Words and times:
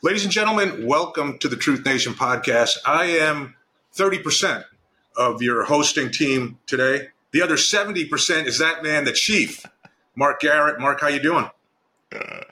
Ladies 0.00 0.22
and 0.22 0.32
gentlemen, 0.32 0.86
welcome 0.86 1.38
to 1.38 1.48
the 1.48 1.56
Truth 1.56 1.84
Nation 1.84 2.14
podcast. 2.14 2.76
I 2.86 3.06
am 3.06 3.56
30% 3.96 4.62
of 5.16 5.42
your 5.42 5.64
hosting 5.64 6.12
team 6.12 6.56
today. 6.66 7.08
The 7.32 7.42
other 7.42 7.56
70% 7.56 8.46
is 8.46 8.60
that 8.60 8.84
man, 8.84 9.06
the 9.06 9.12
chief, 9.12 9.66
Mark 10.14 10.38
Garrett. 10.38 10.78
Mark, 10.78 11.00
how 11.00 11.08
you 11.08 11.18
doing? 11.18 11.50
Uh, 12.14 12.42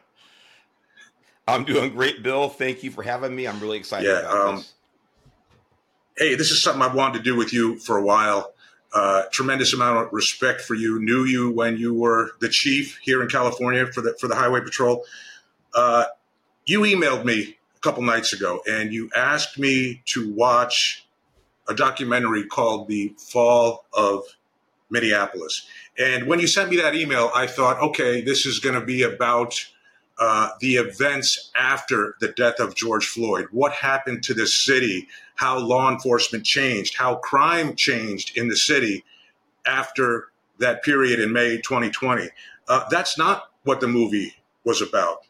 I'm 1.46 1.62
doing 1.62 1.92
great, 1.92 2.20
Bill. 2.24 2.48
Thank 2.48 2.82
you 2.82 2.90
for 2.90 3.04
having 3.04 3.36
me. 3.36 3.46
I'm 3.46 3.60
really 3.60 3.78
excited 3.78 4.08
yeah, 4.08 4.28
um, 4.28 4.56
this. 4.56 4.74
Hey, 6.18 6.34
this 6.34 6.50
is 6.50 6.60
something 6.60 6.82
I've 6.82 6.96
wanted 6.96 7.18
to 7.18 7.22
do 7.22 7.36
with 7.36 7.52
you 7.52 7.78
for 7.78 7.96
a 7.96 8.02
while. 8.02 8.54
Uh, 8.92 9.22
tremendous 9.30 9.72
amount 9.72 10.04
of 10.04 10.12
respect 10.12 10.62
for 10.62 10.74
you. 10.74 10.98
Knew 10.98 11.22
you 11.22 11.52
when 11.52 11.76
you 11.76 11.94
were 11.94 12.32
the 12.40 12.48
chief 12.48 12.98
here 13.02 13.22
in 13.22 13.28
California 13.28 13.86
for 13.86 14.00
the 14.00 14.16
for 14.18 14.26
the 14.26 14.34
Highway 14.34 14.62
Patrol. 14.62 15.04
Uh, 15.76 16.06
you 16.66 16.80
emailed 16.80 17.24
me 17.24 17.56
a 17.76 17.80
couple 17.80 18.02
nights 18.02 18.32
ago 18.32 18.60
and 18.68 18.92
you 18.92 19.08
asked 19.16 19.58
me 19.58 20.02
to 20.06 20.32
watch 20.32 21.06
a 21.68 21.74
documentary 21.74 22.44
called 22.44 22.88
The 22.88 23.14
Fall 23.18 23.86
of 23.92 24.24
Minneapolis. 24.90 25.66
And 25.98 26.26
when 26.26 26.40
you 26.40 26.46
sent 26.46 26.70
me 26.70 26.76
that 26.76 26.94
email, 26.94 27.30
I 27.34 27.46
thought, 27.46 27.80
okay, 27.80 28.20
this 28.20 28.46
is 28.46 28.58
going 28.58 28.78
to 28.78 28.84
be 28.84 29.02
about 29.02 29.66
uh, 30.18 30.50
the 30.60 30.76
events 30.76 31.50
after 31.56 32.16
the 32.20 32.28
death 32.28 32.58
of 32.58 32.74
George 32.74 33.06
Floyd. 33.06 33.48
What 33.50 33.72
happened 33.72 34.22
to 34.24 34.34
the 34.34 34.46
city? 34.46 35.08
How 35.34 35.58
law 35.58 35.90
enforcement 35.90 36.44
changed? 36.44 36.96
How 36.96 37.16
crime 37.16 37.76
changed 37.76 38.36
in 38.36 38.48
the 38.48 38.56
city 38.56 39.04
after 39.66 40.28
that 40.58 40.82
period 40.82 41.20
in 41.20 41.32
May 41.32 41.56
2020? 41.56 42.28
Uh, 42.68 42.88
that's 42.90 43.18
not 43.18 43.50
what 43.64 43.80
the 43.80 43.88
movie 43.88 44.34
was 44.64 44.80
about. 44.80 45.25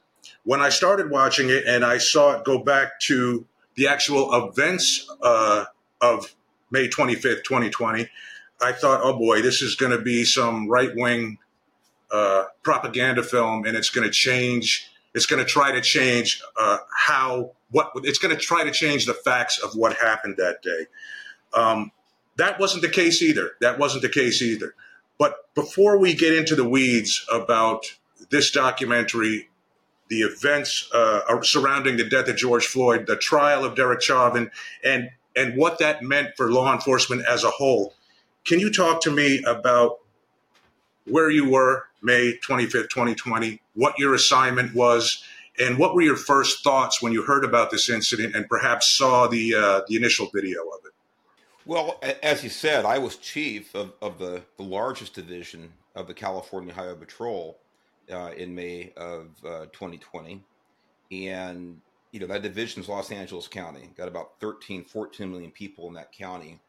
When 0.46 0.60
I 0.60 0.68
started 0.68 1.10
watching 1.10 1.50
it 1.50 1.64
and 1.66 1.84
I 1.84 1.98
saw 1.98 2.36
it 2.36 2.45
go 2.45 2.60
back 2.60 3.00
to 3.00 3.45
the 3.74 3.88
actual 3.88 4.32
events 4.32 5.04
uh, 5.20 5.65
of 6.01 6.37
May 6.70 6.87
25th, 6.87 7.43
2020, 7.43 8.09
I 8.62 8.70
thought, 8.70 9.01
oh 9.02 9.18
boy, 9.18 9.43
this 9.43 9.60
is 9.60 9.74
going 9.74 9.90
to 9.90 10.01
be 10.01 10.24
some 10.24 10.68
right 10.68 10.95
wing 10.95 11.38
uh, 12.12 12.45
propaganda 12.62 13.24
film, 13.24 13.66
and 13.66 13.76
it's 13.76 13.90
going 13.90 14.07
to 14.07 14.12
change. 14.12 14.88
It's 15.15 15.26
going 15.26 15.45
to 15.45 15.51
try 15.51 15.73
to 15.73 15.80
change 15.80 16.40
uh, 16.57 16.79
how 16.96 17.51
what 17.73 17.90
it's 18.04 18.20
going 18.20 18.32
to 18.32 18.40
try 18.40 18.63
to 18.63 18.70
change 18.70 19.07
the 19.07 19.15
facts 19.15 19.59
of 19.59 19.74
what 19.74 19.96
happened 19.96 20.37
that 20.38 20.63
day. 20.63 20.87
Um, 21.54 21.90
that 22.37 22.60
wasn't 22.60 22.82
the 22.82 22.88
case 22.88 23.20
either. 23.20 23.57
That 23.60 23.80
wasn't 23.80 24.02
the 24.02 24.09
case 24.09 24.40
either. 24.42 24.76
But 25.18 25.52
before 25.57 25.98
we 25.98 26.15
get 26.15 26.35
into 26.35 26.54
the 26.54 26.68
weeds 26.68 27.26
about 27.32 27.96
this 28.30 28.52
documentary, 28.52 29.48
the 30.09 30.21
events 30.21 30.88
uh, 30.93 31.43
surrounding 31.43 31.96
the 31.96 32.09
death 32.09 32.29
of 32.29 32.37
George 32.37 32.66
Floyd, 32.66 33.07
the 33.07 33.16
trial 33.16 33.65
of 33.65 33.74
Derek 33.74 34.02
Chauvin, 34.02 34.51
and 34.85 35.10
and 35.35 35.57
what 35.57 35.79
that 35.79 36.02
meant 36.02 36.35
for 36.37 36.51
law 36.51 36.73
enforcement 36.73 37.23
as 37.26 37.45
a 37.45 37.51
whole. 37.51 37.95
Can 38.46 38.59
you 38.59 38.73
talk 38.73 39.02
to 39.02 39.10
me 39.10 39.43
about 39.46 39.98
where 41.04 41.30
you 41.30 41.48
were 41.51 41.85
May 42.02 42.38
25th, 42.38 42.88
2020, 42.88 43.60
what 43.74 43.98
your 43.98 44.15
assignment 44.15 44.74
was, 44.74 45.23
and 45.59 45.79
what 45.79 45.95
were 45.95 46.02
your 46.02 46.16
first 46.16 46.65
thoughts 46.65 47.02
when 47.02 47.13
you 47.13 47.23
heard 47.23 47.45
about 47.45 47.70
this 47.70 47.91
incident 47.91 48.35
and 48.35 48.48
perhaps 48.48 48.88
saw 48.88 49.26
the 49.26 49.54
uh, 49.54 49.80
the 49.88 49.96
initial 49.96 50.30
video 50.35 50.63
of 50.63 50.85
it? 50.85 50.93
Well, 51.65 52.01
as 52.23 52.45
you 52.45 52.51
said, 52.51 52.85
I 52.85 52.98
was 52.98 53.16
chief 53.16 53.74
of, 53.74 53.93
of 54.01 54.18
the, 54.18 54.43
the 54.57 54.63
largest 54.63 55.15
division 55.15 55.73
of 55.96 56.07
the 56.07 56.15
California 56.15 56.73
Highway 56.73 56.95
Patrol 56.95 57.59
uh, 58.12 58.30
in 58.37 58.54
May 58.54 58.93
of 58.96 59.29
uh, 59.45 59.66
2020. 59.73 60.43
And, 61.12 61.80
you 62.13 62.21
know, 62.21 62.26
that 62.26 62.43
division 62.43 62.82
is 62.82 62.88
Los 62.88 63.10
Angeles 63.10 63.48
County, 63.48 63.90
got 63.96 64.09
about 64.09 64.41
13, 64.41 64.84
14 64.84 65.31
million 65.31 65.50
people 65.50 65.88
in 65.88 65.94
that 65.94 66.12
county. 66.12 66.60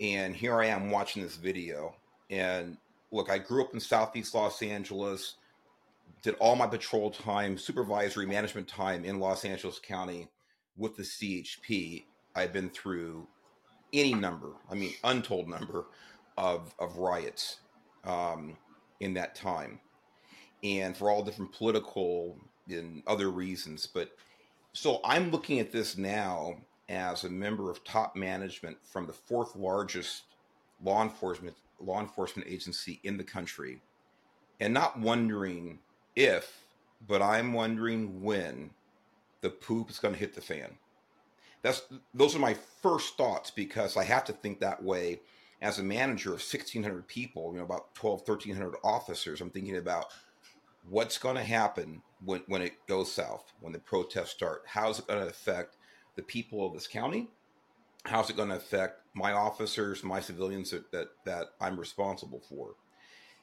And 0.00 0.34
here 0.34 0.60
I 0.60 0.66
am 0.66 0.90
watching 0.90 1.22
this 1.22 1.36
video. 1.36 1.94
And 2.30 2.76
look, 3.10 3.30
I 3.30 3.38
grew 3.38 3.64
up 3.64 3.74
in 3.74 3.80
Southeast 3.80 4.34
Los 4.34 4.62
Angeles, 4.62 5.36
did 6.22 6.34
all 6.40 6.56
my 6.56 6.66
patrol 6.66 7.10
time, 7.10 7.56
supervisory 7.56 8.26
management 8.26 8.68
time 8.68 9.04
in 9.04 9.20
Los 9.20 9.44
Angeles 9.44 9.78
County 9.78 10.28
with 10.76 10.96
the 10.96 11.02
CHP. 11.02 12.04
I've 12.34 12.52
been 12.52 12.70
through 12.70 13.28
any 13.92 14.14
number, 14.14 14.50
I 14.68 14.74
mean, 14.74 14.94
untold 15.04 15.48
number 15.48 15.86
of, 16.36 16.74
of 16.80 16.96
riots 16.96 17.60
um, 18.04 18.56
in 18.98 19.14
that 19.14 19.36
time 19.36 19.78
and 20.64 20.96
for 20.96 21.10
all 21.10 21.22
different 21.22 21.52
political 21.52 22.36
and 22.68 23.02
other 23.06 23.30
reasons. 23.30 23.86
But 23.86 24.10
so 24.72 25.00
I'm 25.04 25.30
looking 25.30 25.60
at 25.60 25.70
this 25.70 25.96
now 25.96 26.56
as 26.88 27.24
a 27.24 27.30
member 27.30 27.70
of 27.70 27.84
top 27.84 28.16
management 28.16 28.76
from 28.82 29.06
the 29.06 29.12
fourth 29.12 29.54
largest 29.56 30.24
law 30.82 31.02
enforcement 31.02 31.56
law 31.80 32.00
enforcement 32.00 32.48
agency 32.48 33.00
in 33.04 33.16
the 33.16 33.24
country 33.24 33.80
and 34.60 34.72
not 34.72 34.98
wondering 34.98 35.78
if 36.14 36.60
but 37.06 37.22
i'm 37.22 37.52
wondering 37.52 38.22
when 38.22 38.70
the 39.40 39.50
poop 39.50 39.90
is 39.90 39.98
going 39.98 40.12
to 40.12 40.20
hit 40.20 40.34
the 40.34 40.40
fan 40.40 40.70
that's 41.62 41.82
those 42.12 42.36
are 42.36 42.40
my 42.40 42.54
first 42.82 43.16
thoughts 43.16 43.50
because 43.50 43.96
i 43.96 44.04
have 44.04 44.24
to 44.24 44.32
think 44.32 44.60
that 44.60 44.82
way 44.82 45.18
as 45.62 45.78
a 45.78 45.82
manager 45.82 46.30
of 46.30 46.34
1600 46.34 47.06
people 47.08 47.50
you 47.52 47.58
know 47.58 47.64
about 47.64 47.94
12 47.94 48.28
1300 48.28 48.76
officers 48.84 49.40
i'm 49.40 49.50
thinking 49.50 49.76
about 49.76 50.06
what's 50.88 51.18
going 51.18 51.36
to 51.36 51.42
happen 51.42 52.02
when, 52.24 52.42
when 52.46 52.62
it 52.62 52.86
goes 52.86 53.12
south, 53.12 53.52
when 53.60 53.72
the 53.72 53.78
protests 53.78 54.30
start? 54.30 54.62
How's 54.66 54.98
it 54.98 55.06
going 55.06 55.20
to 55.20 55.28
affect 55.28 55.76
the 56.16 56.22
people 56.22 56.66
of 56.66 56.74
this 56.74 56.86
county? 56.86 57.28
How's 58.04 58.30
it 58.30 58.36
going 58.36 58.50
to 58.50 58.56
affect 58.56 59.00
my 59.14 59.32
officers, 59.32 60.04
my 60.04 60.20
civilians 60.20 60.70
that, 60.70 60.90
that, 60.92 61.08
that 61.24 61.46
I'm 61.60 61.78
responsible 61.78 62.42
for? 62.48 62.74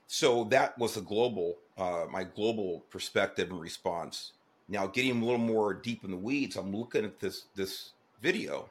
So 0.07 0.43
that 0.45 0.77
was 0.77 0.97
a 0.97 1.01
global, 1.01 1.57
uh, 1.77 2.05
my 2.11 2.23
global 2.23 2.81
perspective 2.89 3.49
and 3.49 3.59
response. 3.59 4.33
Now, 4.67 4.87
getting 4.87 5.21
a 5.21 5.25
little 5.25 5.37
more 5.37 5.73
deep 5.73 6.03
in 6.03 6.11
the 6.11 6.17
weeds, 6.17 6.55
I'm 6.55 6.75
looking 6.75 7.05
at 7.05 7.19
this 7.19 7.45
this 7.55 7.91
video, 8.21 8.69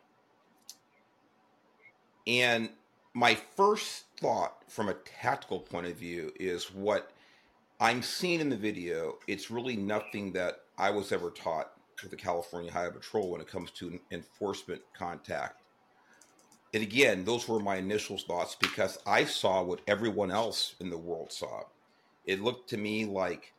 and 2.27 2.71
my 3.15 3.35
first 3.57 4.05
thought, 4.19 4.63
from 4.69 4.89
a 4.89 4.95
tactical 4.95 5.61
point 5.61 5.87
of 5.87 5.97
view, 5.97 6.33
is 6.39 6.73
what 6.73 7.11
I'm 7.81 8.03
seeing 8.03 8.41
in 8.41 8.51
the 8.51 8.57
video, 8.57 9.19
it's 9.27 9.51
really 9.51 9.75
nothing 9.75 10.33
that 10.35 10.61
I 10.77 10.91
was 10.91 11.13
ever 11.13 11.31
taught 11.31 11.73
with 12.03 12.11
the 12.11 12.17
California 12.17 12.71
Highway 12.71 12.93
Patrol 12.93 13.31
when 13.31 13.41
it 13.41 13.49
comes 13.49 13.71
to 13.73 13.99
enforcement 14.11 14.83
contact. 14.93 15.63
And 16.75 16.83
again, 16.83 17.25
those 17.25 17.49
were 17.49 17.59
my 17.59 17.77
initial 17.77 18.19
thoughts 18.19 18.55
because 18.55 18.99
I 19.07 19.25
saw 19.25 19.63
what 19.63 19.81
everyone 19.87 20.31
else 20.31 20.75
in 20.79 20.91
the 20.91 20.99
world 20.99 21.33
saw. 21.33 21.63
It 22.27 22.43
looked 22.43 22.69
to 22.71 22.77
me 22.77 23.07
like 23.07 23.55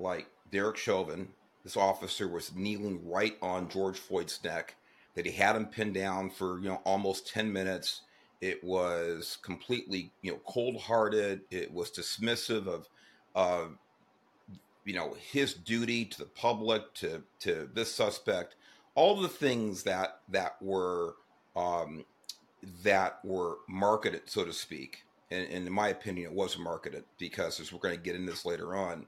like 0.00 0.26
Derek 0.50 0.76
Chauvin, 0.76 1.28
this 1.62 1.76
officer 1.76 2.26
was 2.26 2.54
kneeling 2.54 3.06
right 3.08 3.36
on 3.42 3.68
George 3.68 3.98
Floyd's 3.98 4.42
neck, 4.42 4.74
that 5.14 5.26
he 5.26 5.32
had 5.32 5.56
him 5.56 5.66
pinned 5.66 5.94
down 5.94 6.30
for, 6.30 6.58
you 6.58 6.68
know, 6.70 6.80
almost 6.84 7.28
10 7.28 7.52
minutes. 7.52 8.02
It 8.40 8.64
was 8.64 9.36
completely, 9.42 10.10
you 10.22 10.32
know, 10.32 10.40
cold-hearted. 10.46 11.42
It 11.50 11.72
was 11.72 11.90
dismissive 11.90 12.66
of 12.66 12.88
uh, 13.34 13.66
you 14.84 14.94
know, 14.94 15.16
his 15.30 15.54
duty 15.54 16.04
to 16.06 16.18
the 16.18 16.26
public, 16.26 16.94
to 16.94 17.22
to 17.40 17.68
this 17.72 17.92
suspect, 17.92 18.56
all 18.94 19.20
the 19.20 19.28
things 19.28 19.82
that 19.84 20.20
that 20.28 20.60
were 20.60 21.14
um, 21.56 22.04
that 22.82 23.24
were 23.24 23.58
marketed, 23.68 24.22
so 24.26 24.44
to 24.44 24.52
speak. 24.52 25.04
And, 25.30 25.46
and, 25.48 25.66
in 25.66 25.72
my 25.72 25.88
opinion, 25.88 26.32
it 26.32 26.36
was 26.36 26.58
marketed 26.58 27.04
because, 27.18 27.60
as 27.60 27.72
we're 27.72 27.78
going 27.78 27.94
to 27.94 28.00
get 28.00 28.16
into 28.16 28.32
this 28.32 28.44
later 28.44 28.74
on, 28.74 29.06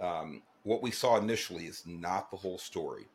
um, 0.00 0.42
what 0.64 0.82
we 0.82 0.90
saw 0.90 1.16
initially 1.16 1.64
is 1.64 1.84
not 1.86 2.30
the 2.30 2.36
whole 2.36 2.58
story. 2.58 3.06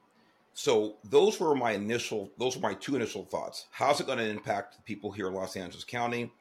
So 0.54 0.96
those 1.04 1.40
were 1.40 1.54
my 1.54 1.74
initial, 1.74 2.32
those 2.40 2.56
were 2.56 2.68
my 2.68 2.74
two 2.74 2.96
initial 2.96 3.26
thoughts. 3.26 3.68
How's 3.70 4.02
it 4.02 4.08
going 4.08 4.18
to 4.18 4.28
impact 4.28 4.76
the 4.76 4.82
people 4.82 5.12
here 5.12 5.28
in 5.28 5.36
Los 5.36 5.56
Angeles 5.56 5.84
County, 5.84 6.32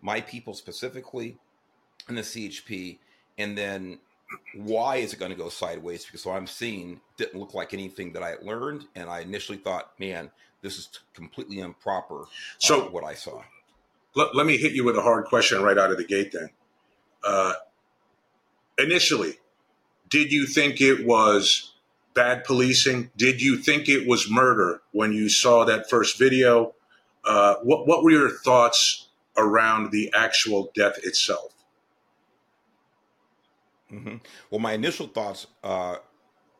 my 0.00 0.22
people 0.22 0.54
specifically, 0.54 1.36
and 2.08 2.16
the 2.16 2.22
CHP? 2.22 2.98
And 3.38 3.56
then 3.56 3.98
why 4.54 4.96
is 4.96 5.12
it 5.12 5.18
going 5.18 5.30
to 5.30 5.36
go 5.36 5.48
sideways? 5.48 6.04
Because 6.04 6.26
what 6.26 6.36
I'm 6.36 6.46
seeing 6.46 7.00
didn't 7.16 7.38
look 7.38 7.54
like 7.54 7.72
anything 7.72 8.12
that 8.12 8.22
I 8.22 8.30
had 8.30 8.42
learned, 8.42 8.86
and 8.94 9.08
I 9.08 9.20
initially 9.20 9.58
thought, 9.58 9.92
man, 9.98 10.30
this 10.62 10.78
is 10.78 10.88
completely 11.14 11.60
improper. 11.60 12.22
Uh, 12.22 12.26
so 12.58 12.86
uh, 12.86 12.90
what 12.90 13.04
I 13.04 13.14
saw. 13.14 13.42
Let, 14.14 14.34
let, 14.34 14.46
me 14.46 14.56
hit 14.56 14.72
you 14.72 14.84
with 14.84 14.96
a 14.96 15.02
hard 15.02 15.26
question 15.26 15.62
right 15.62 15.78
out 15.78 15.90
of 15.90 15.98
the 15.98 16.04
gate. 16.04 16.32
Then, 16.32 16.50
uh, 17.24 17.54
initially, 18.78 19.34
did 20.08 20.32
you 20.32 20.46
think 20.46 20.80
it 20.80 21.06
was 21.06 21.74
bad 22.14 22.44
policing? 22.44 23.10
Did 23.16 23.42
you 23.42 23.58
think 23.58 23.88
it 23.88 24.08
was 24.08 24.30
murder 24.30 24.80
when 24.92 25.12
you 25.12 25.28
saw 25.28 25.64
that 25.64 25.88
first 25.90 26.18
video? 26.18 26.74
Uh, 27.24 27.56
what 27.62 27.86
What 27.86 28.02
were 28.02 28.10
your 28.10 28.30
thoughts 28.30 29.08
around 29.36 29.90
the 29.92 30.10
actual 30.14 30.72
death 30.74 30.98
itself? 31.04 31.55
Mm-hmm. 33.92 34.16
Well, 34.50 34.60
my 34.60 34.72
initial 34.72 35.06
thoughts 35.06 35.46
uh, 35.62 35.96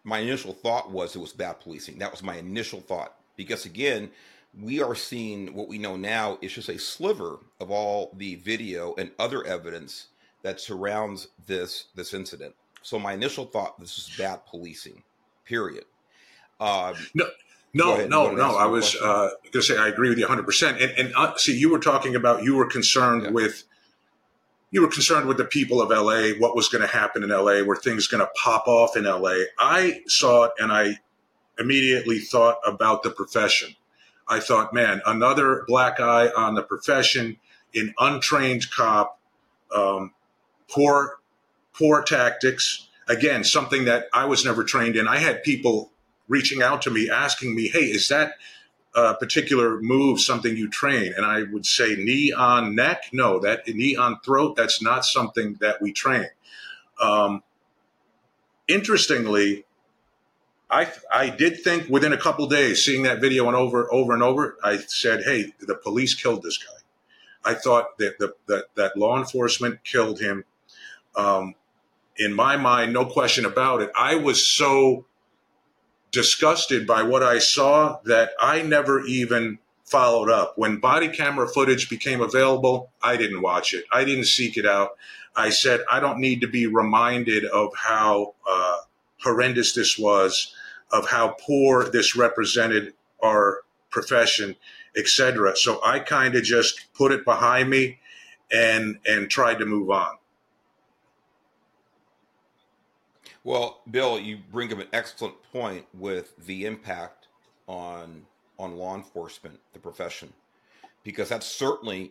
my 0.06 0.20
initial 0.20 0.52
thought 0.52 0.90
was 0.90 1.16
it 1.16 1.18
was 1.18 1.32
bad 1.32 1.60
policing. 1.60 1.98
That 1.98 2.12
was 2.12 2.22
my 2.22 2.36
initial 2.36 2.80
thought 2.80 3.16
because 3.36 3.66
again, 3.66 4.10
we 4.58 4.80
are 4.80 4.94
seeing 4.94 5.52
what 5.52 5.68
we 5.68 5.78
know 5.78 5.96
now 5.96 6.38
is 6.40 6.52
just 6.52 6.68
a 6.68 6.78
sliver 6.78 7.40
of 7.60 7.70
all 7.70 8.12
the 8.16 8.36
video 8.36 8.94
and 8.96 9.10
other 9.18 9.44
evidence 9.44 10.06
that 10.42 10.60
surrounds 10.60 11.28
this 11.46 11.86
this 11.96 12.14
incident. 12.14 12.54
So 12.82 13.00
my 13.00 13.14
initial 13.14 13.46
thought 13.46 13.80
this 13.80 13.98
is 13.98 14.16
bad 14.16 14.46
policing. 14.46 15.02
Period. 15.44 15.84
Um, 16.60 16.94
no, 17.14 17.26
no, 17.74 18.06
no, 18.06 18.30
no. 18.30 18.56
I 18.56 18.66
was 18.66 18.94
uh, 18.94 19.30
going 19.42 19.52
to 19.52 19.62
say 19.62 19.76
I 19.76 19.88
agree 19.88 20.08
with 20.08 20.18
you 20.18 20.24
100. 20.24 20.44
percent 20.44 20.80
And, 20.80 20.92
and 20.92 21.12
uh, 21.16 21.36
see, 21.36 21.58
you 21.58 21.68
were 21.68 21.80
talking 21.80 22.14
about 22.14 22.44
you 22.44 22.54
were 22.54 22.66
concerned 22.66 23.24
yeah. 23.24 23.30
with 23.30 23.64
you 24.76 24.82
were 24.82 24.88
concerned 24.88 25.26
with 25.26 25.38
the 25.38 25.44
people 25.46 25.80
of 25.80 25.88
LA, 25.88 26.38
what 26.38 26.54
was 26.54 26.68
going 26.68 26.82
to 26.82 26.86
happen 26.86 27.22
in 27.22 27.30
LA, 27.30 27.62
were 27.62 27.76
things 27.76 28.08
going 28.08 28.20
to 28.20 28.30
pop 28.36 28.68
off 28.68 28.94
in 28.94 29.04
LA. 29.04 29.36
I 29.58 30.02
saw 30.06 30.44
it 30.44 30.52
and 30.58 30.70
I 30.70 30.98
immediately 31.58 32.18
thought 32.18 32.58
about 32.62 33.02
the 33.02 33.08
profession. 33.08 33.74
I 34.28 34.38
thought, 34.38 34.74
man, 34.74 35.00
another 35.06 35.64
black 35.66 35.98
eye 35.98 36.28
on 36.36 36.56
the 36.56 36.62
profession, 36.62 37.38
an 37.74 37.94
untrained 37.98 38.70
cop, 38.70 39.18
um, 39.74 40.12
poor, 40.68 41.20
poor 41.72 42.02
tactics. 42.02 42.88
Again, 43.08 43.44
something 43.44 43.86
that 43.86 44.08
I 44.12 44.26
was 44.26 44.44
never 44.44 44.62
trained 44.62 44.94
in. 44.94 45.08
I 45.08 45.16
had 45.16 45.42
people 45.42 45.90
reaching 46.28 46.60
out 46.60 46.82
to 46.82 46.90
me 46.90 47.08
asking 47.08 47.54
me, 47.54 47.68
"Hey, 47.68 47.84
is 47.84 48.08
that 48.08 48.34
a 48.96 49.14
particular 49.14 49.80
move 49.80 50.20
something 50.20 50.56
you 50.56 50.68
train?" 50.68 51.12
And 51.16 51.24
I 51.24 51.44
would 51.44 51.66
say, 51.66 51.94
"Knee 51.96 52.32
on 52.32 52.74
neck? 52.74 53.10
No, 53.12 53.38
that 53.40 53.68
knee 53.68 53.96
on 53.96 54.20
throat. 54.20 54.56
That's 54.56 54.82
not 54.82 55.04
something 55.04 55.58
that 55.60 55.80
we 55.80 55.92
train." 55.92 56.28
Um, 57.00 57.42
interestingly, 58.68 59.64
I 60.70 60.90
I 61.12 61.28
did 61.30 61.62
think 61.62 61.88
within 61.88 62.12
a 62.12 62.18
couple 62.18 62.46
days, 62.48 62.84
seeing 62.84 63.02
that 63.04 63.20
video 63.20 63.46
and 63.46 63.56
over 63.56 63.92
over 63.92 64.12
and 64.14 64.22
over, 64.22 64.56
I 64.64 64.78
said, 64.78 65.22
"Hey, 65.24 65.54
the 65.60 65.76
police 65.76 66.14
killed 66.14 66.42
this 66.42 66.58
guy." 66.58 66.72
I 67.44 67.54
thought 67.54 67.96
that 67.98 68.18
the, 68.18 68.34
that 68.48 68.64
that 68.74 68.96
law 68.96 69.16
enforcement 69.18 69.84
killed 69.84 70.20
him. 70.20 70.44
Um, 71.14 71.54
in 72.18 72.34
my 72.34 72.56
mind, 72.56 72.92
no 72.92 73.06
question 73.06 73.44
about 73.44 73.82
it. 73.82 73.90
I 73.96 74.16
was 74.16 74.44
so 74.44 75.06
disgusted 76.10 76.86
by 76.86 77.02
what 77.02 77.22
I 77.22 77.38
saw 77.38 77.98
that 78.04 78.30
I 78.40 78.62
never 78.62 79.04
even 79.04 79.58
followed 79.84 80.30
up. 80.30 80.54
When 80.56 80.78
body 80.78 81.08
camera 81.08 81.48
footage 81.48 81.88
became 81.88 82.20
available, 82.20 82.90
I 83.02 83.16
didn't 83.16 83.42
watch 83.42 83.72
it. 83.72 83.84
I 83.92 84.04
didn't 84.04 84.24
seek 84.24 84.56
it 84.56 84.66
out. 84.66 84.90
I 85.34 85.50
said, 85.50 85.80
I 85.90 86.00
don't 86.00 86.18
need 86.18 86.40
to 86.40 86.48
be 86.48 86.66
reminded 86.66 87.44
of 87.44 87.70
how 87.76 88.34
uh, 88.48 88.78
horrendous 89.22 89.74
this 89.74 89.98
was, 89.98 90.54
of 90.90 91.08
how 91.08 91.36
poor 91.40 91.84
this 91.84 92.16
represented 92.16 92.94
our 93.22 93.60
profession, 93.90 94.56
etc. 94.96 95.56
So 95.56 95.80
I 95.84 96.00
kind 96.00 96.34
of 96.34 96.42
just 96.42 96.92
put 96.94 97.12
it 97.12 97.24
behind 97.24 97.70
me 97.70 97.98
and 98.52 98.98
and 99.06 99.30
tried 99.30 99.58
to 99.58 99.66
move 99.66 99.90
on. 99.90 100.16
Well, 103.46 103.80
Bill, 103.88 104.18
you 104.18 104.38
bring 104.50 104.72
up 104.72 104.80
an 104.80 104.88
excellent 104.92 105.36
point 105.52 105.86
with 105.94 106.34
the 106.46 106.64
impact 106.66 107.28
on 107.68 108.26
on 108.58 108.76
law 108.76 108.96
enforcement, 108.96 109.60
the 109.72 109.78
profession, 109.78 110.32
because 111.04 111.28
that's 111.28 111.46
certainly 111.46 112.10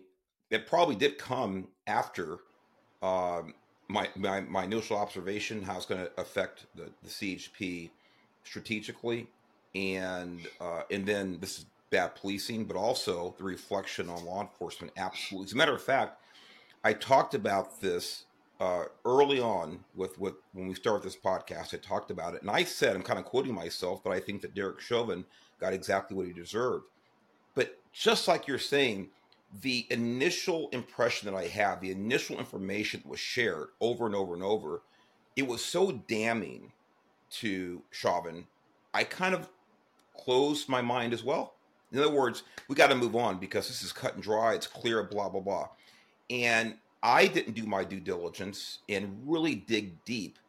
it. 0.49 0.65
Probably 0.65 0.95
did 0.95 1.17
come 1.17 1.67
after 1.87 2.37
um, 3.01 3.53
my, 3.89 4.07
my 4.15 4.39
my 4.39 4.63
initial 4.63 4.95
observation 4.95 5.61
how 5.61 5.75
it's 5.75 5.85
going 5.85 6.05
to 6.05 6.11
affect 6.17 6.67
the, 6.73 6.89
the 7.03 7.09
CHP 7.09 7.89
strategically, 8.45 9.27
and 9.75 10.39
uh, 10.61 10.83
and 10.89 11.05
then 11.05 11.39
this 11.41 11.59
is 11.59 11.65
bad 11.89 12.15
policing, 12.15 12.63
but 12.63 12.77
also 12.77 13.35
the 13.37 13.43
reflection 13.43 14.09
on 14.09 14.23
law 14.23 14.39
enforcement. 14.39 14.93
Absolutely, 14.95 15.47
as 15.47 15.51
a 15.51 15.57
matter 15.57 15.75
of 15.75 15.83
fact, 15.83 16.17
I 16.85 16.93
talked 16.93 17.33
about 17.33 17.81
this 17.81 18.23
uh, 18.59 18.85
early 19.03 19.39
on 19.39 19.83
with, 19.95 20.17
with 20.19 20.35
when 20.53 20.67
we 20.67 20.75
started 20.75 21.03
this 21.03 21.15
podcast, 21.15 21.73
I 21.73 21.77
talked 21.77 22.11
about 22.11 22.35
it, 22.35 22.41
and 22.41 22.49
I 22.49 22.63
said 22.63 22.95
I'm 22.95 23.03
kind 23.03 23.19
of 23.19 23.25
quoting 23.25 23.53
myself, 23.53 24.03
but 24.03 24.11
I 24.11 24.19
think 24.19 24.41
that 24.41 24.55
Derek 24.55 24.79
Chauvin 24.79 25.25
got 25.59 25.73
exactly 25.73 26.15
what 26.15 26.27
he 26.27 26.33
deserved. 26.33 26.85
But 27.53 27.77
just 27.91 28.27
like 28.27 28.47
you're 28.47 28.59
saying, 28.59 29.09
the 29.61 29.85
initial 29.89 30.69
impression 30.69 31.31
that 31.31 31.37
I 31.37 31.47
had, 31.47 31.81
the 31.81 31.91
initial 31.91 32.37
information 32.37 33.01
that 33.01 33.09
was 33.09 33.19
shared 33.19 33.67
over 33.79 34.05
and 34.05 34.15
over 34.15 34.33
and 34.33 34.43
over, 34.43 34.81
it 35.35 35.47
was 35.47 35.63
so 35.63 35.91
damning 36.07 36.71
to 37.31 37.81
Chauvin. 37.91 38.47
I 38.93 39.03
kind 39.03 39.35
of 39.35 39.49
closed 40.17 40.69
my 40.69 40.81
mind 40.81 41.13
as 41.13 41.23
well. 41.23 41.55
In 41.91 41.99
other 41.99 42.11
words, 42.11 42.43
we 42.67 42.75
got 42.75 42.87
to 42.87 42.95
move 42.95 43.15
on 43.15 43.37
because 43.37 43.67
this 43.67 43.83
is 43.83 43.91
cut 43.91 44.15
and 44.15 44.23
dry. 44.23 44.53
It's 44.53 44.67
clear, 44.67 45.03
blah 45.03 45.29
blah 45.29 45.41
blah. 45.41 45.69
And 46.29 46.75
I 47.05 47.27
didn't 47.27 47.53
do 47.53 47.67
my 47.67 47.83
due 47.83 47.99
diligence 47.99 48.79
and 48.89 49.21
really 49.27 49.53
dig 49.53 50.03
deep, 50.05 50.39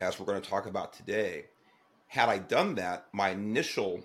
as 0.00 0.18
we're 0.18 0.24
going 0.24 0.40
to 0.40 0.48
talk 0.48 0.64
about 0.64 0.94
today. 0.94 1.44
Had 2.06 2.30
I 2.30 2.38
done 2.38 2.76
that, 2.76 3.06
my 3.12 3.30
initial 3.30 4.02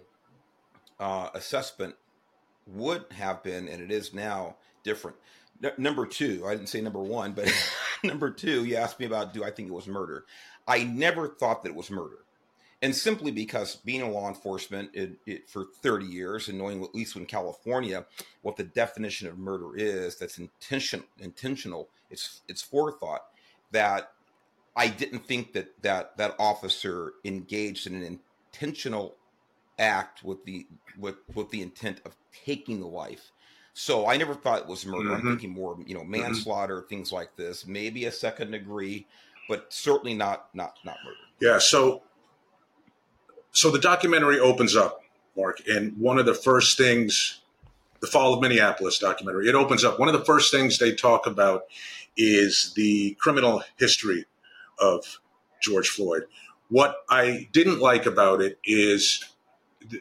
uh, 1.00 1.30
assessment 1.34 1.96
would 2.68 3.06
have 3.12 3.42
been, 3.44 3.70
and 3.70 3.82
it 3.82 3.92
is 3.92 4.14
now, 4.14 4.58
different. 4.84 5.16
N- 5.64 5.72
number 5.78 6.06
two, 6.06 6.44
I 6.46 6.52
didn't 6.52 6.68
say 6.68 6.82
number 6.82 7.00
one, 7.00 7.32
but 7.32 7.50
number 8.04 8.30
two, 8.30 8.66
you 8.66 8.76
asked 8.76 9.00
me 9.00 9.06
about 9.06 9.34
do 9.34 9.46
I 9.46 9.50
think 9.50 9.70
it 9.70 9.74
was 9.74 9.88
murder? 9.88 10.26
I 10.68 10.84
never 10.84 11.30
thought 11.30 11.64
that 11.64 11.70
it 11.70 11.76
was 11.76 11.90
murder 11.90 12.21
and 12.82 12.96
simply 12.96 13.32
because 13.32 13.76
being 13.78 14.02
a 14.02 14.10
law 14.10 14.28
enforcement 14.28 14.90
it, 14.94 15.12
it, 15.26 15.50
for 15.50 15.68
30 15.82 16.06
years 16.06 16.48
and 16.48 16.58
knowing 16.58 16.84
at 16.84 16.96
least 16.96 17.16
in 17.16 17.26
california 17.26 18.06
what 18.42 18.56
the 18.58 18.64
definition 18.64 19.28
of 19.28 19.38
murder 19.38 19.76
is 19.76 20.18
that's 20.18 20.38
intention 20.38 21.04
intentional 21.20 21.90
it's 22.10 22.42
it's 22.48 22.62
forethought 22.62 23.26
that 23.72 24.12
i 24.76 24.88
didn't 24.88 25.26
think 25.26 25.54
that 25.54 25.82
that 25.82 26.18
that 26.18 26.36
officer 26.40 27.14
engaged 27.24 27.88
in 27.88 27.96
an 27.96 28.20
intentional 28.54 29.16
act 29.80 30.24
with 30.24 30.44
the 30.46 30.66
with 30.98 31.16
with 31.34 31.50
the 31.50 31.62
intent 31.62 32.02
of 32.06 32.16
taking 32.46 32.80
the 32.80 32.88
life 32.88 33.32
so 33.74 34.08
i 34.08 34.18
never 34.18 34.34
thought 34.34 34.60
it 34.60 34.68
was 34.68 34.86
murder 34.86 35.10
mm-hmm. 35.10 35.28
i'm 35.28 35.34
thinking 35.34 35.52
more 35.52 35.78
you 35.86 35.94
know 35.94 36.02
mm-hmm. 36.02 36.22
manslaughter 36.22 36.78
mm-hmm. 36.78 36.88
things 36.88 37.12
like 37.12 37.36
this 37.36 37.66
maybe 37.66 38.06
a 38.06 38.12
second 38.12 38.52
degree 38.52 39.08
but 39.48 39.72
certainly 39.72 40.14
not 40.14 40.50
not 40.54 40.78
not 40.84 40.98
murder 41.04 41.18
yeah 41.40 41.58
so 41.58 42.02
so 43.52 43.70
the 43.70 43.80
documentary 43.80 44.40
opens 44.40 44.76
up, 44.76 45.04
Mark, 45.36 45.62
and 45.68 45.98
one 45.98 46.18
of 46.18 46.26
the 46.26 46.34
first 46.34 46.78
things, 46.78 47.42
the 48.00 48.08
Fall 48.08 48.34
of 48.34 48.42
Minneapolis 48.42 48.98
documentary, 48.98 49.48
it 49.48 49.56
opens 49.56 49.84
up. 49.84 50.00
One 50.00 50.08
of 50.08 50.14
the 50.14 50.26
first 50.26 50.52
things 50.52 50.78
they 50.78 50.94
talk 50.94 51.28
about 51.28 51.64
is 52.18 52.74
the 52.76 53.16
criminal 53.20 53.64
history 53.78 54.26
of 54.80 55.20
George 55.62 55.90
Floyd. 55.90 56.24
What 56.70 56.98
I 57.10 57.50
didn't 57.52 57.80
like 57.80 58.06
about 58.06 58.42
it 58.42 58.58
is 58.64 59.26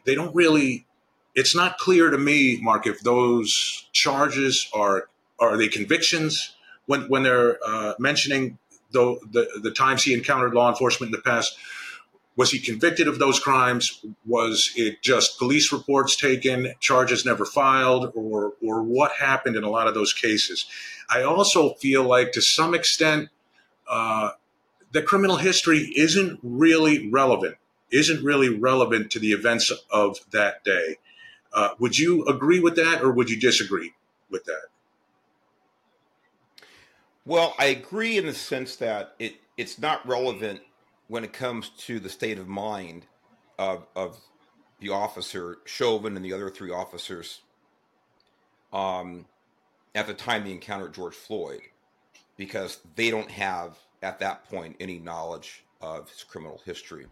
they 0.05 0.15
don't 0.15 0.35
really. 0.35 0.87
It's 1.35 1.55
not 1.55 1.79
clear 1.79 2.11
to 2.11 2.19
me, 2.19 2.59
Mark, 2.61 2.87
if 2.87 3.01
those 3.01 3.89
charges 3.93 4.69
are 4.75 5.09
are 5.39 5.57
they 5.57 5.69
convictions 5.69 6.55
when 6.87 7.03
when 7.03 7.23
they're 7.23 7.59
uh, 7.65 7.95
mentioning 7.99 8.59
the, 8.93 9.19
the 9.31 9.61
the 9.63 9.71
times 9.71 10.03
he 10.03 10.15
encountered 10.15 10.55
law 10.55 10.69
enforcement 10.69 11.13
in 11.13 11.13
the 11.13 11.23
past 11.23 11.57
was 12.37 12.51
he 12.51 12.59
convicted 12.59 13.09
of 13.09 13.19
those 13.19 13.39
crimes? 13.39 14.05
Was 14.25 14.73
it 14.77 15.03
just 15.03 15.39
police 15.39 15.73
reports 15.73 16.17
taken, 16.17 16.75
charges 16.81 17.27
never 17.27 17.45
filed, 17.45 18.13
or 18.15 18.55
or 18.63 18.83
what 18.83 19.13
happened 19.13 19.57
in 19.57 19.65
a 19.65 19.71
lot 19.71 19.89
of 19.89 19.95
those 19.95 20.13
cases? 20.13 20.67
I 21.09 21.23
also 21.23 21.75
feel 21.75 22.05
like, 22.05 22.33
to 22.33 22.41
some 22.41 22.75
extent, 22.75 23.29
uh, 23.89 24.31
the 24.93 25.03
criminal 25.03 25.37
history 25.37 25.93
isn't 25.97 26.39
really 26.43 27.11
relevant. 27.11 27.57
Isn't 27.91 28.25
really 28.25 28.49
relevant 28.49 29.11
to 29.13 29.19
the 29.19 29.33
events 29.33 29.73
of 29.91 30.19
that 30.31 30.63
day. 30.65 30.97
Uh, 31.53 31.71
would 31.81 31.99
you 31.99 32.25
agree 32.27 32.61
with 32.61 32.77
that, 32.77 33.03
or 33.03 33.11
would 33.11 33.29
you 33.29 33.41
disagree 33.41 33.93
with 34.31 34.45
that? 34.45 34.67
Well, 37.27 37.55
I 37.59 37.67
agree 37.67 38.17
in 38.17 38.27
the 38.27 38.35
sense 38.35 38.77
that 38.77 39.15
it 39.19 39.35
it's 39.57 39.79
not 39.79 40.07
relevant 40.07 40.61
when 41.11 41.25
it 41.25 41.33
comes 41.33 41.71
to 41.71 41.99
the 41.99 42.09
state 42.09 42.39
of 42.39 42.47
mind 42.47 43.05
of 43.59 43.85
of 43.97 44.17
the 44.79 44.91
officer 44.91 45.59
Chauvin 45.67 46.15
and 46.15 46.25
the 46.25 46.33
other 46.33 46.49
three 46.49 46.71
officers 46.71 47.41
um, 48.73 49.27
at 49.97 50.07
the 50.07 50.15
time 50.15 50.45
they 50.45 50.53
encountered 50.53 50.95
George 50.95 51.17
Floyd, 51.17 51.63
because 52.37 52.79
they 52.95 53.11
don't 53.11 53.31
have 53.31 53.77
at 54.03 54.21
that 54.21 54.49
point 54.49 54.77
any 54.79 55.01
knowledge 55.01 55.65
of 55.81 56.09
his 56.09 56.23
criminal 56.23 56.63
history. 56.65 57.07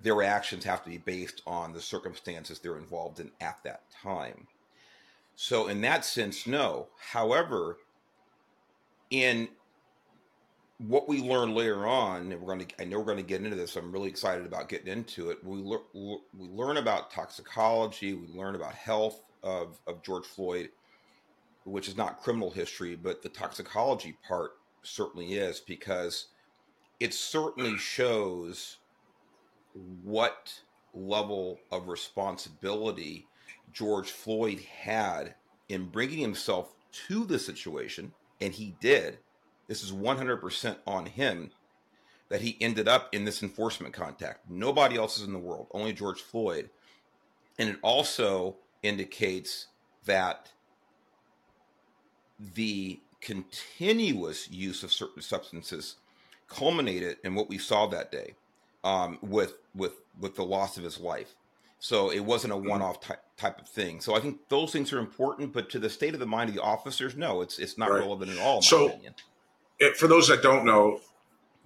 Their 0.00 0.22
actions 0.22 0.64
have 0.64 0.82
to 0.84 0.90
be 0.90 0.96
based 0.96 1.42
on 1.46 1.74
the 1.74 1.82
circumstances 1.82 2.58
they're 2.58 2.78
involved 2.78 3.20
in 3.20 3.30
at 3.42 3.58
that 3.64 3.82
time. 4.02 4.46
So, 5.36 5.68
in 5.68 5.82
that 5.82 6.06
sense, 6.06 6.46
no. 6.46 6.88
However, 7.12 7.76
in 9.10 9.48
what 10.78 11.08
we 11.08 11.20
learn 11.20 11.54
later 11.54 11.86
on, 11.86 12.30
and 12.32 12.40
we're 12.40 12.54
going 12.54 12.66
to, 12.66 12.80
I 12.80 12.84
know 12.84 12.98
we're 12.98 13.04
going 13.04 13.16
to 13.18 13.22
get 13.24 13.42
into 13.42 13.56
this. 13.56 13.76
I'm 13.76 13.90
really 13.90 14.08
excited 14.08 14.46
about 14.46 14.68
getting 14.68 14.88
into 14.88 15.30
it. 15.30 15.42
We, 15.42 15.60
le- 15.60 15.82
we 15.92 16.48
learn 16.48 16.76
about 16.76 17.10
toxicology, 17.10 18.14
we 18.14 18.28
learn 18.28 18.54
about 18.54 18.74
health 18.74 19.22
of, 19.42 19.80
of 19.88 20.02
George 20.02 20.24
Floyd, 20.24 20.70
which 21.64 21.88
is 21.88 21.96
not 21.96 22.20
criminal 22.20 22.50
history, 22.50 22.94
but 22.94 23.22
the 23.22 23.28
toxicology 23.28 24.16
part 24.26 24.52
certainly 24.82 25.34
is 25.34 25.60
because 25.60 26.28
it 27.00 27.12
certainly 27.12 27.76
shows 27.76 28.78
what 30.02 30.52
level 30.94 31.58
of 31.72 31.88
responsibility 31.88 33.26
George 33.72 34.10
Floyd 34.10 34.60
had 34.60 35.34
in 35.68 35.86
bringing 35.86 36.18
himself 36.18 36.74
to 37.08 37.24
the 37.24 37.38
situation, 37.38 38.12
and 38.40 38.54
he 38.54 38.76
did 38.80 39.18
this 39.68 39.82
is 39.82 39.92
100% 39.92 40.76
on 40.86 41.06
him 41.06 41.50
that 42.30 42.40
he 42.40 42.56
ended 42.60 42.88
up 42.88 43.14
in 43.14 43.24
this 43.24 43.42
enforcement 43.42 43.94
contact. 43.94 44.50
Nobody 44.50 44.96
else 44.96 45.18
is 45.18 45.24
in 45.24 45.32
the 45.32 45.38
world, 45.38 45.68
only 45.72 45.92
George 45.92 46.20
Floyd. 46.20 46.70
And 47.58 47.68
it 47.68 47.78
also 47.82 48.56
indicates 48.82 49.66
that 50.06 50.50
the 52.54 53.00
continuous 53.20 54.50
use 54.50 54.82
of 54.82 54.92
certain 54.92 55.22
substances 55.22 55.96
culminated 56.48 57.16
in 57.24 57.34
what 57.34 57.48
we 57.48 57.58
saw 57.58 57.86
that 57.86 58.12
day 58.12 58.34
um, 58.84 59.18
with 59.22 59.54
with 59.74 59.94
with 60.20 60.36
the 60.36 60.44
loss 60.44 60.76
of 60.76 60.84
his 60.84 61.00
life. 61.00 61.34
So 61.80 62.10
it 62.10 62.20
wasn't 62.20 62.52
a 62.52 62.56
mm-hmm. 62.56 62.68
one-off 62.68 63.00
type 63.00 63.22
type 63.36 63.60
of 63.60 63.68
thing. 63.68 64.00
So 64.00 64.14
I 64.14 64.20
think 64.20 64.48
those 64.48 64.72
things 64.72 64.92
are 64.92 64.98
important, 64.98 65.52
but 65.52 65.68
to 65.70 65.78
the 65.78 65.90
state 65.90 66.14
of 66.14 66.20
the 66.20 66.26
mind 66.26 66.48
of 66.48 66.54
the 66.54 66.62
officers, 66.62 67.16
no, 67.16 67.40
it's 67.40 67.58
it's 67.58 67.76
not 67.76 67.90
right. 67.90 67.98
relevant 67.98 68.30
at 68.30 68.38
all. 68.38 68.62
so 68.62 68.88
opinion 68.88 69.14
it, 69.78 69.96
for 69.96 70.06
those 70.06 70.28
that 70.28 70.42
don't 70.42 70.64
know, 70.64 71.00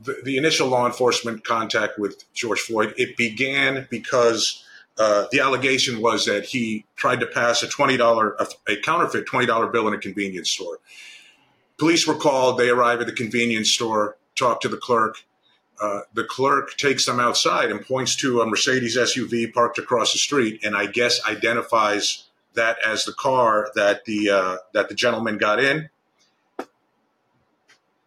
the, 0.01 0.21
the, 0.25 0.37
initial 0.37 0.69
law 0.69 0.87
enforcement 0.87 1.45
contact 1.45 1.99
with 1.99 2.25
George 2.35 2.61
Floyd, 2.61 2.95
it 2.97 3.17
began 3.17 3.87
because 3.91 4.65
uh, 4.99 5.27
the 5.31 5.41
allegation 5.41 6.01
was 6.01 6.27
that 6.27 6.45
he 6.45 6.85
tried 6.97 7.21
to 7.21 7.27
pass 7.27 7.63
a 7.63 7.69
twenty 7.69 7.97
dollar 7.97 8.35
a, 8.39 8.47
a 8.69 8.77
counterfeit 8.77 9.27
twenty 9.27 9.47
dollar 9.47 9.69
bill 9.69 9.87
in 9.89 9.95
a 9.95 9.99
convenience 9.99 10.51
store. 10.51 10.79
Police 11.79 12.07
were 12.07 12.15
called. 12.15 12.59
They 12.59 12.69
arrive 12.69 13.01
at 13.01 13.07
the 13.07 13.13
convenience 13.13 13.71
store, 13.71 14.17
talk 14.37 14.61
to 14.63 14.69
the 14.69 14.77
clerk. 14.77 15.25
Uh, 15.81 16.01
the 16.15 16.25
clerk 16.25 16.77
takes 16.77 17.07
them 17.07 17.19
outside 17.19 17.71
and 17.71 17.85
points 17.85 18.15
to 18.17 18.41
a 18.41 18.47
Mercedes 18.47 18.97
SUV 18.97 19.53
parked 19.53 19.79
across 19.79 20.13
the 20.13 20.19
street, 20.19 20.63
and 20.65 20.77
I 20.77 20.87
guess 20.87 21.21
identifies 21.27 22.25
that 22.55 22.77
as 22.87 23.05
the 23.05 23.13
car 23.13 23.71
that 23.75 24.05
the 24.05 24.31
uh, 24.31 24.57
that 24.75 24.89
the 24.89 24.95
gentleman 24.95 25.39
got 25.39 25.59
in 25.59 25.89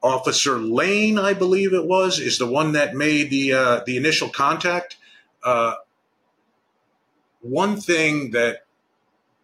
Officer 0.05 0.59
Lane, 0.59 1.17
I 1.17 1.33
believe 1.33 1.73
it 1.73 1.87
was, 1.87 2.19
is 2.19 2.37
the 2.37 2.45
one 2.45 2.73
that 2.73 2.93
made 2.93 3.31
the 3.31 3.53
uh, 3.53 3.81
the 3.87 3.97
initial 3.97 4.29
contact. 4.29 4.97
Uh, 5.43 5.73
one 7.41 7.77
thing 7.77 8.31
that, 8.31 8.65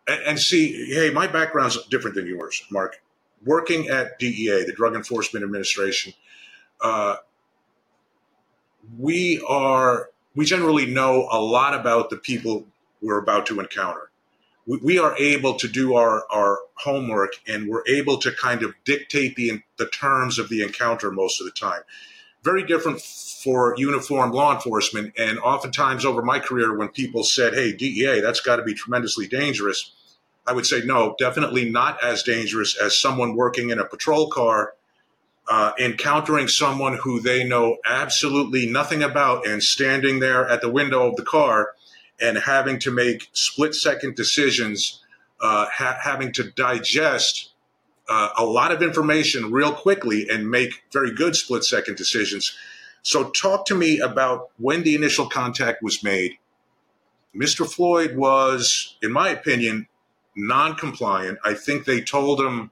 and, 0.07 0.39
see, 0.39 0.93
hey, 0.93 1.09
my 1.09 1.25
background's 1.25 1.83
different 1.87 2.15
than 2.15 2.27
yours, 2.27 2.63
Mark. 2.69 3.01
Working 3.43 3.89
at 3.89 4.19
DEA, 4.19 4.65
the 4.65 4.73
Drug 4.75 4.95
Enforcement 4.95 5.43
Administration, 5.43 6.13
uh, 6.79 7.15
we 8.99 9.43
are 9.47 10.11
we 10.35 10.45
generally 10.45 10.85
know 10.85 11.27
a 11.31 11.41
lot 11.41 11.73
about 11.73 12.11
the 12.11 12.17
people 12.17 12.67
we're 13.01 13.17
about 13.17 13.47
to 13.47 13.59
encounter 13.59 14.10
we, 14.71 14.77
we 14.77 14.99
are 14.99 15.17
able 15.17 15.55
to 15.55 15.67
do 15.67 15.95
our, 15.95 16.23
our 16.31 16.59
homework 16.75 17.33
and 17.45 17.67
we're 17.67 17.83
able 17.87 18.17
to 18.19 18.31
kind 18.31 18.63
of 18.63 18.73
dictate 18.85 19.35
the, 19.35 19.61
the 19.77 19.87
terms 19.87 20.39
of 20.39 20.47
the 20.47 20.63
encounter 20.63 21.11
most 21.11 21.41
of 21.41 21.45
the 21.45 21.51
time. 21.51 21.81
Very 22.41 22.63
different 22.65 23.01
for 23.01 23.75
uniformed 23.77 24.33
law 24.33 24.55
enforcement. 24.55 25.13
And 25.17 25.39
oftentimes 25.39 26.05
over 26.05 26.21
my 26.21 26.39
career, 26.39 26.75
when 26.75 26.87
people 26.87 27.25
said, 27.25 27.53
hey, 27.53 27.73
DEA, 27.73 28.21
that's 28.21 28.39
got 28.39 28.55
to 28.55 28.63
be 28.63 28.73
tremendously 28.73 29.27
dangerous, 29.27 29.91
I 30.47 30.53
would 30.53 30.65
say, 30.65 30.81
no, 30.85 31.15
definitely 31.19 31.69
not 31.69 32.01
as 32.01 32.23
dangerous 32.23 32.77
as 32.77 32.97
someone 32.97 33.35
working 33.35 33.71
in 33.71 33.79
a 33.79 33.85
patrol 33.85 34.29
car 34.29 34.73
uh, 35.49 35.73
encountering 35.79 36.47
someone 36.47 36.97
who 36.97 37.19
they 37.19 37.43
know 37.43 37.77
absolutely 37.85 38.67
nothing 38.67 39.03
about 39.03 39.45
and 39.45 39.61
standing 39.61 40.19
there 40.19 40.47
at 40.47 40.61
the 40.61 40.71
window 40.71 41.09
of 41.09 41.17
the 41.17 41.23
car 41.23 41.73
and 42.21 42.37
having 42.37 42.79
to 42.79 42.91
make 42.91 43.29
split 43.33 43.75
second 43.75 44.15
decisions, 44.15 45.03
uh, 45.41 45.65
ha- 45.73 45.97
having 46.01 46.31
to 46.33 46.51
digest 46.51 47.51
uh, 48.07 48.29
a 48.37 48.45
lot 48.45 48.71
of 48.71 48.81
information 48.81 49.51
real 49.51 49.73
quickly 49.73 50.27
and 50.29 50.49
make 50.49 50.83
very 50.91 51.13
good 51.13 51.35
split 51.35 51.63
second 51.63 51.97
decisions. 51.97 52.55
So, 53.03 53.29
talk 53.31 53.65
to 53.67 53.75
me 53.75 53.99
about 53.99 54.49
when 54.57 54.83
the 54.83 54.95
initial 54.95 55.27
contact 55.27 55.81
was 55.81 56.03
made. 56.03 56.37
Mr. 57.35 57.67
Floyd 57.67 58.15
was, 58.15 58.97
in 59.01 59.11
my 59.11 59.29
opinion, 59.29 59.87
non 60.35 60.75
compliant. 60.75 61.39
I 61.43 61.53
think 61.53 61.85
they 61.85 62.01
told 62.01 62.39
him 62.39 62.71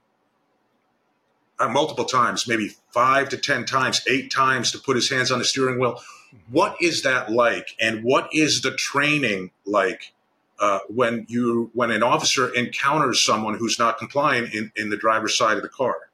uh, 1.58 1.68
multiple 1.68 2.04
times, 2.04 2.48
maybe 2.48 2.72
five 2.92 3.28
to 3.28 3.36
10 3.36 3.66
times, 3.66 4.02
eight 4.08 4.30
times 4.32 4.72
to 4.72 4.78
put 4.78 4.96
his 4.96 5.10
hands 5.10 5.30
on 5.30 5.38
the 5.38 5.44
steering 5.44 5.78
wheel. 5.78 6.00
What 6.48 6.76
is 6.80 7.02
that 7.02 7.30
like, 7.30 7.76
and 7.80 8.04
what 8.04 8.28
is 8.32 8.62
the 8.62 8.72
training 8.72 9.50
like 9.64 10.12
uh, 10.58 10.80
when 10.88 11.26
you 11.28 11.70
when 11.74 11.90
an 11.90 12.02
officer 12.02 12.54
encounters 12.54 13.22
someone 13.22 13.54
who's 13.54 13.78
not 13.78 13.98
compliant 13.98 14.54
in, 14.54 14.70
in 14.76 14.90
the 14.90 14.96
driver's 14.96 15.36
side 15.36 15.56
of 15.56 15.62
the 15.62 15.68
car? 15.68 16.10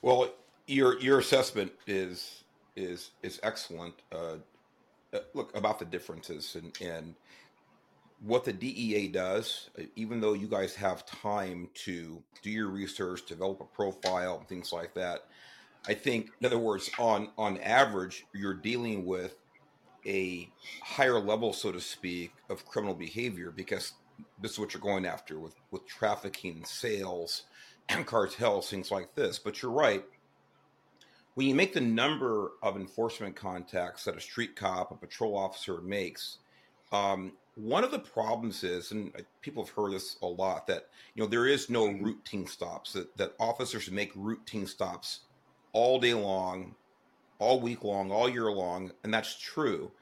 Well, 0.00 0.30
your 0.66 0.98
your 1.00 1.18
assessment 1.18 1.72
is 1.86 2.44
is 2.74 3.10
is 3.22 3.38
excellent. 3.42 3.94
Uh, 4.10 4.36
uh 5.12 5.18
look 5.34 5.56
about 5.56 5.78
the 5.78 5.84
differences 5.84 6.56
and 6.56 6.76
and 6.80 7.14
what 8.24 8.44
the 8.44 8.52
DEA 8.52 9.08
does, 9.08 9.70
uh, 9.78 9.82
even 9.96 10.20
though 10.20 10.32
you 10.32 10.46
guys 10.46 10.74
have 10.76 11.04
time 11.04 11.68
to 11.74 12.22
do 12.40 12.50
your 12.50 12.68
research, 12.68 13.26
develop 13.26 13.60
a 13.60 13.64
profile, 13.64 14.44
things 14.48 14.72
like 14.72 14.94
that, 14.94 15.26
I 15.86 15.94
think, 15.94 16.30
in 16.40 16.46
other 16.46 16.58
words, 16.58 16.90
on 16.98 17.30
on 17.36 17.58
average, 17.58 18.24
you're 18.32 18.54
dealing 18.54 19.04
with 19.04 19.36
a 20.06 20.48
higher 20.82 21.18
level, 21.20 21.52
so 21.52 21.72
to 21.72 21.80
speak, 21.80 22.32
of 22.48 22.66
criminal 22.66 22.94
behavior 22.94 23.50
because 23.50 23.92
this 24.40 24.52
is 24.52 24.58
what 24.58 24.74
you're 24.74 24.80
going 24.80 25.06
after 25.06 25.38
with 25.38 25.54
with 25.70 25.86
trafficking, 25.86 26.64
sales, 26.64 27.44
and 27.88 28.06
cartels, 28.06 28.70
things 28.70 28.90
like 28.90 29.14
this. 29.14 29.38
But 29.38 29.62
you're 29.62 29.72
right. 29.72 30.04
When 31.34 31.46
you 31.46 31.54
make 31.54 31.72
the 31.72 31.80
number 31.80 32.52
of 32.62 32.76
enforcement 32.76 33.34
contacts 33.34 34.04
that 34.04 34.16
a 34.16 34.20
street 34.20 34.54
cop, 34.54 34.90
a 34.90 34.94
patrol 34.94 35.34
officer 35.36 35.80
makes, 35.80 36.38
um, 36.92 37.32
one 37.54 37.84
of 37.84 37.90
the 37.90 37.98
problems 37.98 38.62
is, 38.64 38.92
and 38.92 39.12
people 39.40 39.64
have 39.64 39.74
heard 39.74 39.92
this 39.92 40.16
a 40.22 40.26
lot, 40.26 40.66
that 40.66 40.88
you 41.14 41.22
know 41.22 41.28
there 41.28 41.46
is 41.46 41.70
no 41.70 41.86
routine 41.86 42.46
stops. 42.46 42.92
That 42.92 43.16
that 43.16 43.34
officers 43.40 43.90
make 43.90 44.12
routine 44.14 44.66
stops 44.66 45.20
all 45.72 45.98
day 45.98 46.14
long, 46.14 46.74
all 47.38 47.60
week 47.60 47.84
long, 47.84 48.10
all 48.10 48.28
year 48.28 48.50
long, 48.50 48.92
and 49.02 49.12
that's 49.12 49.38
true. 49.38 49.92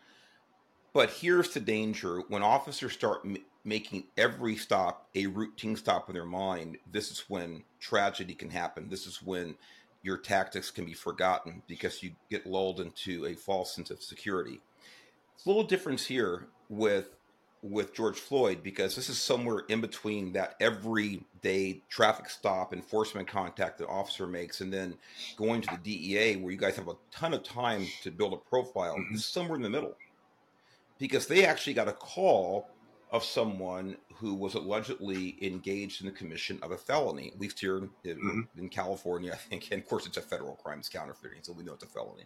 But 0.93 1.11
here's 1.11 1.51
the 1.51 1.61
danger 1.61 2.21
when 2.29 2.43
officers 2.43 2.93
start 2.93 3.21
m- 3.25 3.39
making 3.65 4.05
every 4.17 4.57
stop 4.57 5.09
a 5.15 5.27
routine 5.27 5.77
stop 5.77 6.09
in 6.09 6.15
their 6.15 6.25
mind, 6.25 6.79
this 6.91 7.11
is 7.11 7.25
when 7.29 7.63
tragedy 7.79 8.35
can 8.35 8.51
happen. 8.51 8.89
This 8.89 9.07
is 9.07 9.23
when 9.23 9.55
your 10.03 10.17
tactics 10.17 10.71
can 10.71 10.85
be 10.85 10.95
forgotten 10.95 11.63
because 11.69 12.03
you 12.03 12.13
get 12.31 12.47
lulled 12.47 12.81
into 12.81 13.27
a 13.27 13.35
false 13.35 13.75
sense 13.75 13.91
of 13.91 14.03
security. 14.03 14.61
It's 15.35 15.45
a 15.45 15.49
little 15.49 15.63
difference 15.65 16.07
here 16.07 16.49
with 16.69 17.17
with 17.63 17.95
George 17.95 18.19
Floyd 18.19 18.63
because 18.63 18.97
this 18.97 19.09
is 19.11 19.19
somewhere 19.19 19.65
in 19.69 19.81
between 19.81 20.33
that 20.33 20.55
everyday 20.61 21.83
traffic 21.89 22.31
stop 22.31 22.73
enforcement 22.73 23.29
contact 23.29 23.79
the 23.79 23.87
officer 23.87 24.27
makes 24.27 24.61
and 24.61 24.73
then 24.73 24.95
going 25.37 25.61
to 25.61 25.69
the 25.83 26.15
DEA 26.17 26.37
where 26.37 26.53
you 26.53 26.59
guys 26.59 26.77
have 26.77 26.89
a 26.89 26.97
ton 27.11 27.35
of 27.35 27.43
time 27.43 27.87
to 28.03 28.11
build 28.11 28.33
a 28.33 28.37
profile. 28.37 28.95
Mm-hmm. 28.95 29.13
This 29.13 29.23
is 29.23 29.27
somewhere 29.27 29.57
in 29.57 29.63
the 29.63 29.71
middle 29.71 29.95
because 30.99 31.27
they 31.27 31.45
actually 31.45 31.75
got 31.75 31.89
a 31.89 31.93
call 31.93 32.69
of 33.11 33.25
someone 33.25 33.97
who 34.15 34.35
was 34.35 34.55
allegedly 34.55 35.37
engaged 35.43 36.01
in 36.01 36.07
the 36.07 36.13
commission 36.13 36.59
of 36.63 36.71
a 36.71 36.77
felony, 36.77 37.33
at 37.35 37.41
least 37.41 37.59
here 37.59 37.79
in, 37.79 37.89
mm-hmm. 38.05 38.41
in 38.57 38.69
California, 38.69 39.33
I 39.35 39.37
think. 39.37 39.69
And 39.71 39.83
of 39.83 39.89
course, 39.89 40.07
it's 40.07 40.17
a 40.17 40.23
federal 40.23 40.55
crime, 40.55 40.79
it's 40.79 40.89
counterfeiting, 40.89 41.41
so 41.43 41.53
we 41.53 41.65
know 41.65 41.75
it's 41.75 41.85
a 41.85 41.89
felony. 41.89 42.25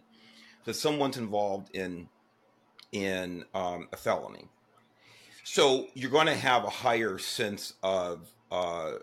So 0.65 0.71
someone's 0.71 1.17
involved 1.17 1.75
in 1.75 2.07
in 2.91 3.43
um, 3.53 3.89
a 3.91 3.97
felony 3.97 4.47
so 5.45 5.87
you're 5.95 6.11
going 6.11 6.27
to 6.27 6.35
have 6.35 6.65
a 6.65 6.69
higher 6.71 7.19
sense 7.19 7.75
of, 7.83 8.33
uh, 8.51 8.93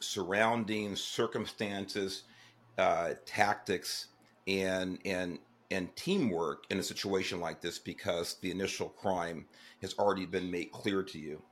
surroundings, 0.00 1.02
circumstances, 1.02 2.24
uh, 2.78 3.14
tactics, 3.26 4.08
and 4.46 4.98
and 5.06 5.40
and 5.70 5.96
teamwork 5.96 6.64
in 6.70 6.78
a 6.78 6.84
situation 6.84 7.40
like 7.40 7.60
this 7.62 7.78
because 7.78 8.36
the 8.42 8.50
initial 8.50 8.90
crime 8.90 9.46
has 9.82 9.94
already 9.98 10.26
been 10.26 10.50
made 10.50 10.72
clear 10.72 11.02
to 11.04 11.18
you. 11.18 11.42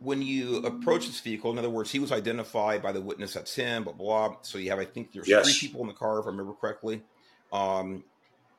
when 0.00 0.22
you 0.22 0.58
approach 0.58 1.06
this 1.06 1.20
vehicle, 1.20 1.50
in 1.50 1.58
other 1.58 1.70
words, 1.70 1.90
he 1.90 1.98
was 1.98 2.12
identified 2.12 2.82
by 2.82 2.92
the 2.92 3.00
witness 3.00 3.34
that's 3.34 3.54
him, 3.54 3.84
blah 3.84 3.92
blah. 3.92 4.36
So 4.42 4.58
you 4.58 4.70
have, 4.70 4.78
I 4.78 4.84
think, 4.84 5.12
there's 5.12 5.28
yes. 5.28 5.44
three 5.44 5.68
people 5.68 5.80
in 5.82 5.88
the 5.88 5.94
car, 5.94 6.20
if 6.20 6.26
I 6.26 6.30
remember 6.30 6.54
correctly. 6.54 7.02
Um, 7.52 8.04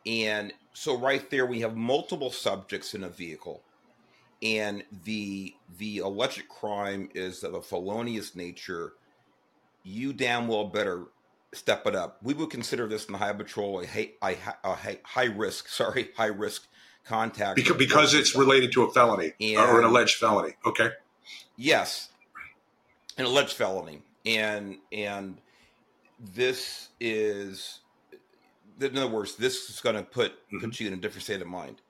and 0.06 0.54
so 0.74 0.98
right 0.98 1.30
there, 1.30 1.46
we 1.46 1.62
have 1.62 1.78
multiple 1.78 2.32
subjects 2.32 2.94
in 2.96 3.04
a 3.04 3.10
vehicle, 3.10 3.64
and 4.42 4.84
the 5.04 5.54
the 5.78 6.00
alleged 6.00 6.48
crime 6.48 7.10
is 7.14 7.44
of 7.44 7.54
a 7.54 7.62
felonious 7.62 8.36
nature. 8.36 8.94
You 9.84 10.14
damn 10.14 10.48
well 10.48 10.66
better 10.66 11.08
step 11.54 11.86
it 11.88 11.96
up. 11.96 12.20
We 12.22 12.34
would 12.34 12.50
consider 12.50 12.88
this 12.88 13.06
in 13.06 13.14
the 13.14 13.18
Highway 13.18 13.40
Patrol 13.40 13.82
a 13.82 13.88
high, 13.88 14.12
a 14.64 14.76
high, 14.76 15.00
high 15.04 15.26
risk, 15.26 15.68
sorry, 15.70 16.10
high 16.16 16.28
risk 16.28 16.68
contact 17.06 17.56
because, 17.56 17.78
because 17.78 18.14
it's 18.14 18.36
related 18.36 18.72
to 18.74 18.84
a 18.84 18.92
felony 18.92 19.34
and, 19.42 19.58
or 19.58 19.80
an 19.80 19.86
alleged 19.86 20.18
felony. 20.18 20.54
Okay. 20.66 20.90
Yes, 21.58 22.10
an 23.18 23.26
alleged 23.26 23.54
felony, 23.54 24.04
and 24.26 24.78
and 24.92 25.38
this 26.20 26.90
is, 27.00 27.80
in 28.80 28.98
other 28.98 29.08
words, 29.08 29.36
this 29.36 29.70
is 29.70 29.82
going 29.82 29.96
to 29.96 30.04
put 30.04 30.32
mm-hmm. 30.48 30.60
put 30.60 30.80
you 30.80 30.88
in 30.88 30.94
a 30.94 30.98
different 30.98 31.24
state 31.24 31.42
of 31.42 31.48
mind. 31.48 31.82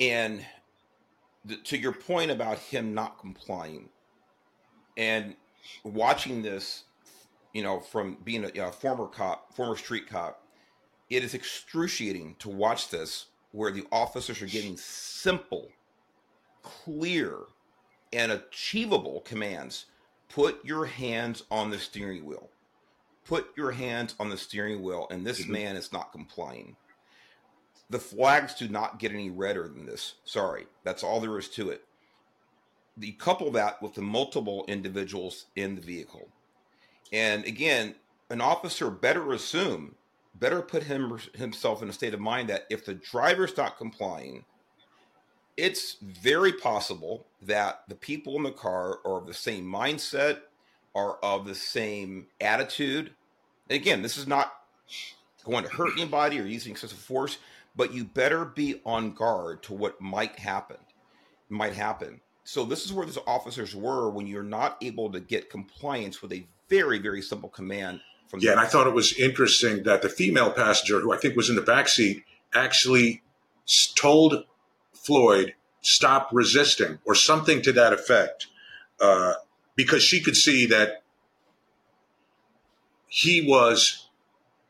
And 0.00 0.44
to 1.64 1.78
your 1.78 1.92
point 1.92 2.30
about 2.30 2.58
him 2.58 2.94
not 2.94 3.18
complying, 3.18 3.88
and 4.96 5.34
watching 5.84 6.42
this, 6.42 6.84
you 7.52 7.62
know, 7.62 7.80
from 7.80 8.18
being 8.24 8.44
a 8.44 8.52
know, 8.52 8.70
former 8.70 9.06
cop, 9.06 9.54
former 9.54 9.76
street 9.76 10.08
cop, 10.08 10.42
it 11.10 11.24
is 11.24 11.34
excruciating 11.34 12.36
to 12.40 12.48
watch 12.48 12.90
this 12.90 13.26
where 13.52 13.70
the 13.70 13.86
officers 13.90 14.42
are 14.42 14.46
getting 14.46 14.76
simple, 14.76 15.68
clear, 16.62 17.38
and 18.12 18.32
achievable 18.32 19.20
commands. 19.20 19.86
Put 20.28 20.62
your 20.64 20.84
hands 20.84 21.44
on 21.50 21.70
the 21.70 21.78
steering 21.78 22.26
wheel. 22.26 22.50
Put 23.24 23.48
your 23.56 23.72
hands 23.72 24.14
on 24.20 24.28
the 24.30 24.36
steering 24.36 24.82
wheel, 24.82 25.06
and 25.10 25.26
this 25.26 25.42
mm-hmm. 25.42 25.52
man 25.52 25.76
is 25.76 25.92
not 25.92 26.12
complying. 26.12 26.76
The 27.90 27.98
flags 27.98 28.54
do 28.54 28.68
not 28.68 28.98
get 28.98 29.12
any 29.12 29.30
redder 29.30 29.68
than 29.68 29.86
this. 29.86 30.14
Sorry, 30.24 30.66
that's 30.84 31.02
all 31.02 31.20
there 31.20 31.38
is 31.38 31.48
to 31.50 31.70
it. 31.70 31.82
You 32.98 33.14
couple 33.14 33.50
that 33.52 33.80
with 33.80 33.94
the 33.94 34.02
multiple 34.02 34.64
individuals 34.68 35.46
in 35.56 35.74
the 35.74 35.80
vehicle. 35.80 36.28
And 37.12 37.44
again, 37.44 37.94
an 38.28 38.40
officer 38.40 38.90
better 38.90 39.32
assume 39.32 39.94
better 40.34 40.62
put 40.62 40.84
him 40.84 41.18
himself 41.34 41.82
in 41.82 41.88
a 41.88 41.92
state 41.92 42.14
of 42.14 42.20
mind 42.20 42.48
that 42.48 42.66
if 42.70 42.84
the 42.84 42.94
driver's 42.94 43.56
not 43.56 43.78
complying, 43.78 44.44
it's 45.56 45.96
very 46.02 46.52
possible 46.52 47.26
that 47.42 47.82
the 47.88 47.94
people 47.94 48.36
in 48.36 48.44
the 48.44 48.52
car 48.52 48.98
are 49.04 49.18
of 49.18 49.26
the 49.26 49.34
same 49.34 49.64
mindset, 49.64 50.40
are 50.94 51.18
of 51.22 51.46
the 51.46 51.54
same 51.54 52.26
attitude. 52.40 53.10
And 53.68 53.76
again, 53.80 54.02
this 54.02 54.16
is 54.16 54.26
not 54.26 54.52
going 55.44 55.64
to 55.64 55.70
hurt 55.70 55.92
anybody 55.94 56.38
or 56.38 56.44
using 56.44 56.72
excessive 56.72 56.98
force, 56.98 57.38
but 57.78 57.94
you 57.94 58.04
better 58.04 58.44
be 58.44 58.82
on 58.84 59.12
guard 59.12 59.62
to 59.62 59.72
what 59.72 60.00
might 60.00 60.36
happen. 60.36 60.76
Might 61.48 61.74
happen. 61.74 62.20
So 62.42 62.64
this 62.64 62.84
is 62.84 62.92
where 62.92 63.06
these 63.06 63.18
officers 63.24 63.74
were 63.74 64.10
when 64.10 64.26
you're 64.26 64.42
not 64.42 64.76
able 64.82 65.12
to 65.12 65.20
get 65.20 65.48
compliance 65.48 66.20
with 66.20 66.32
a 66.32 66.44
very, 66.68 66.98
very 66.98 67.22
simple 67.22 67.48
command 67.48 68.00
from 68.26 68.40
yeah, 68.40 68.50
and 68.50 68.60
I 68.60 68.66
thought 68.66 68.86
it 68.86 68.92
was 68.92 69.18
interesting 69.18 69.84
that 69.84 70.02
the 70.02 70.08
female 70.10 70.50
passenger, 70.50 71.00
who 71.00 71.14
I 71.14 71.16
think 71.16 71.34
was 71.36 71.48
in 71.48 71.56
the 71.56 71.62
back 71.62 71.88
seat, 71.88 72.24
actually 72.54 73.22
told 73.94 74.44
Floyd 74.92 75.54
stop 75.80 76.28
resisting 76.32 76.98
or 77.06 77.14
something 77.14 77.62
to 77.62 77.72
that 77.72 77.94
effect, 77.94 78.48
uh, 79.00 79.34
because 79.76 80.02
she 80.02 80.20
could 80.20 80.36
see 80.36 80.66
that 80.66 81.02
he 83.06 83.40
was 83.40 84.08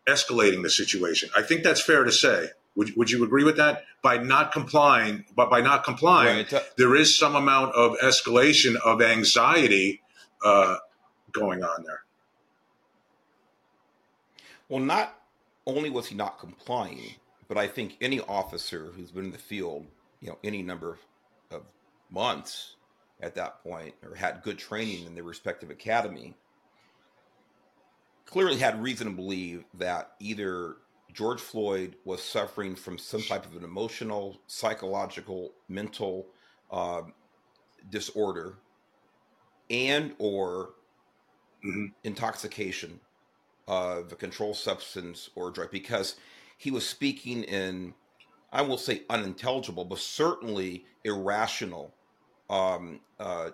escalating 0.06 0.62
the 0.62 0.70
situation. 0.70 1.30
I 1.36 1.42
think 1.42 1.64
that's 1.64 1.80
fair 1.82 2.04
to 2.04 2.12
say. 2.12 2.50
Would, 2.78 2.94
would 2.97 3.11
you 3.11 3.25
agree 3.25 3.42
with 3.42 3.56
that? 3.56 3.82
By 4.02 4.18
not 4.18 4.52
complying, 4.52 5.25
but 5.35 5.50
by 5.50 5.61
not 5.61 5.82
complying, 5.82 6.47
right. 6.52 6.62
there 6.76 6.94
is 6.94 7.18
some 7.18 7.34
amount 7.34 7.75
of 7.75 7.97
escalation 7.99 8.76
of 8.76 9.02
anxiety 9.02 10.00
uh, 10.45 10.76
going 11.32 11.64
on 11.64 11.82
there. 11.84 12.02
Well, 14.69 14.78
not 14.78 15.21
only 15.67 15.91
was 15.91 16.06
he 16.06 16.14
not 16.14 16.38
complying, 16.38 17.17
but 17.49 17.58
I 17.58 17.67
think 17.67 17.97
any 18.00 18.21
officer 18.21 18.93
who's 18.95 19.10
been 19.10 19.25
in 19.25 19.32
the 19.32 19.38
field, 19.38 19.84
you 20.21 20.28
know, 20.28 20.38
any 20.45 20.62
number 20.62 21.00
of 21.50 21.62
months 22.12 22.76
at 23.21 23.34
that 23.34 23.60
point 23.64 23.93
or 24.04 24.14
had 24.14 24.45
good 24.45 24.56
training 24.56 25.04
in 25.04 25.17
their 25.17 25.25
respective 25.25 25.71
academy 25.71 26.36
clearly 28.25 28.58
had 28.58 28.80
reason 28.80 29.08
to 29.08 29.12
believe 29.12 29.64
that 29.75 30.12
either 30.21 30.76
George 31.12 31.40
Floyd 31.40 31.97
was 32.04 32.23
suffering 32.23 32.75
from 32.75 32.99
some 32.99 33.23
type 33.23 33.47
of 33.47 33.56
an 33.56 33.64
emotional, 33.64 34.40
psychological, 34.47 35.52
mental 35.68 36.26
uh, 36.71 37.02
disorder 37.90 38.58
and 39.71 40.14
or 40.18 40.71
mm-hmm. 41.64 41.86
intoxication 42.04 43.00
of 43.66 44.12
a 44.12 44.16
controlled 44.16 44.56
substance 44.56 45.30
or 45.34 45.50
drug 45.50 45.71
because 45.71 46.16
he 46.56 46.71
was 46.71 46.86
speaking 46.86 47.44
in, 47.44 47.94
I 48.52 48.62
will 48.62 48.78
say, 48.78 49.02
unintelligible, 49.10 49.84
but 49.84 49.99
certainly 49.99 50.84
irrational 51.04 51.94
um, 52.49 53.00
uh, 53.21 53.50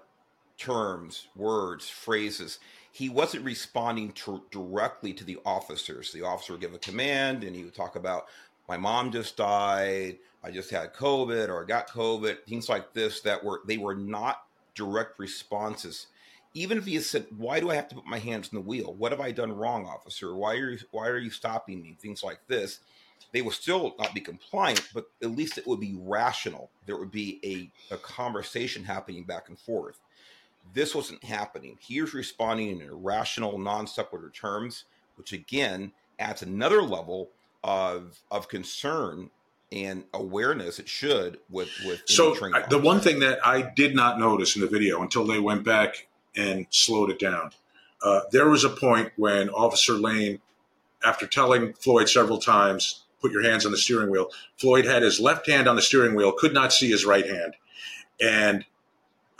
terms, 0.57 1.27
words, 1.35 1.89
phrases. 1.89 2.59
He 2.95 3.09
wasn't 3.09 3.45
responding 3.45 4.13
to, 4.13 4.45
directly 4.51 5.13
to 5.15 5.25
the 5.25 5.39
officers. 5.45 6.13
The 6.13 6.23
officer 6.23 6.53
would 6.53 6.61
give 6.61 6.75
a 6.75 6.79
command, 6.79 7.43
and 7.43 7.57
he 7.57 7.65
would 7.65 7.75
talk 7.75 7.97
about, 7.97 8.27
"My 8.69 8.77
mom 8.77 9.11
just 9.11 9.37
died. 9.37 10.19
I 10.45 10.51
just 10.53 10.71
had 10.71 10.95
COVID, 10.95 11.49
or 11.49 11.65
I 11.65 11.67
got 11.67 11.91
COVID." 11.91 12.45
Things 12.47 12.69
like 12.69 12.93
this 12.95 13.21
that 13.23 13.43
were 13.43 13.63
they 13.67 13.79
were 13.79 13.97
not 13.97 14.47
direct 14.75 15.19
responses 15.19 16.07
even 16.55 16.79
if 16.79 16.85
he 16.87 17.01
said, 17.01 17.27
"Why 17.37 17.59
do 17.61 17.71
I 17.71 17.75
have 17.75 17.89
to 17.89 17.97
put 17.97 18.07
my 18.07 18.19
hands 18.19 18.49
in 18.53 18.57
the 18.57 18.63
wheel? 18.65 18.95
What 18.95 19.11
have 19.11 19.21
I 19.21 19.33
done 19.33 19.53
wrong, 19.53 19.87
officer? 19.87 20.35
Why 20.35 20.55
are 20.55 20.71
you, 20.71 20.79
why 20.93 21.09
are 21.09 21.19
you 21.19 21.31
stopping 21.31 21.83
me?" 21.83 21.97
Things 22.01 22.23
like 22.23 22.47
this, 22.47 22.79
they 23.33 23.43
will 23.43 23.51
still 23.51 23.95
not 23.99 24.15
be 24.15 24.21
compliant, 24.21 24.89
but 24.95 25.07
at 25.23 25.33
least 25.33 25.59
it 25.59 25.67
would 25.67 25.81
be 25.81 25.97
rational. 25.99 26.71
There 26.87 26.97
would 26.97 27.11
be 27.11 27.41
a, 27.91 27.95
a 27.95 27.99
conversation 27.99 28.85
happening 28.85 29.25
back 29.25 29.49
and 29.49 29.59
forth. 29.59 29.99
This 30.73 30.95
wasn't 30.95 31.23
happening. 31.25 31.79
He 31.81 32.01
was 32.01 32.15
responding 32.15 32.71
in 32.71 32.83
irrational, 32.83 33.59
non 33.59 33.87
sequitur 33.87 34.31
terms, 34.31 34.85
which 35.17 35.33
again 35.33 35.93
adds 36.19 36.43
another 36.43 36.83
level 36.83 37.31
of 37.63 38.21
of 38.31 38.49
concern 38.49 39.31
and 39.73 40.05
awareness 40.13 40.79
it 40.79 40.89
should 40.89 41.39
with 41.51 41.71
with 41.87 42.03
so 42.05 42.37
I, 42.55 42.67
the 42.69 42.79
one 42.79 43.01
thing 43.01 43.21
that 43.21 43.45
i 43.45 43.63
did 43.63 43.97
not 43.97 44.21
notice 44.21 44.55
in 44.55 44.61
the 44.61 44.69
video 44.69 45.01
until 45.01 45.25
they 45.25 45.41
went 45.41 45.65
back 45.65 46.07
and 46.37 46.67
slowed 46.71 47.11
it 47.11 47.19
down. 47.19 47.51
Uh, 48.03 48.21
there 48.33 48.49
was 48.49 48.65
a 48.65 48.69
point 48.69 49.13
when 49.17 49.49
Officer 49.51 49.95
Lane, 49.95 50.41
after 51.05 51.27
telling 51.27 51.73
Floyd 51.75 52.09
several 52.09 52.39
times, 52.39 53.05
put 53.21 53.33
your 53.33 53.43
hands 53.43 53.65
on 53.65 53.73
the 53.73 53.79
steering 53.79 54.11
wheel, 54.11 54.29
Floyd 54.59 54.85
had 54.85 55.03
his 55.03 55.21
left 55.21 55.49
hand 55.49 55.69
on 55.69 55.77
the 55.77 55.83
steering 55.83 56.15
wheel, 56.15 56.33
could 56.33 56.53
not 56.53 56.73
see 56.73 56.91
his 56.91 57.05
right 57.05 57.27
hand. 57.27 57.55
And 58.21 58.65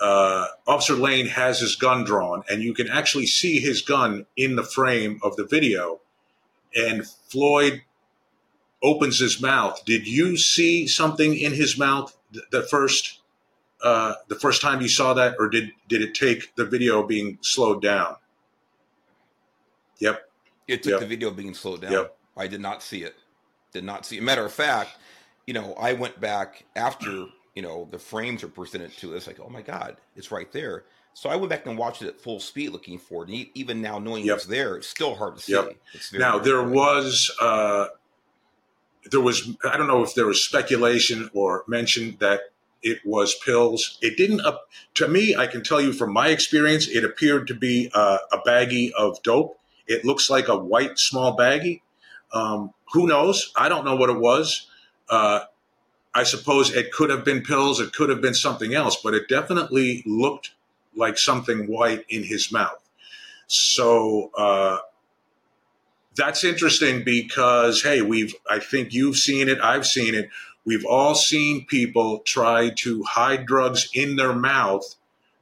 uh, 0.01 0.47
Officer 0.67 0.95
Lane 0.95 1.27
has 1.27 1.61
his 1.61 1.77
gun 1.77 2.05
drawn, 2.05 2.43
and 2.51 2.63
you 2.63 2.75
can 2.75 2.89
actually 2.89 3.27
see 3.27 3.61
his 3.61 3.83
gun 3.83 4.27
in 4.37 4.57
the 4.57 4.65
frame 4.65 5.21
of 5.23 5.37
the 5.37 5.45
video. 5.45 6.01
And 6.75 7.07
Floyd 7.07 7.83
opens 8.83 9.19
his 9.19 9.41
mouth. 9.41 9.85
Did 9.85 10.07
you 10.07 10.37
see 10.37 10.87
something 10.87 11.35
in 11.37 11.53
his 11.53 11.79
mouth 11.79 12.17
the 12.51 12.63
first 12.63 13.21
uh, 13.83 14.15
the 14.29 14.35
first 14.35 14.63
time 14.63 14.81
you 14.81 14.89
saw 14.89 15.15
that, 15.15 15.37
or 15.39 15.49
did 15.49 15.71
did 15.89 16.03
it 16.03 16.15
take 16.15 16.55
the 16.57 16.65
video 16.65 17.07
being 17.07 17.39
slowed 17.43 17.83
down? 17.83 18.17
Yep. 19.99 20.29
It 20.67 20.83
took 20.83 20.93
yep. 20.93 21.01
the 21.01 21.07
video 21.07 21.31
being 21.31 21.55
slowed 21.55 21.83
down. 21.83 21.93
Yep. 21.93 22.17
I 22.37 22.47
did 22.47 22.61
not 22.61 22.83
see 22.83 23.03
it. 23.03 23.15
Did 23.73 23.85
not 23.85 24.07
see 24.07 24.17
it. 24.17 24.23
Matter 24.23 24.45
of 24.45 24.53
fact, 24.53 24.91
you 25.47 25.55
know, 25.55 25.75
I 25.75 25.93
went 25.93 26.21
back 26.21 26.65
after 26.75 27.27
you 27.55 27.63
know 27.63 27.89
the 27.91 27.99
frames 27.99 28.43
are 28.43 28.49
presented 28.49 28.97
to 28.99 29.17
us. 29.17 29.27
Like, 29.27 29.41
oh 29.41 29.49
my 29.49 29.63
god, 29.63 29.97
it's 30.17 30.31
right 30.31 30.51
there. 30.53 30.85
So 31.15 31.31
I 31.31 31.37
went 31.37 31.51
back 31.51 31.65
and 31.67 31.79
watched 31.79 32.03
it 32.03 32.09
at 32.09 32.21
full 32.21 32.41
speed, 32.41 32.71
looking 32.71 32.99
for 32.99 33.23
it. 33.23 33.31
And 33.31 33.47
even 33.55 33.81
now, 33.81 34.01
knowing 34.01 34.25
yep. 34.25 34.39
it's 34.39 34.47
there, 34.47 34.77
it's 34.77 34.89
still 34.89 35.15
hard 35.15 35.37
to 35.37 35.43
see. 35.43 35.53
Yep. 35.53 35.77
now 36.15 36.39
there 36.39 36.63
was 36.63 37.31
uh, 37.41 37.87
there 39.11 39.21
was 39.21 39.49
I 39.65 39.77
don't 39.77 39.87
know 39.87 40.03
if 40.03 40.15
there 40.15 40.27
was 40.27 40.43
speculation 40.43 41.31
or 41.33 41.65
mention 41.69 42.17
that 42.21 42.41
it 42.85 42.99
was 43.05 43.35
pills. 43.35 43.99
It 44.03 44.17
didn't, 44.17 44.43
uh, 44.43 44.59
to 44.95 45.09
me, 45.09 45.35
I 45.35 45.47
can 45.47 45.65
tell 45.65 45.81
you 45.81 45.93
from 45.93 46.13
my 46.13 46.29
experience, 46.29 46.87
it 46.87 47.03
appeared 47.03 47.49
to 47.49 47.55
be 47.55 47.91
uh, 47.95 48.19
a 48.31 48.39
baggie 48.39 48.93
of 48.93 49.21
dope. 49.23 49.59
It 49.87 50.05
looks 50.05 50.29
like 50.31 50.49
a 50.49 50.57
white 50.57 50.99
small 50.99 51.37
baggie. 51.37 51.81
Um, 52.33 52.75
who 52.93 53.07
knows? 53.07 53.53
I 53.57 53.69
don't 53.69 53.85
know 53.85 53.97
what 53.97 54.11
it 54.11 54.19
was. 54.19 54.67
Uh, 55.09 55.41
I 56.15 56.23
suppose 56.23 56.73
it 56.73 56.93
could 56.93 57.11
have 57.11 57.25
been 57.25 57.43
pills. 57.43 57.81
It 57.81 57.93
could 57.93 58.09
have 58.09 58.21
been 58.21 58.35
something 58.35 58.75
else, 58.75 58.97
but 59.03 59.15
it 59.15 59.29
definitely 59.29 60.03
looked 60.07 60.53
like 60.95 61.19
something 61.19 61.67
white 61.67 62.05
in 62.09 62.23
his 62.23 62.53
mouth. 62.53 62.81
So 63.49 64.31
uh, 64.37 64.79
that's 66.15 66.45
interesting 66.45 67.05
because 67.05 67.83
hey, 67.83 68.01
we've 68.01 68.35
I 68.49 68.59
think 68.61 68.93
you've 68.93 69.17
seen 69.17 69.49
it, 69.49 69.61
I've 69.61 69.87
seen 69.87 70.15
it. 70.15 70.29
We've 70.65 70.87
all 70.87 71.15
seen 71.15 71.67
people 71.67 72.21
try 72.21 72.71
to 72.79 73.03
hide 73.03 73.45
drugs 73.45 73.89
in 73.93 74.17
their 74.17 74.33
mouth 74.33 74.95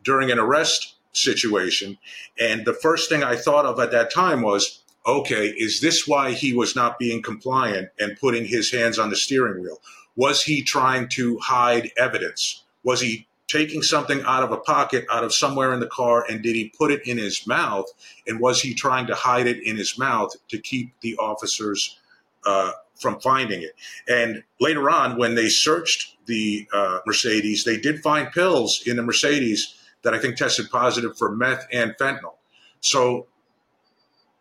during 0.02 0.32
an 0.32 0.38
arrest 0.38 0.94
situation. 1.12 1.98
And 2.40 2.64
the 2.64 2.72
first 2.72 3.08
thing 3.08 3.22
I 3.22 3.37
thought 3.37 3.66
of 3.66 3.78
at 3.78 3.92
that 3.92 4.12
time 4.12 4.42
was, 4.42 4.82
okay, 5.06 5.48
is 5.48 5.80
this 5.80 6.08
why 6.08 6.32
he 6.32 6.52
was 6.52 6.74
not 6.74 6.98
being 6.98 7.22
compliant 7.22 7.90
and 8.00 8.18
putting 8.18 8.46
his 8.46 8.72
hands 8.72 8.98
on 8.98 9.11
the 9.11 9.16
steering 9.16 9.62
wheel? 9.62 9.80
Was 10.16 10.42
he 10.42 10.62
trying 10.62 11.09
to 11.11 11.38
hide 11.38 11.90
evidence? 11.96 12.64
Was 12.85 13.01
he 13.01 13.27
taking 13.48 13.83
something 13.83 14.22
out 14.27 14.42
of 14.42 14.51
a 14.51 14.57
pocket 14.57 15.05
out 15.11 15.25
of 15.25 15.35
somewhere 15.35 15.75
in 15.75 15.81
the 15.81 15.87
car 15.87 16.25
and 16.29 16.42
did 16.42 16.57
he 16.57 16.72
put 16.77 16.90
it 16.90 17.07
in 17.07 17.18
his 17.18 17.46
mouth? 17.46 17.87
And 18.27 18.40
was 18.40 18.62
he 18.62 18.72
trying 18.72 19.07
to 19.09 19.14
hide 19.14 19.46
it 19.46 19.62
in 19.62 19.77
his 19.77 19.98
mouth 19.98 20.33
to 20.48 20.59
keep 20.59 20.98
the 21.01 21.16
officers 21.16 21.98
uh, 22.46 22.72
from 22.94 23.20
finding 23.20 23.62
it? 23.62 23.75
And 24.09 24.42
later 24.59 24.88
on 24.88 25.18
when 25.18 25.35
they 25.35 25.48
searched 25.48 26.16
the 26.27 26.66
uh, 26.72 27.01
mercedes 27.07 27.64
they 27.64 27.77
did 27.77 28.01
find 28.01 28.31
pills 28.31 28.83
in 28.87 28.96
the 28.96 29.03
mercedes 29.03 29.75
that 30.03 30.14
i 30.14 30.18
think 30.18 30.37
tested 30.37 30.70
positive 30.70 31.16
for 31.18 31.35
meth 31.35 31.66
and 31.72 31.94
fentanyl. 32.01 32.37
So 32.81 33.27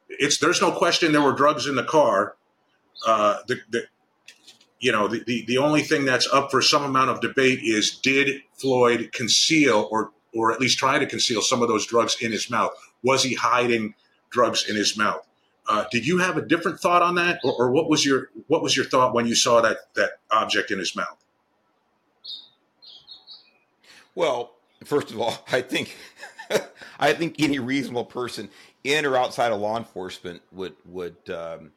it's 0.10 0.38
there's 0.38 0.62
no 0.62 0.72
question 0.72 1.12
there 1.12 1.22
were 1.22 1.34
drugs 1.34 1.68
in 1.68 1.76
the 1.76 1.84
car. 1.84 2.36
Uh, 3.06 3.38
the, 3.48 3.60
the, 3.72 3.84
you 4.82 4.92
know, 4.92 5.08
the, 5.08 5.24
the, 5.26 5.46
the 5.46 5.60
only 5.60 5.84
thing 5.84 6.06
that's 6.06 6.28
up 6.34 6.50
for 6.50 6.62
some 6.62 6.84
amount 6.84 7.12
of 7.12 7.22
debate 7.22 7.60
is 7.64 7.98
did 8.00 8.42
Floyd 8.56 9.12
conceal 9.14 9.88
or 9.92 10.12
or 10.34 10.52
at 10.52 10.60
least 10.60 10.78
try 10.78 10.98
to 10.98 11.06
conceal 11.06 11.42
some 11.42 11.62
of 11.62 11.68
those 11.68 11.86
drugs 11.86 12.18
in 12.22 12.32
his 12.32 12.50
mouth? 12.50 12.72
Was 13.04 13.24
he 13.24 13.36
hiding 13.36 13.96
drugs 14.30 14.68
in 14.68 14.76
his 14.76 14.98
mouth? 14.98 15.28
Uh, 15.68 15.86
did 15.92 16.08
you 16.08 16.18
have 16.18 16.38
a 16.38 16.42
different 16.42 16.80
thought 16.80 17.02
on 17.02 17.16
that, 17.16 17.40
or, 17.44 17.54
or, 17.54 17.72
what 17.72 17.90
was 17.90 18.04
your 18.04 18.30
what 18.48 18.64
was 18.64 18.76
your 18.76 18.86
thought 18.86 19.14
when 19.14 19.28
you 19.28 19.36
saw 19.36 19.62
that 19.62 19.94
that 19.96 20.12
object 20.32 20.72
in 20.72 20.80
his 20.80 20.96
mouth? 20.96 21.24
Well, 24.16 24.56
first 24.84 25.12
of 25.12 25.22
all, 25.22 25.46
I 25.52 25.62
think 25.62 25.96
I 27.00 27.14
think 27.14 27.36
any 27.40 27.60
reasonable 27.60 28.06
person 28.06 28.50
in 28.84 29.06
or 29.06 29.16
outside 29.16 29.52
of 29.52 29.62
law 29.62 29.78
enforcement 29.78 30.42
would 30.52 30.74
would 30.86 31.18
um, 31.30 31.72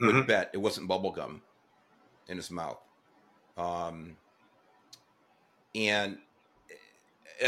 would 0.00 0.14
mm-hmm. 0.14 0.26
bet 0.26 0.50
it 0.52 0.58
wasn't 0.58 0.88
bubble 0.88 1.12
gum 1.12 1.42
in 2.28 2.36
his 2.36 2.50
mouth. 2.50 2.78
Um, 3.56 4.16
and 5.74 6.18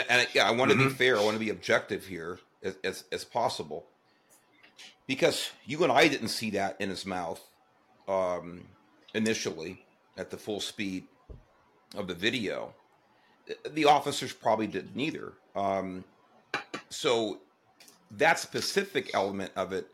and 0.09 0.29
yeah, 0.35 0.49
I 0.49 0.53
want 0.53 0.71
to 0.71 0.77
mm-hmm. 0.77 0.89
be 0.89 0.95
fair. 0.95 1.19
I 1.19 1.25
want 1.25 1.35
to 1.35 1.41
be 1.41 1.51
objective 1.51 2.07
here 2.07 2.39
as, 2.63 2.77
as, 2.85 3.05
as 3.11 3.25
possible 3.25 3.87
because 5.07 5.51
you 5.67 5.83
and 5.83 5.93
I 5.93 6.09
didn't 6.09 6.29
see 6.29 6.51
that 6.51 6.77
in 6.81 6.89
his 6.89 7.05
mouth 7.05 7.41
um, 8.07 8.65
initially 9.15 9.85
at 10.17 10.31
the 10.31 10.37
full 10.37 10.61
speed 10.61 11.05
of 11.97 12.07
the 12.07 12.15
video. 12.15 12.73
The 13.71 13.87
officers 13.87 14.33
probably 14.33 14.69
didn't 14.69 14.99
either. 14.99 15.33
Um, 15.57 16.05
so 16.91 17.41
that 18.13 18.39
specific 18.39 19.11
element 19.15 19.51
of 19.57 19.73
it 19.73 19.89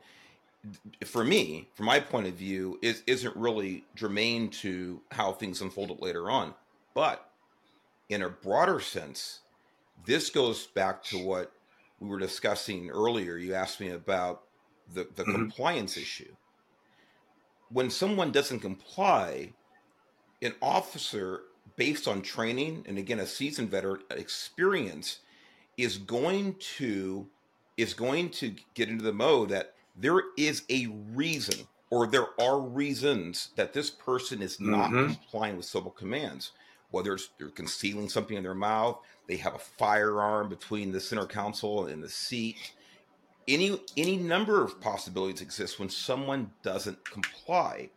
for 1.05 1.25
me, 1.25 1.69
from 1.75 1.87
my 1.87 2.01
point 2.01 2.27
of 2.27 2.35
view, 2.35 2.79
is 2.83 3.03
isn't 3.07 3.37
really 3.37 3.85
germane 3.95 4.49
to 4.51 5.01
how 5.11 5.33
things 5.33 5.61
unfolded 5.61 6.01
later 6.01 6.31
on. 6.31 6.55
But 6.95 7.31
in 8.09 8.23
a 8.23 8.29
broader 8.29 8.81
sense, 8.81 9.41
this 10.05 10.31
goes 10.31 10.67
back 10.67 11.03
to 11.05 11.19
what 11.19 11.53
we 12.01 12.09
were 12.09 12.19
discussing 12.19 12.91
earlier. 12.91 13.37
You 13.37 13.55
asked 13.55 13.81
me 13.81 13.91
about 13.91 14.43
the, 14.93 15.07
the 15.15 15.23
mm-hmm. 15.23 15.33
compliance 15.33 15.97
issue. 15.97 16.35
When 17.71 17.91
someone 17.91 18.31
doesn't 18.31 18.61
comply, 18.61 19.53
an 20.43 20.55
officer, 20.63 21.43
based 21.77 22.07
on 22.07 22.23
training 22.23 22.85
and 22.87 22.99
again 22.99 23.19
a 23.19 23.27
seasoned 23.27 23.71
veteran 23.71 24.03
experience, 24.11 25.21
is 25.77 25.99
going 25.99 26.55
to 26.77 27.27
is 27.77 27.93
going 27.93 28.31
to 28.31 28.55
get 28.75 28.89
into 28.89 29.05
the 29.05 29.13
mode 29.13 29.51
that 29.51 29.75
there 29.97 30.23
is 30.37 30.63
a 30.69 30.87
reason 31.15 31.67
or 31.91 32.07
there 32.07 32.29
are 32.41 32.61
reasons 32.61 33.51
that 33.57 33.73
this 33.73 33.91
person 33.91 34.43
is 34.43 34.61
not 34.61 34.91
mm-hmm. 34.91 35.13
complying 35.15 35.57
with 35.57 35.67
civil 35.67 35.91
commands. 35.91 36.53
Whether 36.91 37.15
it's 37.15 37.31
they're 37.39 37.49
concealing 37.49 38.09
something 38.09 38.37
in 38.37 38.43
their 38.43 38.55
mouth, 38.55 39.01
they 39.27 39.37
have 39.37 39.55
a 39.55 39.59
firearm 39.59 40.49
between 40.49 40.93
the 40.93 41.01
center 41.01 41.27
console 41.27 41.87
and 41.87 42.03
the 42.03 42.09
seat. 42.09 42.57
Any 43.49 43.81
any 43.97 44.17
number 44.17 44.63
of 44.63 44.81
possibilities 44.81 45.41
exist 45.41 45.79
when 45.79 45.89
someone 45.89 46.51
doesn't 46.63 47.05
comply. 47.09 47.91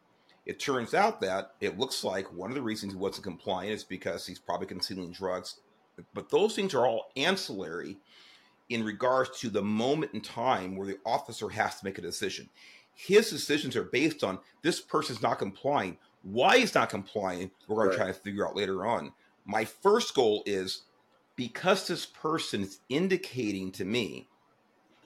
It 0.45 0.59
turns 0.59 0.93
out 0.93 1.21
that 1.21 1.53
it 1.59 1.77
looks 1.77 2.03
like 2.03 2.33
one 2.33 2.49
of 2.49 2.55
the 2.55 2.61
reasons 2.61 2.93
he 2.93 2.99
wasn't 2.99 3.23
complying 3.23 3.69
is 3.69 3.83
because 3.83 4.25
he's 4.25 4.39
probably 4.39 4.67
concealing 4.67 5.11
drugs. 5.11 5.59
But 6.13 6.29
those 6.29 6.55
things 6.55 6.73
are 6.73 6.87
all 6.87 7.11
ancillary 7.15 7.97
in 8.69 8.83
regards 8.83 9.39
to 9.39 9.49
the 9.49 9.61
moment 9.61 10.13
in 10.13 10.21
time 10.21 10.75
where 10.75 10.87
the 10.87 10.99
officer 11.05 11.49
has 11.49 11.79
to 11.79 11.85
make 11.85 11.97
a 11.97 12.01
decision. 12.01 12.49
His 12.95 13.29
decisions 13.29 13.75
are 13.75 13.83
based 13.83 14.23
on 14.23 14.39
this 14.61 14.79
person's 14.79 15.21
not 15.21 15.39
complying. 15.39 15.97
Why 16.23 16.59
he's 16.59 16.75
not 16.75 16.89
complying, 16.89 17.51
we're 17.67 17.77
going 17.77 17.87
right. 17.87 17.93
to 17.93 17.97
try 17.97 18.07
to 18.07 18.13
figure 18.13 18.47
out 18.47 18.55
later 18.55 18.85
on. 18.85 19.13
My 19.45 19.65
first 19.65 20.13
goal 20.13 20.43
is 20.45 20.83
because 21.35 21.87
this 21.87 22.05
person 22.05 22.63
is 22.63 22.79
indicating 22.89 23.71
to 23.71 23.85
me 23.85 24.27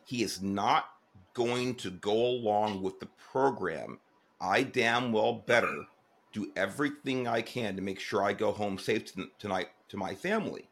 he 0.06 0.24
is 0.24 0.42
not 0.42 0.86
going 1.34 1.76
to 1.76 1.92
go 1.92 2.14
along 2.14 2.82
with 2.82 3.00
the 3.00 3.08
program, 3.32 4.00
I 4.42 4.64
damn 4.64 5.12
well 5.12 5.34
better 5.34 5.86
do 6.32 6.52
everything 6.56 7.28
I 7.28 7.42
can 7.42 7.76
to 7.76 7.82
make 7.82 8.00
sure 8.00 8.24
I 8.24 8.34
go 8.34 8.52
home 8.52 8.78
safe 8.78 9.12
tonight 9.38 9.70
to 9.90 9.98
my 9.98 10.16
family. 10.16 10.68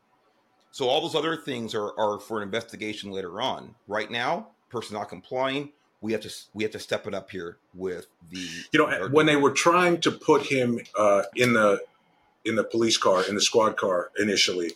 So 0.71 0.87
all 0.87 1.01
those 1.01 1.15
other 1.15 1.35
things 1.35 1.75
are, 1.75 1.97
are 1.99 2.19
for 2.19 2.37
an 2.37 2.43
investigation 2.43 3.11
later 3.11 3.41
on. 3.41 3.75
Right 3.87 4.09
now, 4.09 4.47
person 4.69 4.95
not 4.95 5.09
complying, 5.09 5.71
we 6.01 6.11
have 6.11 6.21
to 6.21 6.33
we 6.53 6.63
have 6.63 6.71
to 6.73 6.79
step 6.79 7.07
it 7.07 7.13
up 7.13 7.29
here 7.29 7.57
with 7.73 8.07
the 8.29 8.39
you 8.73 8.79
know 8.79 9.07
when 9.09 9.27
they 9.27 9.35
were 9.35 9.51
trying 9.51 10.01
to 10.01 10.11
put 10.11 10.43
him 10.47 10.79
uh, 10.97 11.23
in 11.35 11.53
the 11.53 11.81
in 12.43 12.55
the 12.55 12.63
police 12.63 12.97
car 12.97 13.23
in 13.23 13.35
the 13.35 13.41
squad 13.41 13.77
car 13.77 14.11
initially 14.19 14.71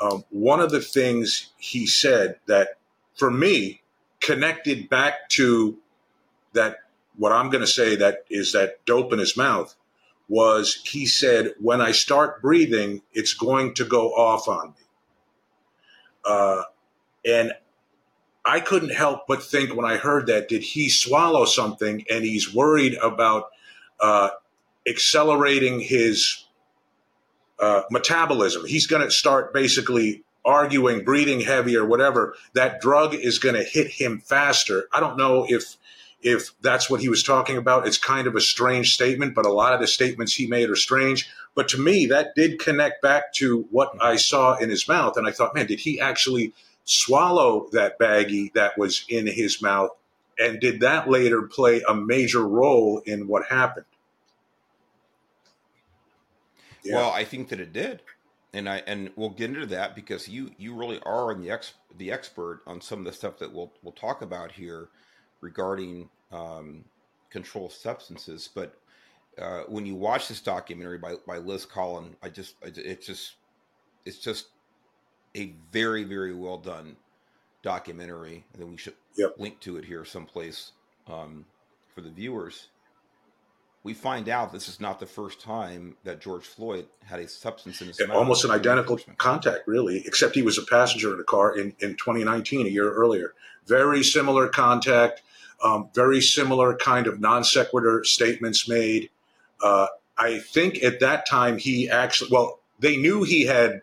um, 0.00 0.24
one 0.30 0.60
of 0.60 0.70
the 0.70 0.80
things 0.80 1.50
he 1.58 1.86
said 1.86 2.36
that 2.46 2.78
for 3.16 3.30
me 3.30 3.82
connected 4.20 4.88
back 4.88 5.28
to 5.28 5.76
that 6.52 6.78
what 7.16 7.32
i'm 7.32 7.50
going 7.50 7.60
to 7.60 7.66
say 7.66 7.96
that 7.96 8.24
is 8.30 8.52
that 8.52 8.84
dope 8.86 9.12
in 9.12 9.18
his 9.18 9.36
mouth 9.36 9.74
was 10.28 10.80
he 10.84 11.04
said 11.04 11.52
when 11.60 11.80
i 11.80 11.90
start 11.90 12.40
breathing 12.40 13.02
it's 13.12 13.34
going 13.34 13.74
to 13.74 13.84
go 13.84 14.12
off 14.12 14.46
on 14.46 14.68
me 14.68 14.84
uh, 16.24 16.62
and 17.24 17.52
I 18.44 18.60
couldn't 18.60 18.90
help 18.92 19.26
but 19.28 19.42
think 19.42 19.74
when 19.74 19.84
I 19.84 19.96
heard 19.96 20.26
that, 20.26 20.48
did 20.48 20.62
he 20.62 20.88
swallow 20.88 21.44
something 21.44 22.04
and 22.10 22.24
he's 22.24 22.52
worried 22.52 22.94
about 22.94 23.50
uh, 24.00 24.30
accelerating 24.88 25.80
his 25.80 26.44
uh, 27.58 27.82
metabolism? 27.90 28.64
He's 28.66 28.86
going 28.86 29.02
to 29.02 29.10
start 29.10 29.52
basically 29.52 30.24
arguing, 30.44 31.04
breathing 31.04 31.40
heavy 31.40 31.76
or 31.76 31.84
whatever. 31.84 32.34
That 32.54 32.80
drug 32.80 33.14
is 33.14 33.38
going 33.38 33.56
to 33.56 33.64
hit 33.64 33.88
him 33.88 34.20
faster. 34.20 34.88
I 34.92 35.00
don't 35.00 35.18
know 35.18 35.44
if 35.46 35.76
if 36.22 36.50
that's 36.60 36.90
what 36.90 37.00
he 37.00 37.08
was 37.08 37.22
talking 37.22 37.56
about. 37.56 37.86
It's 37.86 37.98
kind 37.98 38.26
of 38.26 38.36
a 38.36 38.40
strange 38.40 38.94
statement, 38.94 39.34
but 39.34 39.46
a 39.46 39.52
lot 39.52 39.72
of 39.72 39.80
the 39.80 39.86
statements 39.86 40.34
he 40.34 40.46
made 40.46 40.68
are 40.68 40.76
strange. 40.76 41.30
But 41.54 41.68
to 41.70 41.78
me, 41.78 42.06
that 42.06 42.34
did 42.34 42.58
connect 42.58 43.02
back 43.02 43.32
to 43.34 43.66
what 43.70 43.90
I 44.00 44.16
saw 44.16 44.56
in 44.56 44.70
his 44.70 44.86
mouth. 44.86 45.16
And 45.16 45.26
I 45.26 45.32
thought, 45.32 45.54
man, 45.54 45.66
did 45.66 45.80
he 45.80 46.00
actually 46.00 46.52
swallow 46.84 47.68
that 47.72 47.98
baggie 47.98 48.52
that 48.52 48.78
was 48.78 49.04
in 49.08 49.26
his 49.26 49.62
mouth? 49.62 49.90
And 50.38 50.60
did 50.60 50.80
that 50.80 51.08
later 51.08 51.42
play 51.42 51.82
a 51.88 51.94
major 51.94 52.46
role 52.46 53.02
in 53.04 53.26
what 53.26 53.46
happened? 53.46 53.86
Yeah. 56.82 56.96
Well, 56.96 57.10
I 57.10 57.24
think 57.24 57.48
that 57.48 57.60
it 57.60 57.72
did. 57.72 58.02
And 58.52 58.68
I 58.68 58.82
and 58.86 59.10
we'll 59.14 59.30
get 59.30 59.50
into 59.50 59.66
that 59.66 59.94
because 59.94 60.28
you 60.28 60.50
you 60.58 60.74
really 60.74 60.98
are 61.02 61.32
on 61.32 61.40
the 61.40 61.50
ex, 61.50 61.74
the 61.96 62.10
expert 62.10 62.62
on 62.66 62.80
some 62.80 63.00
of 63.00 63.04
the 63.04 63.12
stuff 63.12 63.38
that 63.38 63.52
we'll 63.52 63.72
we'll 63.82 63.92
talk 63.92 64.22
about 64.22 64.52
here 64.52 64.88
regarding 65.40 66.08
um, 66.32 66.84
controlled 67.30 67.72
substances. 67.72 68.48
But 68.54 68.74
uh, 69.38 69.62
when 69.68 69.86
you 69.86 69.94
watch 69.94 70.28
this 70.28 70.40
documentary 70.40 70.98
by, 70.98 71.14
by 71.26 71.38
Liz 71.38 71.64
Collin, 71.64 72.16
I 72.22 72.28
just 72.28 72.56
it's 72.62 73.06
just 73.06 73.34
it's 74.04 74.18
just 74.18 74.46
a 75.36 75.54
very 75.72 76.04
very 76.04 76.34
well 76.34 76.58
done 76.58 76.96
documentary, 77.62 78.44
and 78.52 78.62
then 78.62 78.70
we 78.70 78.76
should 78.76 78.94
yep. 79.16 79.34
link 79.38 79.60
to 79.60 79.76
it 79.76 79.84
here 79.84 80.04
someplace 80.04 80.72
um, 81.08 81.44
for 81.94 82.00
the 82.00 82.10
viewers. 82.10 82.68
we 83.82 83.94
find 83.94 84.28
out 84.28 84.52
this 84.52 84.68
is 84.68 84.80
not 84.80 85.00
the 85.00 85.06
first 85.06 85.40
time 85.40 85.96
that 86.04 86.20
George 86.20 86.44
Floyd 86.44 86.86
had 87.04 87.18
a 87.18 87.28
substance 87.28 87.80
in 87.80 87.88
his 87.88 88.00
mouth. 88.00 88.10
Almost 88.10 88.44
an 88.44 88.50
identical 88.50 88.98
contact, 89.16 89.66
really, 89.66 90.02
except 90.06 90.34
he 90.34 90.42
was 90.42 90.58
a 90.58 90.62
passenger 90.62 91.14
in 91.14 91.20
a 91.20 91.24
car 91.24 91.56
in, 91.56 91.74
in 91.80 91.96
2019, 91.96 92.66
a 92.66 92.70
year 92.70 92.92
earlier. 92.92 93.34
Very 93.66 94.02
similar 94.02 94.48
contact, 94.48 95.22
um, 95.62 95.90
very 95.94 96.20
similar 96.20 96.76
kind 96.76 97.06
of 97.06 97.20
non 97.20 97.44
sequitur 97.44 98.04
statements 98.04 98.68
made. 98.68 99.10
Uh, 99.62 99.86
I 100.16 100.38
think 100.38 100.82
at 100.82 101.00
that 101.00 101.26
time 101.28 101.58
he 101.58 101.88
actually, 101.88 102.30
well, 102.32 102.60
they 102.78 102.96
knew 102.96 103.22
he 103.22 103.44
had 103.44 103.82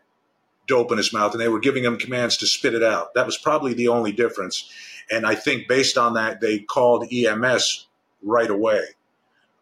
dope 0.68 0.92
in 0.92 0.98
his 0.98 1.14
mouth 1.14 1.32
and 1.32 1.42
they 1.42 1.48
were 1.48 1.60
giving 1.60 1.84
him 1.84 1.98
commands 1.98 2.38
to 2.38 2.48
spit 2.48 2.74
it 2.74 2.84
out. 2.84 3.14
That 3.14 3.26
was 3.26 3.38
probably 3.38 3.74
the 3.74 3.88
only 3.88 4.12
difference. 4.12 4.70
And 5.10 5.26
I 5.26 5.36
think 5.36 5.68
based 5.68 5.98
on 5.98 6.16
that, 6.16 6.42
they 6.42 6.60
called 6.60 7.12
EMS 7.12 7.88
right 8.22 8.50
away. 8.50 8.82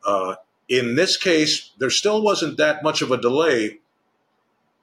Uh, 0.05 0.35
in 0.67 0.95
this 0.95 1.17
case, 1.17 1.71
there 1.77 1.89
still 1.89 2.21
wasn't 2.21 2.57
that 2.57 2.83
much 2.83 3.01
of 3.01 3.11
a 3.11 3.21
delay 3.21 3.79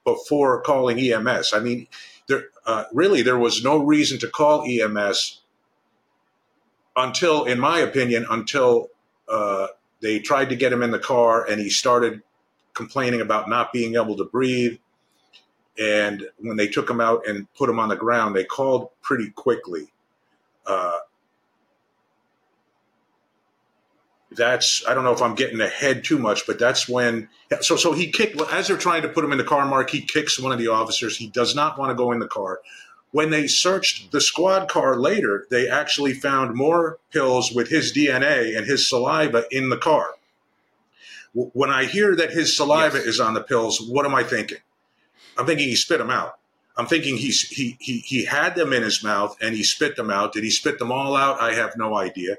before 0.05 0.61
calling 0.61 0.99
EMS. 0.99 1.53
I 1.53 1.59
mean, 1.59 1.87
there 2.27 2.45
uh, 2.65 2.85
really 2.93 3.21
there 3.21 3.37
was 3.37 3.63
no 3.63 3.77
reason 3.83 4.19
to 4.19 4.29
call 4.29 4.63
EMS 4.65 5.41
until, 6.95 7.45
in 7.45 7.59
my 7.59 7.79
opinion, 7.79 8.25
until 8.29 8.89
uh, 9.27 9.67
they 10.01 10.19
tried 10.19 10.49
to 10.49 10.55
get 10.55 10.71
him 10.71 10.83
in 10.83 10.91
the 10.91 10.99
car 10.99 11.45
and 11.45 11.59
he 11.59 11.69
started 11.69 12.21
complaining 12.73 13.21
about 13.21 13.49
not 13.49 13.71
being 13.71 13.95
able 13.95 14.17
to 14.17 14.25
breathe. 14.25 14.77
And 15.79 16.27
when 16.39 16.57
they 16.57 16.67
took 16.67 16.89
him 16.89 17.01
out 17.01 17.27
and 17.27 17.51
put 17.55 17.69
him 17.69 17.79
on 17.79 17.89
the 17.89 17.95
ground, 17.95 18.35
they 18.35 18.43
called 18.43 18.89
pretty 19.01 19.31
quickly. 19.31 19.91
Uh, 20.65 20.99
that's 24.35 24.83
I 24.87 24.93
don't 24.93 25.03
know 25.03 25.13
if 25.13 25.21
I'm 25.21 25.35
getting 25.35 25.61
ahead 25.61 26.03
too 26.03 26.17
much, 26.17 26.45
but 26.47 26.59
that's 26.59 26.87
when 26.87 27.29
so 27.61 27.75
so 27.75 27.93
he 27.93 28.11
kicked 28.11 28.39
as 28.51 28.67
they're 28.67 28.77
trying 28.77 29.03
to 29.03 29.07
put 29.07 29.23
him 29.23 29.31
in 29.31 29.37
the 29.37 29.43
car. 29.43 29.65
Mark 29.65 29.89
he 29.89 30.01
kicks 30.01 30.39
one 30.39 30.51
of 30.51 30.59
the 30.59 30.67
officers. 30.67 31.17
He 31.17 31.27
does 31.27 31.55
not 31.55 31.77
want 31.77 31.91
to 31.91 31.95
go 31.95 32.11
in 32.11 32.19
the 32.19 32.27
car. 32.27 32.59
When 33.13 33.29
they 33.29 33.45
searched 33.45 34.11
the 34.11 34.19
squad 34.19 34.67
car 34.67 34.97
later, 34.97 35.45
they 35.51 35.69
actually 35.69 36.15
found 36.15 36.55
more 36.55 36.97
pills 37.11 37.51
with 37.51 37.69
his 37.69 37.93
DNA 37.93 38.57
and 38.57 38.65
his 38.65 38.89
saliva 38.89 39.45
in 39.51 39.69
the 39.69 39.77
car. 39.77 40.15
When 41.33 41.69
I 41.69 41.85
hear 41.85 42.15
that 42.15 42.31
his 42.31 42.57
saliva 42.57 42.97
yes. 42.97 43.05
is 43.05 43.19
on 43.19 43.35
the 43.35 43.43
pills, 43.43 43.79
what 43.79 44.07
am 44.07 44.15
I 44.15 44.23
thinking? 44.23 44.57
I'm 45.37 45.45
thinking 45.45 45.67
he 45.67 45.75
spit 45.75 45.99
them 45.99 46.09
out. 46.09 46.39
I'm 46.75 46.87
thinking 46.87 47.17
he's 47.17 47.47
he 47.47 47.77
he 47.79 47.99
he 47.99 48.25
had 48.25 48.55
them 48.55 48.73
in 48.73 48.81
his 48.81 49.03
mouth 49.03 49.37
and 49.39 49.55
he 49.55 49.63
spit 49.63 49.95
them 49.95 50.09
out. 50.09 50.33
Did 50.33 50.43
he 50.43 50.49
spit 50.49 50.79
them 50.79 50.91
all 50.91 51.15
out? 51.15 51.39
I 51.39 51.53
have 51.53 51.77
no 51.77 51.95
idea. 51.95 52.37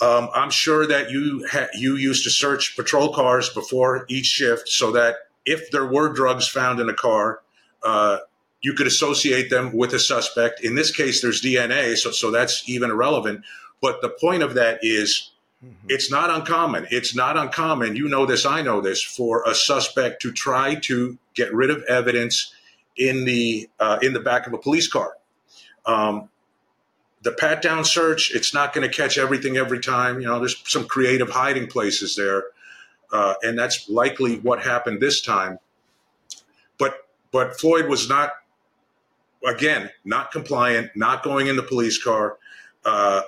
Um, 0.00 0.30
I'm 0.34 0.50
sure 0.50 0.86
that 0.86 1.10
you 1.10 1.46
ha- 1.50 1.68
you 1.74 1.96
used 1.96 2.24
to 2.24 2.30
search 2.30 2.76
patrol 2.76 3.12
cars 3.12 3.50
before 3.50 4.06
each 4.08 4.24
shift 4.24 4.70
so 4.70 4.92
that 4.92 5.16
if 5.44 5.70
there 5.70 5.84
were 5.84 6.14
drugs 6.14 6.48
found 6.48 6.80
in 6.80 6.88
a 6.88 6.94
car, 6.94 7.42
uh, 7.82 8.20
you 8.64 8.72
could 8.72 8.86
associate 8.86 9.50
them 9.50 9.74
with 9.74 9.92
a 9.92 9.98
suspect. 9.98 10.64
In 10.64 10.74
this 10.74 10.90
case, 10.90 11.20
there's 11.20 11.42
DNA, 11.42 11.98
so 11.98 12.10
so 12.10 12.30
that's 12.30 12.66
even 12.66 12.90
irrelevant. 12.90 13.44
But 13.82 14.00
the 14.00 14.08
point 14.08 14.42
of 14.42 14.54
that 14.54 14.78
is, 14.80 15.32
mm-hmm. 15.62 15.86
it's 15.90 16.10
not 16.10 16.30
uncommon. 16.30 16.86
It's 16.90 17.14
not 17.14 17.36
uncommon. 17.36 17.94
You 17.94 18.08
know 18.08 18.24
this. 18.24 18.46
I 18.46 18.62
know 18.62 18.80
this. 18.80 19.02
For 19.02 19.44
a 19.46 19.54
suspect 19.54 20.22
to 20.22 20.32
try 20.32 20.76
to 20.76 21.18
get 21.34 21.52
rid 21.52 21.68
of 21.68 21.82
evidence 21.82 22.54
in 22.96 23.26
the 23.26 23.68
uh, 23.78 23.98
in 24.00 24.14
the 24.14 24.20
back 24.20 24.46
of 24.46 24.54
a 24.54 24.58
police 24.58 24.88
car. 24.88 25.12
Um, 25.84 26.30
the 27.20 27.32
pat 27.32 27.60
down 27.60 27.84
search, 27.84 28.34
it's 28.34 28.54
not 28.54 28.72
going 28.72 28.88
to 28.88 28.94
catch 28.94 29.18
everything 29.18 29.58
every 29.58 29.80
time. 29.80 30.20
You 30.20 30.26
know, 30.26 30.38
there's 30.38 30.56
some 30.66 30.86
creative 30.86 31.28
hiding 31.28 31.66
places 31.66 32.16
there, 32.16 32.44
uh, 33.12 33.34
and 33.42 33.58
that's 33.58 33.90
likely 33.90 34.38
what 34.38 34.62
happened 34.62 35.00
this 35.00 35.20
time. 35.20 35.58
But 36.78 37.06
but 37.30 37.60
Floyd 37.60 37.88
was 37.88 38.08
not, 38.08 38.30
again, 39.46 39.90
not 40.04 40.32
compliant, 40.32 40.90
not 40.94 41.22
going 41.22 41.46
in 41.46 41.56
the 41.56 41.62
police 41.62 42.02
car. 42.02 42.38
Uh, 42.84 43.22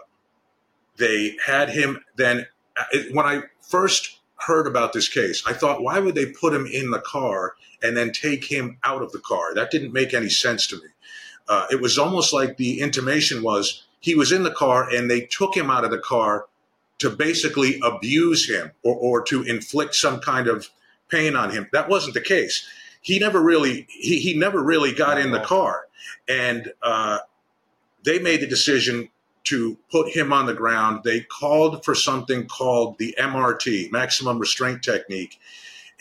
they 0.96 1.36
had 1.44 1.70
him 1.70 2.04
then. 2.16 2.46
When 3.12 3.24
I 3.24 3.42
first 3.60 4.18
heard 4.38 4.66
about 4.66 4.92
this 4.92 5.08
case, 5.08 5.42
I 5.46 5.52
thought, 5.52 5.82
why 5.82 5.98
would 5.98 6.14
they 6.14 6.26
put 6.26 6.52
him 6.52 6.66
in 6.66 6.90
the 6.90 7.00
car 7.00 7.54
and 7.82 7.96
then 7.96 8.12
take 8.12 8.44
him 8.44 8.78
out 8.84 9.02
of 9.02 9.12
the 9.12 9.18
car? 9.18 9.54
That 9.54 9.70
didn't 9.70 9.92
make 9.92 10.14
any 10.14 10.28
sense 10.28 10.66
to 10.68 10.76
me. 10.76 10.88
Uh, 11.48 11.66
it 11.70 11.80
was 11.80 11.98
almost 11.98 12.32
like 12.32 12.56
the 12.56 12.80
intimation 12.80 13.42
was 13.42 13.84
he 14.00 14.14
was 14.14 14.32
in 14.32 14.42
the 14.42 14.50
car 14.50 14.88
and 14.88 15.10
they 15.10 15.22
took 15.22 15.56
him 15.56 15.70
out 15.70 15.84
of 15.84 15.90
the 15.90 15.98
car 15.98 16.46
to 16.98 17.10
basically 17.10 17.80
abuse 17.82 18.48
him 18.48 18.72
or, 18.82 18.94
or 18.94 19.22
to 19.22 19.42
inflict 19.42 19.94
some 19.94 20.20
kind 20.20 20.48
of 20.48 20.68
pain 21.08 21.36
on 21.36 21.50
him. 21.50 21.68
That 21.72 21.88
wasn't 21.88 22.14
the 22.14 22.20
case. 22.20 22.66
He 23.00 23.18
never 23.18 23.40
really 23.40 23.86
he, 23.88 24.18
he 24.18 24.38
never 24.38 24.62
really 24.62 24.92
got 24.92 25.18
in 25.18 25.30
the 25.30 25.40
car, 25.40 25.86
and 26.28 26.72
uh, 26.82 27.18
they 28.04 28.18
made 28.18 28.40
the 28.40 28.46
decision 28.46 29.08
to 29.44 29.78
put 29.90 30.08
him 30.08 30.32
on 30.32 30.46
the 30.46 30.54
ground. 30.54 31.02
They 31.04 31.20
called 31.20 31.84
for 31.84 31.94
something 31.94 32.48
called 32.48 32.98
the 32.98 33.14
MRT, 33.18 33.92
maximum 33.92 34.38
restraint 34.38 34.82
technique. 34.82 35.38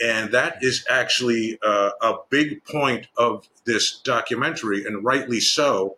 And 0.03 0.31
that 0.31 0.57
is 0.61 0.83
actually 0.89 1.57
uh, 1.63 1.91
a 2.01 2.15
big 2.29 2.65
point 2.65 3.07
of 3.17 3.47
this 3.65 3.99
documentary, 3.99 4.83
and 4.83 5.03
rightly 5.05 5.39
so. 5.39 5.95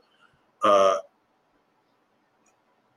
Uh, 0.64 0.98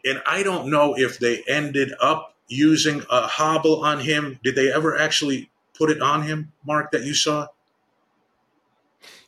and 0.05 0.21
I 0.27 0.43
don't 0.43 0.69
know 0.69 0.95
if 0.97 1.19
they 1.19 1.43
ended 1.49 1.93
up 2.01 2.35
using 2.49 3.03
a 3.09 3.23
hobble 3.23 3.85
on 3.85 4.01
him. 4.01 4.39
Did 4.43 4.57
they 4.57 4.73
ever 4.73 4.99
actually 4.99 5.51
put 5.75 5.91
it 5.91 6.03
on 6.03 6.23
him, 6.23 6.53
Mark, 6.67 6.91
that 6.91 7.05
you 7.05 7.15
saw? 7.15 7.47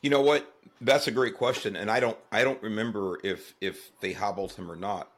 You 0.03 0.09
know 0.09 0.21
what? 0.21 0.53
That's 0.81 1.07
a 1.07 1.11
great 1.11 1.35
question, 1.35 1.77
and 1.77 1.89
I 1.89 2.01
don't 2.01 2.17
I 2.31 2.43
don't 2.43 2.61
remember 2.61 3.19
if 3.23 3.55
if 3.61 3.91
they 4.01 4.11
hobbled 4.11 4.51
him 4.51 4.69
or 4.69 4.75
not. 4.75 5.09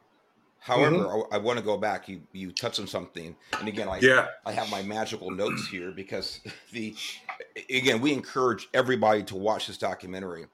However, 0.60 0.96
mm-hmm. 0.96 1.34
I, 1.34 1.36
I, 1.36 1.38
want 1.38 1.58
to 1.58 1.64
go 1.64 1.76
back. 1.76 2.08
You 2.08 2.22
you 2.32 2.52
touched 2.52 2.78
on 2.78 2.86
something, 2.86 3.34
and 3.58 3.68
again, 3.68 3.88
I 3.88 3.98
yeah. 3.98 4.28
I 4.44 4.52
have 4.52 4.70
my 4.70 4.82
magical 4.82 5.30
notes 5.30 5.66
here 5.66 5.90
because 5.90 6.40
the 6.72 6.94
again 7.68 8.00
we 8.00 8.12
encourage 8.12 8.68
everybody 8.74 9.24
to 9.24 9.36
watch 9.36 9.66
this 9.66 9.76
documentary, 9.76 10.46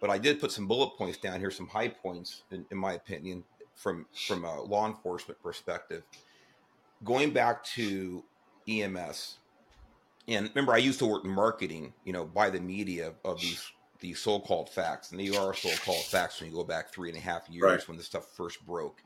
but 0.00 0.08
I 0.08 0.16
did 0.16 0.40
put 0.40 0.50
some 0.50 0.66
bullet 0.66 0.96
points 0.96 1.18
down 1.18 1.40
here, 1.40 1.50
some 1.50 1.68
high 1.68 1.88
points 1.88 2.42
in, 2.50 2.64
in 2.70 2.78
my 2.78 2.94
opinion 2.94 3.44
from 3.74 4.06
from 4.26 4.46
a 4.46 4.62
law 4.62 4.86
enforcement 4.86 5.42
perspective. 5.42 6.04
Going 7.04 7.32
back 7.32 7.64
to 7.64 8.24
EMS, 8.66 9.38
and 10.28 10.48
remember, 10.48 10.72
I 10.72 10.78
used 10.78 10.98
to 11.00 11.06
work 11.06 11.24
marketing, 11.24 11.92
you 12.04 12.12
know, 12.12 12.24
by 12.24 12.50
the 12.50 12.60
media 12.60 13.14
of 13.24 13.40
these 13.40 13.70
these 14.00 14.18
so-called 14.18 14.68
facts, 14.68 15.12
and 15.12 15.20
they 15.20 15.34
are 15.34 15.54
so-called 15.54 16.04
facts 16.04 16.40
when 16.40 16.50
you 16.50 16.56
go 16.56 16.64
back 16.64 16.92
three 16.92 17.08
and 17.08 17.16
a 17.16 17.20
half 17.20 17.48
years 17.48 17.62
right. 17.62 17.88
when 17.88 17.96
this 17.96 18.06
stuff 18.06 18.26
first 18.36 18.64
broke 18.66 19.00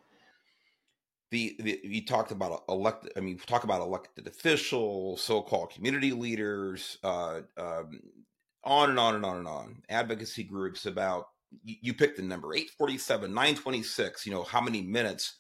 the, 1.31 1.57
the 1.59 1.81
you 1.83 2.05
talked 2.05 2.33
about 2.33 2.65
elected. 2.69 3.13
I 3.17 3.21
mean, 3.21 3.39
talk 3.39 3.65
about 3.65 3.81
elected 3.81 4.27
officials, 4.27 5.23
so-called 5.23 5.71
community 5.71 6.13
leaders, 6.13 6.99
uh, 7.05 7.41
um, 7.57 8.01
on 8.65 8.91
and 8.91 8.99
on 8.99 9.15
and 9.15 9.25
on 9.25 9.37
and 9.39 9.49
on. 9.49 9.83
Advocacy 9.89 10.45
groups 10.45 10.87
about 10.87 11.27
you, 11.63 11.77
you 11.83 11.95
picked 11.95 12.17
the 12.17 12.23
number 12.23 12.55
847, 12.55 13.31
926. 13.31 14.27
You 14.27 14.33
know 14.33 14.43
how 14.43 14.61
many 14.61 14.83
minutes 14.83 15.37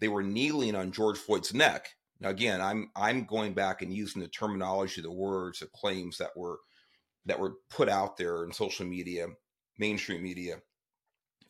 they 0.00 0.08
were 0.08 0.22
kneeling 0.22 0.74
on 0.74 0.92
George 0.92 1.18
Floyd's 1.18 1.52
neck. 1.52 1.90
Now, 2.20 2.30
again, 2.30 2.60
I'm 2.60 2.90
I'm 2.96 3.24
going 3.24 3.52
back 3.54 3.82
and 3.82 3.92
using 3.92 4.22
the 4.22 4.28
terminology, 4.28 5.00
the 5.02 5.10
words, 5.10 5.60
the 5.60 5.66
claims 5.66 6.18
that 6.18 6.36
were 6.36 6.58
that 7.26 7.38
were 7.38 7.54
put 7.70 7.88
out 7.88 8.16
there 8.16 8.44
in 8.44 8.52
social 8.52 8.86
media, 8.86 9.26
mainstream 9.78 10.22
media, 10.22 10.56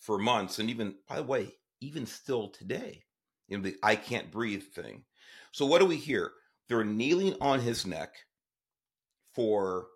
for 0.00 0.18
months, 0.18 0.59
and 0.59 0.70
even 0.70 0.94
by 1.09 1.16
the 1.16 1.22
way, 1.22 1.55
even 1.81 2.07
still 2.07 2.48
today 2.48 3.05
you 3.48 3.57
know, 3.57 3.62
the 3.62 3.76
I 3.83 3.96
can't 3.96 4.31
breathe 4.31 4.62
thing. 4.62 5.05
So 5.52 5.66
what 5.66 5.81
do 5.81 5.87
we 5.87 5.96
hear? 5.96 6.33
They're 6.68 6.85
kneeling 6.85 7.37
on 7.40 7.61
his 7.61 7.87
neck 7.87 8.14
for, 9.35 9.87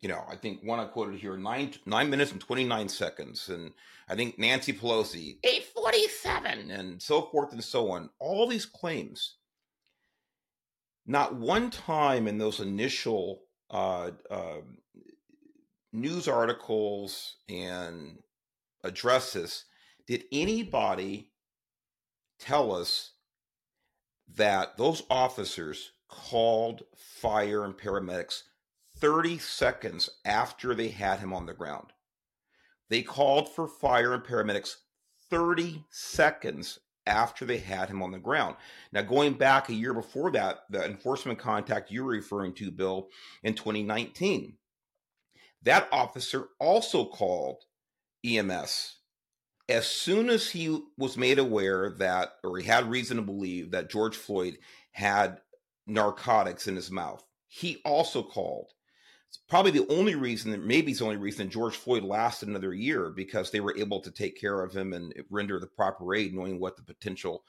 you 0.00 0.08
know, 0.08 0.24
I 0.28 0.36
think 0.36 0.62
one 0.62 0.80
I 0.80 0.86
quoted 0.86 1.18
here 1.20 1.36
nine 1.36 1.72
nine 1.86 2.10
minutes 2.10 2.32
and 2.32 2.40
twenty 2.40 2.64
nine 2.64 2.88
seconds, 2.88 3.48
and 3.48 3.72
I 4.08 4.14
think 4.14 4.38
Nancy 4.38 4.72
Pelosi 4.72 5.38
eight 5.44 5.64
forty 5.74 6.08
seven, 6.08 6.70
and 6.70 7.00
so 7.00 7.22
forth 7.22 7.52
and 7.52 7.62
so 7.62 7.90
on. 7.90 8.10
All 8.18 8.46
these 8.46 8.66
claims. 8.66 9.36
Not 11.06 11.36
one 11.36 11.70
time 11.70 12.26
in 12.26 12.38
those 12.38 12.58
initial 12.60 13.42
uh, 13.70 14.10
uh, 14.30 14.60
news 15.92 16.26
articles 16.26 17.36
and 17.48 18.18
addresses 18.82 19.64
did 20.06 20.24
anybody 20.32 21.30
tell 22.38 22.74
us 22.74 23.12
that 24.34 24.76
those 24.76 25.02
officers 25.08 25.92
called 26.08 26.82
fire 26.96 27.64
and 27.64 27.76
paramedics 27.76 28.42
30 28.98 29.38
seconds 29.38 30.08
after 30.24 30.74
they 30.74 30.88
had 30.88 31.20
him 31.20 31.32
on 31.32 31.46
the 31.46 31.54
ground. 31.54 31.92
They 32.88 33.02
called 33.02 33.48
for 33.48 33.66
fire 33.68 34.14
and 34.14 34.22
paramedics 34.22 34.76
30 35.30 35.84
seconds 35.90 36.78
after 37.06 37.44
they 37.44 37.58
had 37.58 37.88
him 37.88 38.02
on 38.02 38.10
the 38.10 38.18
ground. 38.18 38.56
Now, 38.92 39.02
going 39.02 39.34
back 39.34 39.68
a 39.68 39.74
year 39.74 39.94
before 39.94 40.30
that, 40.32 40.60
the 40.70 40.84
enforcement 40.84 41.38
contact 41.38 41.90
you're 41.90 42.04
referring 42.04 42.54
to, 42.54 42.70
Bill, 42.70 43.08
in 43.42 43.54
2019, 43.54 44.56
that 45.62 45.88
officer 45.92 46.48
also 46.58 47.04
called 47.04 47.62
EMS 48.24 48.96
as 49.68 49.86
soon 49.86 50.30
as 50.30 50.50
he 50.50 50.80
was 50.96 51.16
made 51.16 51.38
aware 51.38 51.90
that, 51.90 52.34
or 52.44 52.58
he 52.58 52.64
had 52.64 52.88
reason 52.90 53.16
to 53.16 53.22
believe 53.22 53.72
that 53.72 53.90
George 53.90 54.16
Floyd 54.16 54.58
had 54.92 55.40
narcotics 55.86 56.68
in 56.68 56.76
his 56.76 56.90
mouth, 56.90 57.24
he 57.48 57.80
also 57.84 58.22
called. 58.22 58.72
Probably 59.48 59.70
the 59.70 59.86
only 59.88 60.14
reason, 60.14 60.66
maybe 60.66 60.90
it's 60.90 61.00
the 61.00 61.06
only 61.06 61.16
reason 61.16 61.50
George 61.50 61.76
Floyd 61.76 62.02
lasted 62.02 62.48
another 62.48 62.74
year 62.74 63.10
because 63.10 63.50
they 63.50 63.60
were 63.60 63.76
able 63.76 64.00
to 64.00 64.10
take 64.10 64.40
care 64.40 64.62
of 64.62 64.74
him 64.74 64.92
and 64.92 65.12
render 65.30 65.58
the 65.58 65.66
proper 65.66 66.14
aid, 66.14 66.34
knowing 66.34 66.58
what 66.60 66.76
the 66.76 66.82
potential, 66.82 67.44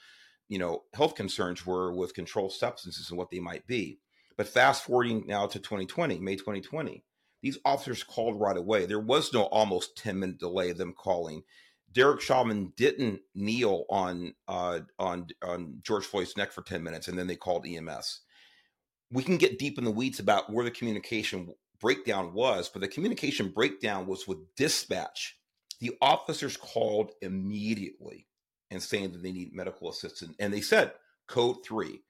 you 0.47 0.59
know, 0.59 0.83
health 0.93 1.15
concerns 1.15 1.65
were 1.65 1.93
with 1.93 2.13
controlled 2.13 2.53
substances 2.53 3.09
and 3.09 3.17
what 3.17 3.31
they 3.31 3.39
might 3.39 3.67
be. 3.67 3.99
But 4.37 4.47
fast 4.47 4.83
forwarding 4.83 5.25
now 5.27 5.47
to 5.47 5.59
2020, 5.59 6.19
May 6.19 6.35
2020, 6.35 7.03
these 7.41 7.57
officers 7.65 8.03
called 8.03 8.39
right 8.39 8.57
away. 8.57 8.85
There 8.85 8.99
was 8.99 9.33
no 9.33 9.43
almost 9.43 9.97
10 9.97 10.19
minute 10.19 10.39
delay 10.39 10.69
of 10.69 10.77
them 10.77 10.93
calling 10.93 11.43
Derek 11.91 12.21
Chauvin 12.21 12.73
didn't 12.75 13.21
kneel 13.33 13.85
on 13.89 14.33
uh, 14.47 14.81
on 14.99 15.27
on 15.41 15.79
George 15.81 16.05
Floyd's 16.05 16.37
neck 16.37 16.51
for 16.51 16.61
ten 16.61 16.83
minutes, 16.83 17.07
and 17.07 17.17
then 17.17 17.27
they 17.27 17.35
called 17.35 17.65
EMS. 17.65 18.21
We 19.11 19.23
can 19.23 19.37
get 19.37 19.57
deep 19.57 19.77
in 19.77 19.85
the 19.85 19.91
weeds 19.91 20.19
about 20.19 20.51
where 20.51 20.65
the 20.65 20.71
communication 20.71 21.53
breakdown 21.79 22.33
was, 22.33 22.69
but 22.69 22.81
the 22.81 22.87
communication 22.87 23.49
breakdown 23.49 24.07
was 24.07 24.27
with 24.27 24.55
dispatch. 24.55 25.37
The 25.79 25.95
officers 26.01 26.57
called 26.57 27.11
immediately 27.21 28.27
and 28.71 28.81
saying 28.81 29.11
that 29.11 29.23
they 29.23 29.31
need 29.31 29.53
medical 29.53 29.89
assistance, 29.89 30.35
and 30.39 30.53
they 30.53 30.61
said 30.61 30.93
code 31.27 31.57
three. 31.65 32.01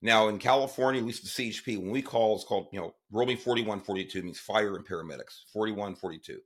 Now 0.00 0.28
in 0.28 0.38
California, 0.38 1.00
at 1.00 1.06
least 1.06 1.22
the 1.24 1.50
CHP, 1.50 1.78
when 1.78 1.90
we 1.90 2.02
call, 2.02 2.36
it's 2.36 2.44
called 2.44 2.68
you 2.72 2.80
know 2.80 2.94
one 3.10 3.80
forty 3.80 4.04
two 4.04 4.22
means 4.22 4.38
fire 4.38 4.76
and 4.76 4.86
paramedics 4.86 5.40
forty 5.52 5.72
one 5.72 5.94
forty 5.94 6.18
two 6.18 6.40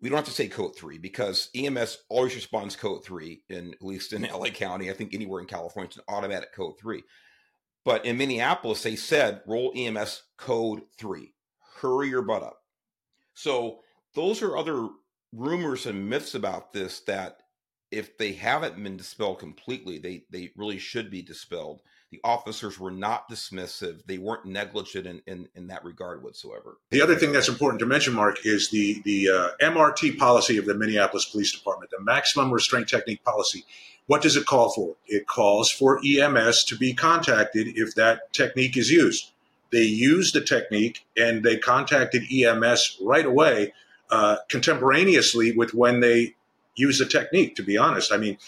we 0.00 0.08
don't 0.08 0.16
have 0.16 0.26
to 0.26 0.30
say 0.30 0.48
code 0.48 0.76
three 0.76 0.98
because 0.98 1.50
EMS 1.54 1.98
always 2.08 2.34
responds 2.34 2.76
code 2.76 3.04
three, 3.04 3.42
in 3.48 3.72
at 3.72 3.82
least 3.82 4.12
in 4.12 4.22
LA 4.32 4.50
County. 4.50 4.90
I 4.90 4.94
think 4.94 5.14
anywhere 5.14 5.40
in 5.40 5.46
California, 5.46 5.88
it's 5.88 5.96
an 5.96 6.04
automatic 6.08 6.54
code 6.54 6.78
three. 6.78 7.02
But 7.84 8.04
in 8.04 8.18
Minneapolis, 8.18 8.82
they 8.82 8.96
said 8.96 9.42
roll 9.46 9.72
EMS 9.74 10.22
code 10.36 10.82
three. 10.98 11.34
Hurry 11.80 12.08
your 12.08 12.22
butt 12.22 12.42
up. 12.42 12.58
So 13.34 13.80
those 14.14 14.42
are 14.42 14.56
other 14.56 14.88
rumors 15.32 15.86
and 15.86 16.08
myths 16.08 16.34
about 16.34 16.72
this 16.72 17.00
that 17.00 17.38
if 17.90 18.18
they 18.18 18.32
haven't 18.32 18.82
been 18.82 18.96
dispelled 18.96 19.38
completely, 19.38 19.98
they 19.98 20.24
they 20.30 20.52
really 20.56 20.78
should 20.78 21.10
be 21.10 21.22
dispelled 21.22 21.82
the 22.12 22.20
officers 22.22 22.78
were 22.78 22.90
not 22.90 23.28
dismissive. 23.28 24.00
They 24.06 24.18
weren't 24.18 24.46
negligent 24.46 25.06
in, 25.06 25.22
in, 25.26 25.48
in, 25.54 25.66
that 25.68 25.84
regard 25.84 26.22
whatsoever. 26.22 26.78
The 26.90 27.02
other 27.02 27.16
thing 27.16 27.32
that's 27.32 27.48
important 27.48 27.80
to 27.80 27.86
mention, 27.86 28.14
Mark, 28.14 28.38
is 28.44 28.70
the, 28.70 29.02
the 29.04 29.28
uh, 29.28 29.48
MRT 29.60 30.16
policy 30.16 30.56
of 30.56 30.66
the 30.66 30.74
Minneapolis 30.74 31.24
Police 31.24 31.52
Department, 31.52 31.90
the 31.90 32.02
maximum 32.02 32.52
restraint 32.52 32.88
technique 32.88 33.24
policy. 33.24 33.64
What 34.06 34.22
does 34.22 34.36
it 34.36 34.46
call 34.46 34.70
for? 34.70 34.94
It 35.06 35.26
calls 35.26 35.68
for 35.68 36.00
EMS 36.04 36.64
to 36.64 36.76
be 36.76 36.94
contacted 36.94 37.66
if 37.76 37.96
that 37.96 38.32
technique 38.32 38.76
is 38.76 38.90
used. 38.90 39.32
They 39.72 39.82
used 39.82 40.34
the 40.34 40.40
technique 40.40 41.06
and 41.16 41.42
they 41.42 41.56
contacted 41.56 42.22
EMS 42.32 42.98
right 43.02 43.26
away, 43.26 43.72
uh, 44.10 44.36
contemporaneously 44.48 45.52
with 45.52 45.74
when 45.74 46.00
they 46.00 46.34
used 46.76 47.00
the 47.00 47.06
technique, 47.06 47.56
to 47.56 47.62
be 47.62 47.76
honest. 47.76 48.12
I 48.12 48.16
mean, 48.16 48.38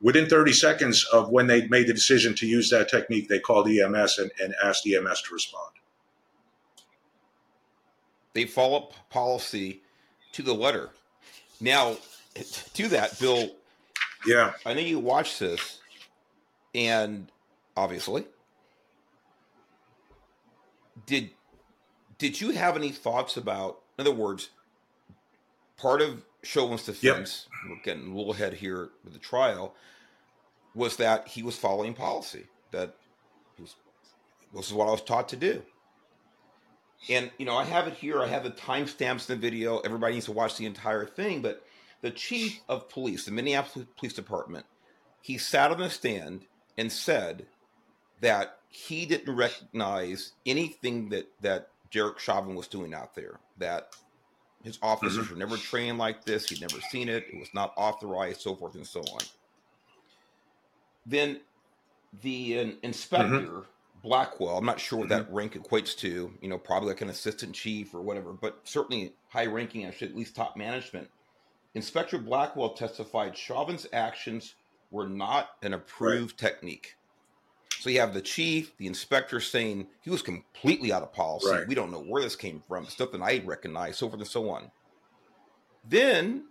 within 0.00 0.28
30 0.28 0.52
seconds 0.52 1.04
of 1.12 1.30
when 1.30 1.46
they 1.46 1.66
made 1.68 1.86
the 1.86 1.94
decision 1.94 2.34
to 2.36 2.46
use 2.46 2.70
that 2.70 2.88
technique, 2.88 3.28
they 3.28 3.40
called 3.40 3.68
EMS 3.68 4.18
and, 4.18 4.30
and 4.40 4.54
asked 4.62 4.86
EMS 4.86 5.22
to 5.22 5.34
respond. 5.34 5.72
They 8.34 8.44
follow 8.44 8.90
policy 9.10 9.82
to 10.32 10.42
the 10.42 10.54
letter. 10.54 10.90
Now, 11.60 11.96
to 12.74 12.88
that, 12.88 13.18
Bill. 13.18 13.50
Yeah. 14.26 14.52
I 14.64 14.74
know 14.74 14.80
you 14.80 14.98
watched 14.98 15.40
this, 15.40 15.80
and 16.74 17.30
obviously, 17.76 18.26
did 21.08 21.30
did 22.18 22.40
you 22.40 22.50
have 22.50 22.76
any 22.76 22.90
thoughts 22.90 23.36
about? 23.36 23.80
In 23.98 24.06
other 24.06 24.14
words, 24.14 24.50
part 25.76 26.02
of 26.02 26.24
Chauvin's 26.42 26.84
defense, 26.84 27.48
yep. 27.48 27.70
we're 27.70 27.82
getting 27.82 28.12
a 28.12 28.14
little 28.16 28.32
ahead 28.32 28.54
here 28.54 28.90
with 29.02 29.12
the 29.12 29.18
trial, 29.18 29.74
was 30.74 30.96
that 30.96 31.28
he 31.28 31.42
was 31.42 31.56
following 31.56 31.94
policy. 31.94 32.44
That 32.70 32.94
was, 33.58 33.74
this 34.54 34.66
is 34.66 34.74
what 34.74 34.88
I 34.88 34.92
was 34.92 35.02
taught 35.02 35.28
to 35.30 35.36
do. 35.36 35.62
And 37.08 37.30
you 37.38 37.46
know, 37.46 37.56
I 37.56 37.64
have 37.64 37.86
it 37.88 37.94
here. 37.94 38.20
I 38.20 38.26
have 38.26 38.44
the 38.44 38.50
timestamps 38.50 39.28
in 39.28 39.36
the 39.36 39.40
video. 39.40 39.78
Everybody 39.78 40.14
needs 40.14 40.26
to 40.26 40.32
watch 40.32 40.56
the 40.56 40.66
entire 40.66 41.06
thing. 41.06 41.42
But 41.42 41.64
the 42.02 42.10
chief 42.10 42.60
of 42.68 42.88
police, 42.88 43.24
the 43.24 43.32
Minneapolis 43.32 43.86
Police 43.96 44.12
Department, 44.12 44.66
he 45.20 45.38
sat 45.38 45.70
on 45.70 45.78
the 45.78 45.90
stand 45.90 46.42
and 46.76 46.92
said 46.92 47.46
that 48.20 48.58
he 48.68 49.06
didn't 49.06 49.34
recognize 49.34 50.32
anything 50.46 51.08
that 51.10 51.28
that 51.40 51.68
Derek 51.90 52.18
Chauvin 52.18 52.54
was 52.54 52.68
doing 52.68 52.94
out 52.94 53.14
there. 53.14 53.40
That 53.58 53.94
his 54.62 54.78
officers 54.82 55.24
mm-hmm. 55.24 55.34
were 55.34 55.38
never 55.38 55.56
trained 55.56 55.98
like 55.98 56.24
this. 56.24 56.48
He'd 56.48 56.60
never 56.60 56.80
seen 56.90 57.08
it. 57.08 57.26
It 57.32 57.38
was 57.38 57.52
not 57.54 57.72
authorized, 57.76 58.40
so 58.40 58.54
forth 58.54 58.74
and 58.74 58.86
so 58.86 59.00
on. 59.00 59.20
Then 61.06 61.40
the 62.22 62.58
uh, 62.58 62.66
inspector, 62.82 63.40
mm-hmm. 63.40 63.60
Blackwell, 64.02 64.58
I'm 64.58 64.66
not 64.66 64.80
sure 64.80 64.98
what 64.98 65.08
mm-hmm. 65.08 65.24
that 65.24 65.32
rank 65.32 65.54
equates 65.54 65.96
to, 65.98 66.32
you 66.40 66.48
know, 66.48 66.58
probably 66.58 66.88
like 66.88 67.00
an 67.00 67.08
assistant 67.08 67.54
chief 67.54 67.94
or 67.94 68.00
whatever, 68.00 68.32
but 68.32 68.60
certainly 68.64 69.14
high 69.28 69.46
ranking, 69.46 69.86
I 69.86 69.90
should 69.90 70.10
at 70.10 70.16
least 70.16 70.36
top 70.36 70.56
management. 70.56 71.08
Inspector 71.74 72.18
Blackwell 72.18 72.70
testified 72.70 73.36
Chauvin's 73.36 73.86
actions 73.92 74.54
were 74.90 75.08
not 75.08 75.50
an 75.62 75.74
approved 75.74 76.42
right. 76.42 76.50
technique. 76.50 76.96
So 77.80 77.90
you 77.90 78.00
have 78.00 78.14
the 78.14 78.20
chief, 78.20 78.76
the 78.76 78.86
inspector 78.86 79.40
saying 79.40 79.86
he 80.02 80.10
was 80.10 80.22
completely 80.22 80.92
out 80.92 81.02
of 81.02 81.12
policy. 81.12 81.50
Right. 81.50 81.68
We 81.68 81.74
don't 81.74 81.92
know 81.92 82.02
where 82.02 82.22
this 82.22 82.34
came 82.34 82.62
from. 82.66 82.86
Stuff 82.86 83.12
that 83.12 83.22
I 83.22 83.40
recognize, 83.44 83.98
so 83.98 84.08
forth 84.08 84.20
and 84.20 84.28
so 84.28 84.50
on. 84.50 84.70
Then 85.88 86.44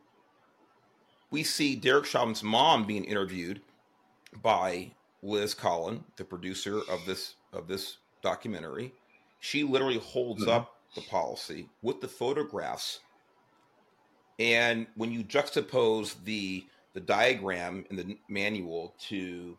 we 1.29 1.43
see 1.43 1.75
Derek 1.75 2.05
Chauvin's 2.05 2.43
mom 2.43 2.85
being 2.85 3.03
interviewed 3.03 3.61
by 4.41 4.91
Liz 5.21 5.53
Collin, 5.53 6.03
the 6.15 6.23
producer 6.23 6.79
of 6.89 7.05
this 7.05 7.35
of 7.51 7.67
this 7.67 7.97
documentary. 8.21 8.93
She 9.39 9.63
literally 9.63 9.99
holds 9.99 10.41
mm-hmm. 10.41 10.51
up 10.51 10.75
the 10.95 11.01
policy 11.01 11.69
with 11.81 12.01
the 12.01 12.07
photographs. 12.07 13.01
And 14.39 14.87
when 14.95 15.11
you 15.11 15.23
juxtapose 15.23 16.15
the 16.23 16.65
the 16.93 17.01
diagram 17.01 17.85
in 17.89 17.95
the 17.95 18.17
manual 18.29 18.95
to 19.07 19.57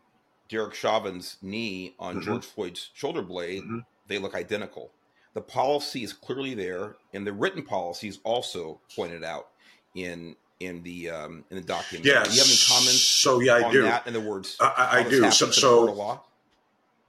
Derek 0.49 0.73
Chauvin's 0.73 1.37
knee 1.41 1.95
on 1.99 2.15
mm-hmm. 2.15 2.25
George 2.25 2.45
Floyd's 2.45 2.89
shoulder 2.93 3.21
blade, 3.21 3.63
mm-hmm. 3.63 3.79
they 4.07 4.17
look 4.17 4.35
identical. 4.35 4.91
The 5.33 5.41
policy 5.41 6.03
is 6.03 6.11
clearly 6.11 6.55
there, 6.55 6.97
and 7.13 7.25
the 7.25 7.31
written 7.31 7.63
policy 7.63 8.07
is 8.07 8.19
also 8.23 8.81
pointed 8.95 9.23
out 9.23 9.49
in 9.93 10.35
in 10.59 10.81
the 10.83 11.11
um, 11.11 11.45
in 11.51 11.57
the 11.57 11.63
document. 11.63 12.05
Yes. 12.05 12.27
Do 12.27 12.33
you 12.33 12.39
have 12.39 12.47
any 12.47 12.57
comments? 12.67 13.01
So 13.01 13.39
yeah, 13.39 13.53
I 13.53 13.71
do. 13.71 13.83
That? 13.83 14.07
In 14.07 14.13
the 14.13 14.21
words, 14.21 14.57
I, 14.59 15.03
I 15.05 15.09
do. 15.09 15.29
So, 15.31 15.51
so 15.51 16.21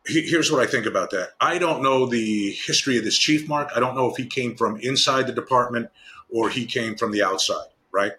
here's 0.07 0.53
what 0.53 0.63
I 0.63 0.71
think 0.71 0.87
about 0.87 1.11
that. 1.11 1.31
I 1.41 1.59
don't 1.59 1.83
know 1.83 2.07
the 2.07 2.53
history 2.53 2.99
of 2.99 3.05
this 3.05 3.17
chief, 3.17 3.49
Mark. 3.49 3.71
I 3.75 3.81
don't 3.81 3.97
know 3.97 4.11
if 4.11 4.17
he 4.17 4.27
came 4.27 4.55
from 4.55 4.77
inside 4.81 5.27
the 5.27 5.33
department 5.33 5.91
or 6.29 6.51
he 6.51 6.67
came 6.67 6.97
from 6.97 7.11
the 7.11 7.23
outside. 7.23 7.69
Right 7.91 8.13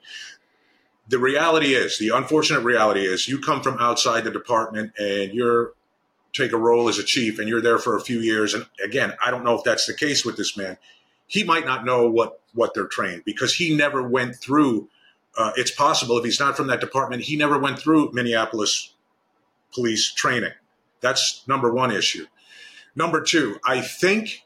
the 1.12 1.20
reality 1.20 1.74
is, 1.74 2.00
the 2.00 2.10
unfortunate 2.10 2.62
reality 2.62 3.02
is, 3.02 3.28
you 3.28 3.40
come 3.40 3.62
from 3.62 3.78
outside 3.80 4.24
the 4.24 4.32
department 4.32 4.94
and 4.98 5.34
you're 5.34 5.74
take 6.32 6.54
a 6.54 6.58
role 6.58 6.88
as 6.88 6.98
a 6.98 7.04
chief 7.04 7.38
and 7.38 7.50
you're 7.50 7.62
there 7.62 7.78
for 7.78 7.98
a 7.98 8.02
few 8.02 8.20
years. 8.20 8.54
And 8.54 8.66
again, 8.82 9.14
I 9.24 9.30
don't 9.30 9.44
know 9.44 9.54
if 9.56 9.66
that's 9.66 9.86
the 9.86 9.94
case 9.94 10.24
with 10.24 10.38
this 10.38 10.56
man. 10.56 10.78
He 11.28 11.44
might 11.44 11.66
not 11.66 11.84
know 11.84 12.10
what 12.10 12.40
what 12.54 12.74
they're 12.74 12.88
trained 12.88 13.24
because 13.26 13.54
he 13.54 13.76
never 13.76 14.02
went 14.02 14.38
through. 14.38 14.90
Uh, 15.38 15.52
it's 15.58 15.72
possible 15.72 16.18
if 16.18 16.24
he's 16.24 16.40
not 16.40 16.56
from 16.56 16.68
that 16.68 16.80
department, 16.80 17.24
he 17.24 17.36
never 17.36 17.60
went 17.60 17.78
through 17.78 18.12
Minneapolis 18.14 18.94
police 19.74 20.14
training. 20.14 20.54
That's 21.02 21.46
number 21.46 21.74
one 21.74 21.92
issue. 21.92 22.26
Number 22.96 23.22
two, 23.22 23.60
I 23.66 23.82
think 23.82 24.46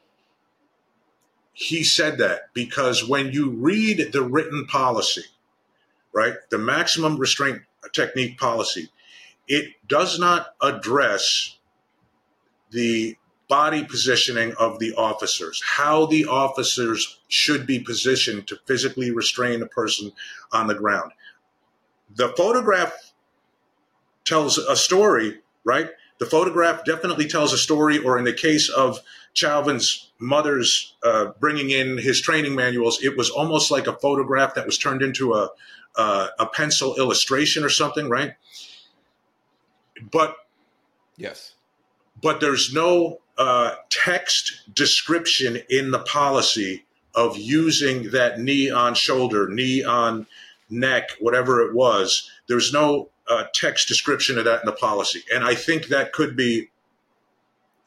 he 1.53 1.84
said 1.84 2.18
that 2.18 2.53
because 2.53 3.07
when 3.07 3.32
you 3.32 3.51
read 3.51 4.11
the 4.11 4.24
written 4.24 4.66
policy, 4.66 5.26
right? 6.16 6.36
The 6.49 6.57
maximum 6.57 7.18
restraint 7.18 7.61
technique 7.93 8.39
policy, 8.39 8.89
it 9.47 9.74
does 9.88 10.18
not 10.18 10.55
address 10.61 11.57
the 12.72 13.16
body 13.47 13.84
positioning 13.84 14.53
of 14.53 14.80
the 14.80 14.95
officers, 14.95 15.61
how 15.63 16.07
the 16.07 16.26
officers 16.26 17.20
should 17.28 17.68
be 17.68 17.80
positioned 17.80 18.47
to 18.47 18.57
physically 18.66 19.11
restrain 19.11 19.61
a 19.61 19.68
person 19.68 20.11
on 20.51 20.66
the 20.66 20.74
ground. 20.74 21.11
The 22.16 22.30
photograph 22.30 23.13
tells 24.24 24.57
a 24.57 24.76
story, 24.76 25.41
right? 25.63 25.89
The 26.18 26.26
photograph 26.26 26.86
definitely 26.86 27.28
tells 27.28 27.53
a 27.53 27.57
story, 27.57 27.99
or 27.99 28.18
in 28.18 28.24
the 28.24 28.34
case 28.34 28.70
of 28.70 28.99
Chauvin's 29.34 30.11
mother's 30.18 30.95
uh, 31.03 31.32
bringing 31.39 31.70
in 31.70 31.97
his 31.97 32.22
training 32.22 32.55
manuals, 32.55 33.03
it 33.03 33.18
was 33.18 33.30
almost 33.30 33.70
like 33.70 33.86
a 33.86 33.97
photograph 33.97 34.55
that 34.55 34.66
was 34.66 34.78
turned 34.78 35.01
into 35.01 35.34
a, 35.34 35.49
uh, 35.98 36.28
a 36.39 36.46
pencil 36.46 36.96
illustration 36.96 37.64
or 37.64 37.70
something, 37.70 38.10
right? 38.10 38.34
But 40.12 40.36
yes, 41.18 41.54
but 42.22 42.39
there's 42.39 42.74
no 42.74 43.20
uh, 43.38 43.76
text 43.89 44.62
description 44.74 45.60
in 45.70 45.91
the 45.91 46.00
policy 46.00 46.86
of 47.14 47.38
using 47.38 48.12
that 48.12 48.39
knee 48.39 48.70
on 48.70 48.93
shoulder, 48.93 49.48
knee 49.48 49.84
on 49.84 50.28
neck, 50.70 51.12
whatever 51.20 51.62
it 51.62 51.74
was. 51.74 52.30
There's 52.48 52.74
no 52.74 53.10
uh, 53.30 53.46
text 53.54 53.88
description 53.88 54.38
of 54.38 54.46
that 54.46 54.62
in 54.62 54.66
the 54.66 54.74
policy, 54.74 55.24
and 55.34 55.43
I 55.43 55.56
think 55.56 55.88
that 55.88 56.14
could 56.14 56.36
be. 56.36 56.70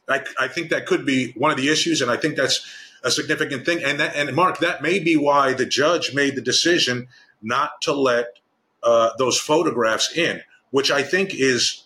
I, 0.09 0.25
I 0.41 0.49
think 0.49 0.71
that 0.71 0.87
could 0.87 1.05
be 1.05 1.33
one 1.33 1.51
of 1.51 1.59
the 1.59 1.69
issues, 1.69 2.01
and 2.01 2.11
I 2.11 2.17
think 2.17 2.37
that's 2.37 2.67
a 3.05 3.11
significant 3.11 3.65
thing. 3.67 3.83
And 3.85 4.01
that, 4.01 4.17
and 4.17 4.35
Mark, 4.35 4.59
that 4.59 4.83
may 4.83 4.99
be 4.99 5.17
why 5.17 5.53
the 5.53 5.67
judge 5.67 6.15
made 6.15 6.35
the 6.35 6.41
decision 6.41 7.09
not 7.43 7.81
to 7.83 7.93
let 7.93 8.39
uh, 8.83 9.11
those 9.19 9.39
photographs 9.39 10.17
in, 10.17 10.43
which 10.71 10.91
I 10.91 11.03
think 11.03 11.35
is 11.35 11.85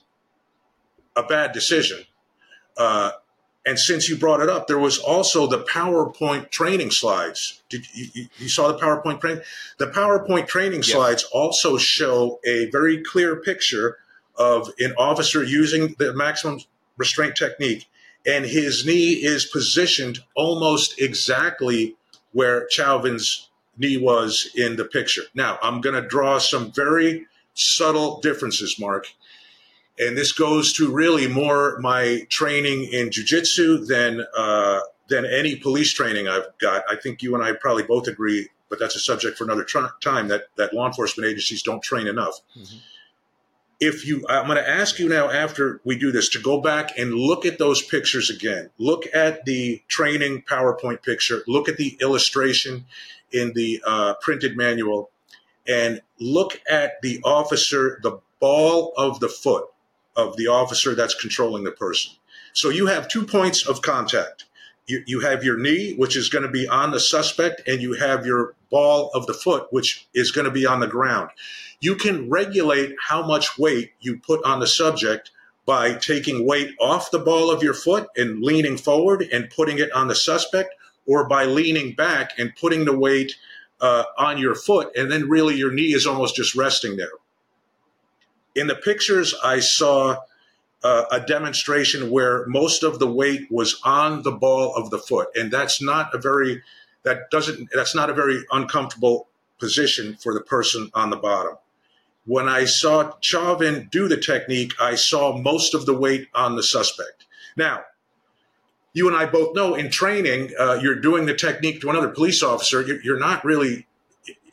a 1.17 1.23
bad 1.23 1.53
decision. 1.53 2.05
Uh, 2.77 3.13
and 3.65 3.79
since 3.79 4.09
you 4.09 4.17
brought 4.17 4.41
it 4.41 4.49
up, 4.49 4.67
there 4.67 4.79
was 4.79 4.99
also 4.99 5.47
the 5.47 5.63
PowerPoint 5.63 6.51
training 6.51 6.91
slides. 6.91 7.63
Did 7.69 7.87
you, 7.95 8.27
you 8.39 8.49
saw 8.49 8.73
the 8.73 8.79
PowerPoint 8.79 9.21
training? 9.21 9.43
The 9.79 9.87
PowerPoint 9.87 10.49
training 10.49 10.81
yes. 10.81 10.91
slides 10.91 11.25
also 11.33 11.79
show 11.79 12.41
a 12.45 12.69
very 12.71 13.03
clear 13.03 13.37
picture 13.37 13.99
of 14.37 14.71
an 14.79 14.95
officer 14.99 15.45
using 15.45 15.95
the 15.99 16.13
maximum 16.13 16.61
restraint 16.97 17.37
technique, 17.37 17.89
and 18.27 18.45
his 18.45 18.85
knee 18.85 19.13
is 19.13 19.45
positioned 19.45 20.21
almost 20.35 21.01
exactly 21.01 21.97
where 22.33 22.69
Chauvin's 22.71 23.49
was 23.97 24.51
in 24.55 24.77
the 24.77 24.85
picture. 24.85 25.23
Now, 25.35 25.59
I'm 25.63 25.81
going 25.81 26.01
to 26.01 26.07
draw 26.07 26.39
some 26.39 26.73
very 26.73 27.27
subtle 27.55 28.21
differences, 28.21 28.79
Mark 28.79 29.07
and 29.99 30.17
this 30.17 30.33
goes 30.33 30.73
to 30.75 30.91
really 30.91 31.27
more 31.27 31.79
my 31.81 32.27
training 32.29 32.85
in 32.85 33.11
jujitsu 33.11 33.87
than 33.87 34.25
uh, 34.37 34.81
than 35.09 35.25
any 35.27 35.57
police 35.57 35.93
training 35.93 36.29
I've 36.29 36.47
got. 36.59 36.83
I 36.89 36.97
think 36.97 37.23
you 37.23 37.35
and 37.35 37.45
I 37.45 37.53
probably 37.53 37.83
both 37.83 38.09
agree, 38.09 38.49
but 38.69 38.79
that's 38.79 38.97
a 38.97 39.01
subject 39.01 39.37
for 39.37 39.45
another 39.45 39.65
tr- 39.65 39.87
time. 40.01 40.29
That 40.29 40.45
that 40.57 40.73
law 40.73 40.87
enforcement 40.87 41.29
agencies 41.29 41.63
don't 41.63 41.83
train 41.83 42.07
enough. 42.07 42.41
Mm-hmm. 42.57 42.79
If 43.85 44.07
you, 44.07 44.25
I'm 44.29 44.47
going 44.47 44.59
to 44.59 44.69
ask 44.69 45.01
you 45.01 45.09
now 45.09 45.29
after 45.29 45.81
we 45.85 45.99
do 45.99 46.13
this 46.13 46.29
to 46.31 46.41
go 46.41 46.61
back 46.61 46.97
and 46.97 47.15
look 47.15 47.45
at 47.45 47.59
those 47.59 47.83
pictures 47.83 48.31
again. 48.31 48.71
Look 48.79 49.07
at 49.13 49.45
the 49.45 49.83
training 49.89 50.45
PowerPoint 50.49 51.03
picture. 51.03 51.43
Look 51.49 51.69
at 51.69 51.79
the 51.79 51.99
illustration 52.01 52.85
in 53.33 53.53
the 53.55 53.83
uh, 53.87 54.15
printed 54.21 54.57
manual, 54.57 55.11
and 55.67 56.01
look 56.19 56.61
at 56.71 57.01
the 57.03 57.21
officer, 57.25 58.01
the 58.03 58.19
ball 58.41 58.93
of 58.97 59.21
the 59.21 59.29
foot 59.29 59.67
of 60.17 60.37
the 60.37 60.49
officer 60.49 60.95
that's 60.95 61.15
controlling 61.15 61.65
the 61.65 61.71
person. 61.71 62.13
So 62.53 62.69
you 62.69 62.87
have 62.87 63.09
two 63.09 63.25
points 63.25 63.67
of 63.67 63.83
contact. 63.83 64.45
You, 64.87 65.03
you 65.07 65.21
have 65.21 65.45
your 65.45 65.59
knee, 65.59 65.95
which 65.95 66.17
is 66.17 66.29
going 66.29 66.43
to 66.45 66.51
be 66.51 66.67
on 66.67 66.91
the 66.91 67.01
suspect, 67.01 67.67
and 67.67 67.81
you 67.81 67.95
have 67.95 68.27
your 68.27 68.55
ball 68.71 69.11
of 69.15 69.27
the 69.27 69.35
foot, 69.35 69.69
which 69.71 70.07
is 70.13 70.33
going 70.33 70.45
to 70.45 70.51
be 70.51 70.67
on 70.67 70.81
the 70.81 70.87
ground. 70.87 71.31
You 71.81 71.95
can 71.95 72.29
regulate 72.29 72.95
how 73.09 73.25
much 73.27 73.59
weight 73.59 73.93
you 74.01 74.19
put 74.19 74.45
on 74.45 74.61
the 74.61 74.67
subject 74.67 75.31
by 75.65 75.95
taking 75.95 76.47
weight 76.47 76.75
off 76.81 77.11
the 77.11 77.19
ball 77.21 77.51
of 77.51 77.63
your 77.63 77.75
foot 77.75 78.09
and 78.17 78.43
leaning 78.43 78.77
forward 78.77 79.23
and 79.33 79.51
putting 79.51 79.79
it 79.79 79.93
on 79.93 80.09
the 80.09 80.15
suspect, 80.15 80.75
or 81.07 81.29
by 81.29 81.45
leaning 81.45 81.95
back 81.95 82.33
and 82.39 82.55
putting 82.61 82.85
the 82.85 82.97
weight 82.97 83.37
uh, 83.81 84.05
on 84.19 84.39
your 84.39 84.55
foot, 84.55 84.95
and 84.97 85.11
then 85.11 85.29
really 85.29 85.57
your 85.57 85.73
knee 85.73 85.93
is 85.93 86.07
almost 86.07 86.37
just 86.37 86.55
resting 86.55 86.97
there 86.97 87.11
in 88.55 88.67
the 88.67 88.75
pictures, 88.75 89.35
I 89.43 89.61
saw 89.61 90.19
uh, 90.83 91.05
a 91.11 91.21
demonstration 91.21 92.11
where 92.11 92.47
most 92.47 92.83
of 92.83 92.99
the 92.99 93.07
weight 93.07 93.51
was 93.51 93.81
on 93.85 94.23
the 94.23 94.33
ball 94.33 94.75
of 94.75 94.91
the 94.91 94.99
foot, 94.99 95.29
and 95.35 95.51
that's 95.51 95.83
not 95.83 96.15
a 96.15 96.19
very 96.19 96.63
that 97.05 97.31
doesn't 97.31 97.69
that's 97.73 97.95
not 97.95 98.11
a 98.11 98.15
very 98.15 98.45
uncomfortable 98.53 99.29
position 99.59 100.17
for 100.17 100.35
the 100.35 100.41
person 100.41 100.91
on 100.95 101.11
the 101.11 101.17
bottom. 101.17 101.57
When 102.25 102.49
I 102.49 102.67
saw 102.67 103.15
Chauvin 103.21 103.89
do 103.91 104.07
the 104.07 104.17
technique, 104.17 104.73
I 104.81 104.95
saw 104.95 105.37
most 105.37 105.75
of 105.75 105.87
the 105.87 105.95
weight 105.95 106.29
on 106.35 106.55
the 106.57 106.63
suspect. 106.63 107.27
Now, 107.57 107.83
you 108.93 109.09
and 109.09 109.17
I 109.17 109.27
both 109.27 109.55
know 109.55 109.75
in 109.75 109.91
training, 109.91 110.51
uh, 110.59 110.79
you're 110.83 111.01
doing 111.01 111.27
the 111.27 111.35
technique 111.35 111.81
to 111.81 111.91
another 111.91 112.09
police 112.09 112.43
officer. 112.43 112.83
You're, 112.83 113.01
you're 113.03 113.19
not 113.19 113.45
really, 113.45 113.87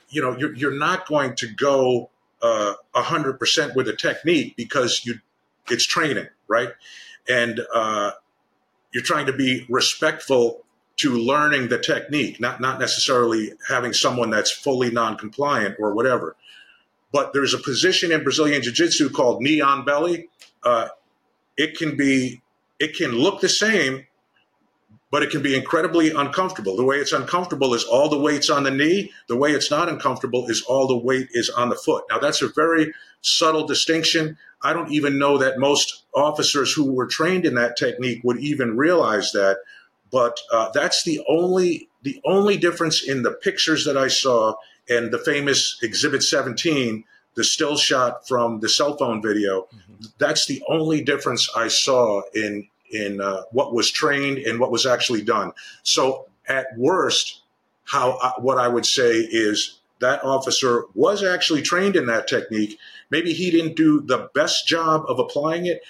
you 0.09 0.21
know, 0.21 0.37
you're, 0.37 0.55
you're 0.55 0.77
not 0.77 1.07
going 1.07 1.35
to 1.35 1.47
go 1.47 2.09
uh, 2.41 2.73
a 2.95 3.01
hundred 3.01 3.39
percent 3.39 3.75
with 3.75 3.87
a 3.87 3.95
technique 3.95 4.55
because 4.55 5.05
you 5.05 5.15
it's 5.69 5.85
training, 5.85 6.27
right? 6.47 6.69
And 7.27 7.59
uh, 7.73 8.11
you're 8.93 9.03
trying 9.03 9.27
to 9.27 9.33
be 9.33 9.65
respectful 9.69 10.63
to 10.97 11.13
learning 11.13 11.69
the 11.69 11.77
technique, 11.77 12.39
not 12.39 12.59
not 12.59 12.79
necessarily 12.79 13.53
having 13.67 13.93
someone 13.93 14.29
that's 14.29 14.51
fully 14.51 14.89
non-compliant 14.89 15.75
or 15.79 15.93
whatever. 15.93 16.35
But 17.11 17.33
there's 17.33 17.53
a 17.53 17.57
position 17.57 18.11
in 18.11 18.23
Brazilian 18.23 18.61
Jiu-Jitsu 18.61 19.09
called 19.09 19.41
knee 19.41 19.61
on 19.61 19.83
belly. 19.83 20.29
Uh, 20.63 20.89
it 21.57 21.77
can 21.77 21.97
be, 21.97 22.41
it 22.79 22.95
can 22.95 23.11
look 23.11 23.41
the 23.41 23.49
same, 23.49 24.05
but 25.11 25.23
it 25.23 25.31
can 25.31 25.41
be 25.41 25.55
incredibly 25.55 26.11
uncomfortable. 26.11 26.75
The 26.75 26.83
way 26.83 26.97
it's 26.97 27.11
uncomfortable 27.11 27.73
is 27.73 27.83
all 27.83 28.09
the 28.09 28.19
weight's 28.19 28.49
on 28.49 28.63
the 28.63 28.71
knee. 28.71 29.11
The 29.27 29.37
way 29.37 29.51
it's 29.51 29.71
not 29.71 29.89
uncomfortable 29.89 30.47
is 30.49 30.61
all 30.61 30.87
the 30.87 30.97
weight 30.97 31.29
is 31.31 31.49
on 31.49 31.69
the 31.69 31.75
foot. 31.75 32.03
Now, 32.09 32.19
that's 32.19 32.41
a 32.41 32.49
very 32.49 32.93
subtle 33.21 33.65
distinction. 33.65 34.37
I 34.61 34.73
don't 34.73 34.91
even 34.91 35.17
know 35.17 35.37
that 35.39 35.57
most 35.57 36.03
officers 36.13 36.71
who 36.71 36.91
were 36.91 37.07
trained 37.07 37.45
in 37.45 37.55
that 37.55 37.77
technique 37.77 38.21
would 38.23 38.39
even 38.39 38.77
realize 38.77 39.31
that. 39.31 39.57
But 40.11 40.39
uh, 40.51 40.69
that's 40.73 41.03
the 41.03 41.21
only 41.27 41.89
the 42.01 42.21
only 42.25 42.57
difference 42.57 43.03
in 43.03 43.23
the 43.23 43.31
pictures 43.31 43.85
that 43.85 43.97
I 43.97 44.07
saw 44.07 44.55
and 44.89 45.11
the 45.11 45.17
famous 45.17 45.77
Exhibit 45.83 46.23
17, 46.23 47.03
the 47.35 47.43
still 47.43 47.75
shot 47.75 48.27
from 48.27 48.61
the 48.61 48.69
cell 48.69 48.97
phone 48.97 49.21
video. 49.21 49.63
Mm-hmm. 49.63 50.05
That's 50.17 50.45
the 50.45 50.63
only 50.67 51.03
difference 51.03 51.49
I 51.55 51.67
saw 51.67 52.21
in 52.33 52.67
in 52.91 53.21
uh, 53.21 53.43
what 53.51 53.73
was 53.73 53.91
trained 53.91 54.39
and 54.39 54.59
what 54.59 54.71
was 54.71 54.85
actually 54.85 55.21
done. 55.21 55.51
So 55.83 56.27
at 56.47 56.67
worst, 56.77 57.41
how 57.85 58.17
uh, 58.21 58.33
what 58.39 58.57
I 58.57 58.67
would 58.67 58.85
say 58.85 59.11
is 59.19 59.79
that 59.99 60.23
officer 60.23 60.85
was 60.93 61.23
actually 61.23 61.61
trained 61.61 61.95
in 61.95 62.05
that 62.07 62.27
technique. 62.27 62.77
Maybe 63.09 63.33
he 63.33 63.51
didn't 63.51 63.75
do 63.75 64.01
the 64.01 64.29
best 64.33 64.67
job 64.67 65.03
of 65.07 65.19
applying 65.19 65.65
it, 65.65 65.81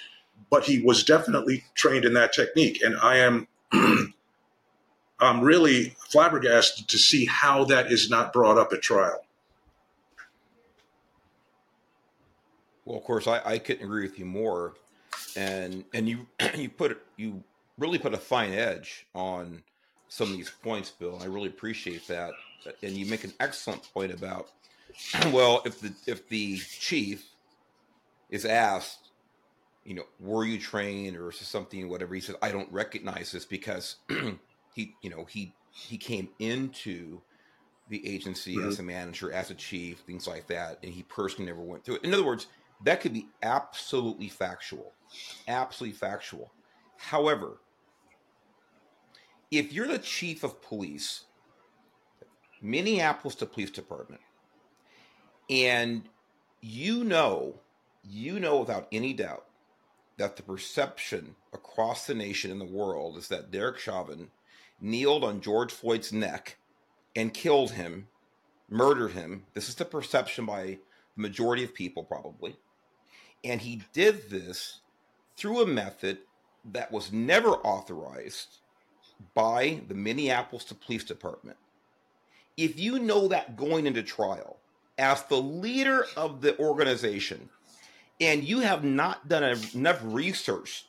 but 0.50 0.64
he 0.64 0.82
was 0.82 1.04
definitely 1.04 1.64
trained 1.74 2.04
in 2.04 2.14
that 2.14 2.32
technique. 2.32 2.82
And 2.82 2.96
I 2.96 3.18
am 3.18 3.46
I'm 5.20 5.42
really 5.42 5.94
flabbergasted 6.08 6.88
to 6.88 6.98
see 6.98 7.26
how 7.26 7.64
that 7.64 7.92
is 7.92 8.08
not 8.08 8.32
brought 8.32 8.58
up 8.58 8.72
at 8.72 8.80
trial. 8.80 9.24
Well, 12.84 12.96
of 12.96 13.04
course, 13.04 13.26
I, 13.26 13.40
I 13.44 13.58
couldn't 13.58 13.84
agree 13.84 14.02
with 14.02 14.18
you 14.18 14.24
more 14.24 14.74
and 15.36 15.84
and 15.94 16.08
you 16.08 16.26
you 16.56 16.68
put 16.68 17.00
you 17.16 17.42
really 17.78 17.98
put 17.98 18.14
a 18.14 18.18
fine 18.18 18.52
edge 18.52 19.06
on 19.14 19.62
some 20.08 20.30
of 20.30 20.36
these 20.36 20.50
points, 20.50 20.90
Bill. 20.90 21.18
I 21.22 21.26
really 21.26 21.48
appreciate 21.48 22.06
that, 22.08 22.32
and 22.82 22.92
you 22.92 23.06
make 23.06 23.24
an 23.24 23.32
excellent 23.40 23.82
point 23.92 24.12
about 24.12 24.50
well, 25.32 25.62
if 25.64 25.80
the 25.80 25.92
if 26.06 26.28
the 26.28 26.58
chief 26.58 27.26
is 28.28 28.44
asked, 28.44 29.10
you 29.84 29.94
know, 29.94 30.04
were 30.18 30.44
you 30.44 30.58
trained 30.58 31.16
or 31.16 31.32
something 31.32 31.88
whatever 31.88 32.14
he 32.14 32.20
says, 32.20 32.36
I 32.42 32.52
don't 32.52 32.70
recognize 32.72 33.32
this 33.32 33.44
because 33.44 33.96
he 34.74 34.94
you 35.02 35.10
know 35.10 35.24
he 35.24 35.54
he 35.72 35.96
came 35.96 36.28
into 36.38 37.20
the 37.88 38.06
agency 38.06 38.56
mm-hmm. 38.56 38.68
as 38.68 38.78
a 38.78 38.82
manager, 38.82 39.32
as 39.32 39.50
a 39.50 39.54
chief, 39.54 39.98
things 40.00 40.26
like 40.26 40.46
that, 40.46 40.78
and 40.82 40.92
he 40.92 41.02
personally 41.04 41.46
never 41.46 41.60
went 41.60 41.84
through 41.84 41.96
it. 41.96 42.04
In 42.04 42.14
other 42.14 42.24
words, 42.24 42.46
that 42.84 43.00
could 43.00 43.12
be 43.12 43.28
absolutely 43.42 44.28
factual 44.28 44.92
absolutely 45.48 45.96
factual. 45.96 46.52
However, 46.96 47.60
if 49.50 49.72
you're 49.72 49.88
the 49.88 49.98
chief 49.98 50.44
of 50.44 50.62
police, 50.62 51.24
Minneapolis 52.62 53.34
the 53.36 53.46
police 53.46 53.70
department, 53.70 54.20
and 55.48 56.02
you 56.60 57.04
know, 57.04 57.60
you 58.04 58.38
know 58.38 58.60
without 58.60 58.86
any 58.92 59.12
doubt 59.12 59.46
that 60.18 60.36
the 60.36 60.42
perception 60.42 61.34
across 61.52 62.06
the 62.06 62.14
nation 62.14 62.50
and 62.50 62.60
the 62.60 62.64
world 62.66 63.16
is 63.16 63.28
that 63.28 63.50
Derek 63.50 63.78
Chauvin 63.78 64.30
kneeled 64.80 65.24
on 65.24 65.40
George 65.40 65.72
Floyd's 65.72 66.12
neck 66.12 66.58
and 67.16 67.34
killed 67.34 67.72
him, 67.72 68.08
murdered 68.68 69.12
him. 69.12 69.44
This 69.54 69.68
is 69.68 69.74
the 69.74 69.84
perception 69.86 70.44
by 70.44 70.78
the 71.16 71.22
majority 71.22 71.64
of 71.64 71.74
people, 71.74 72.04
probably 72.04 72.56
And 73.44 73.60
he 73.60 73.82
did 73.92 74.30
this 74.30 74.80
through 75.36 75.62
a 75.62 75.66
method 75.66 76.18
that 76.72 76.92
was 76.92 77.12
never 77.12 77.50
authorized 77.50 78.58
by 79.34 79.80
the 79.88 79.94
Minneapolis 79.94 80.64
Police 80.84 81.04
Department. 81.04 81.56
If 82.56 82.78
you 82.78 82.98
know 82.98 83.28
that 83.28 83.56
going 83.56 83.86
into 83.86 84.02
trial, 84.02 84.58
as 84.98 85.22
the 85.24 85.40
leader 85.40 86.06
of 86.16 86.42
the 86.42 86.58
organization, 86.58 87.48
and 88.20 88.44
you 88.44 88.60
have 88.60 88.84
not 88.84 89.28
done 89.28 89.58
enough 89.74 90.00
research 90.02 90.86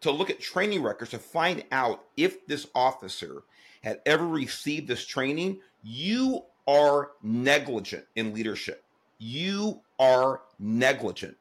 to 0.00 0.10
look 0.10 0.28
at 0.28 0.40
training 0.40 0.82
records 0.82 1.12
to 1.12 1.18
find 1.18 1.64
out 1.70 2.04
if 2.16 2.46
this 2.46 2.66
officer 2.74 3.44
had 3.82 4.00
ever 4.06 4.26
received 4.26 4.88
this 4.88 5.06
training, 5.06 5.60
you 5.82 6.42
are 6.66 7.12
negligent 7.22 8.04
in 8.16 8.34
leadership. 8.34 8.82
You 9.18 9.80
are 10.00 10.42
negligent 10.58 11.36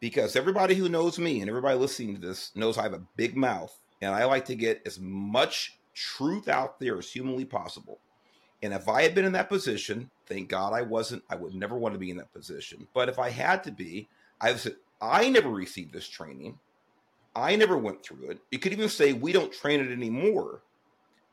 because 0.00 0.36
everybody 0.36 0.74
who 0.74 0.88
knows 0.88 1.18
me 1.18 1.40
and 1.40 1.48
everybody 1.48 1.78
listening 1.78 2.14
to 2.14 2.20
this 2.20 2.52
knows 2.54 2.78
I 2.78 2.82
have 2.82 2.92
a 2.92 3.02
big 3.16 3.36
mouth 3.36 3.76
and 4.00 4.14
I 4.14 4.24
like 4.24 4.44
to 4.46 4.54
get 4.54 4.82
as 4.86 5.00
much 5.00 5.78
truth 5.94 6.48
out 6.48 6.78
there 6.78 6.98
as 6.98 7.10
humanly 7.10 7.44
possible. 7.44 7.98
And 8.62 8.72
if 8.72 8.88
I 8.88 9.02
had 9.02 9.14
been 9.14 9.24
in 9.24 9.32
that 9.32 9.48
position, 9.48 10.10
thank 10.26 10.48
God 10.48 10.72
I 10.72 10.82
wasn't, 10.82 11.22
I 11.30 11.36
would 11.36 11.54
never 11.54 11.76
want 11.76 11.94
to 11.94 11.98
be 11.98 12.10
in 12.10 12.16
that 12.18 12.32
position. 12.32 12.86
But 12.94 13.08
if 13.08 13.18
I 13.18 13.30
had 13.30 13.64
to 13.64 13.70
be, 13.70 14.08
I 14.40 14.54
say, 14.54 14.72
I 15.00 15.28
never 15.28 15.50
received 15.50 15.92
this 15.92 16.08
training. 16.08 16.58
I 17.34 17.56
never 17.56 17.76
went 17.76 18.02
through 18.02 18.30
it. 18.30 18.38
You 18.50 18.58
could 18.58 18.72
even 18.72 18.88
say 18.88 19.12
we 19.12 19.32
don't 19.32 19.52
train 19.52 19.80
it 19.80 19.92
anymore. 19.92 20.62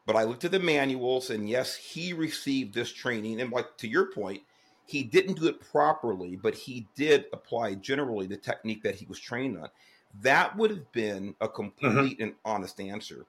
But 0.05 0.17
I 0.17 0.23
looked 0.23 0.43
at 0.43 0.51
the 0.51 0.59
manuals, 0.59 1.29
and 1.29 1.47
yes, 1.47 1.75
he 1.75 2.11
received 2.11 2.73
this 2.73 2.91
training. 2.91 3.39
And 3.39 3.51
like 3.51 3.77
to 3.77 3.87
your 3.87 4.11
point, 4.11 4.41
he 4.85 5.03
didn't 5.03 5.39
do 5.39 5.47
it 5.47 5.59
properly, 5.59 6.35
but 6.35 6.55
he 6.55 6.87
did 6.95 7.25
apply 7.33 7.75
generally 7.75 8.27
the 8.27 8.37
technique 8.37 8.83
that 8.83 8.95
he 8.95 9.05
was 9.05 9.19
trained 9.19 9.57
on. 9.57 9.69
That 10.21 10.55
would 10.57 10.69
have 10.69 10.91
been 10.91 11.35
a 11.41 11.47
mm-hmm. 11.47 11.55
complete 11.55 12.19
mm-hmm. 12.19 12.23
and 12.23 12.33
honest 12.45 12.79
answer. 12.79 13.25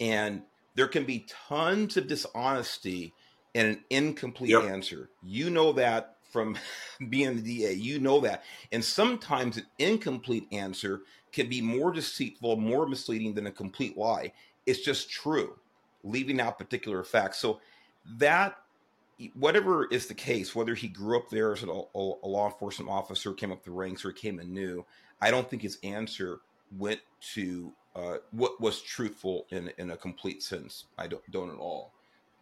And 0.00 0.42
there 0.74 0.88
can 0.88 1.04
be 1.04 1.26
tons 1.48 1.96
of 1.96 2.06
dishonesty 2.06 3.12
in 3.54 3.66
an 3.66 3.84
incomplete 3.90 4.50
yep. 4.50 4.62
answer. 4.62 5.10
You 5.22 5.50
know 5.50 5.72
that 5.72 6.16
from 6.30 6.56
being 7.08 7.36
the 7.36 7.42
DA. 7.42 7.72
You 7.72 7.98
know 7.98 8.20
that. 8.20 8.44
And 8.72 8.84
sometimes 8.84 9.56
an 9.56 9.66
incomplete 9.78 10.46
answer 10.52 11.02
can 11.32 11.48
be 11.48 11.60
more 11.60 11.92
deceitful, 11.92 12.56
more 12.56 12.86
misleading 12.86 13.34
than 13.34 13.46
a 13.46 13.52
complete 13.52 13.96
lie. 13.96 14.32
It's 14.66 14.80
just 14.80 15.10
true, 15.10 15.56
leaving 16.04 16.40
out 16.40 16.58
particular 16.58 17.02
facts. 17.02 17.38
So 17.38 17.60
that 18.18 18.56
whatever 19.34 19.86
is 19.86 20.06
the 20.06 20.14
case, 20.14 20.54
whether 20.54 20.74
he 20.74 20.88
grew 20.88 21.18
up 21.18 21.28
there 21.28 21.52
as 21.52 21.62
a, 21.62 21.66
a, 21.66 21.98
law 22.28 22.46
enforcement 22.46 22.90
officer, 22.90 23.32
came 23.32 23.50
up 23.50 23.64
the 23.64 23.70
ranks, 23.70 24.04
or 24.04 24.12
came 24.12 24.38
in 24.38 24.52
new, 24.52 24.84
I 25.20 25.30
don't 25.30 25.48
think 25.48 25.62
his 25.62 25.78
answer 25.82 26.40
went 26.76 27.00
to 27.34 27.72
uh, 27.96 28.18
what 28.30 28.60
was 28.60 28.80
truthful 28.80 29.46
in 29.50 29.72
in 29.78 29.90
a 29.90 29.96
complete 29.96 30.42
sense. 30.42 30.84
I 30.96 31.08
don't 31.08 31.28
don't 31.30 31.50
at 31.50 31.58
all. 31.58 31.92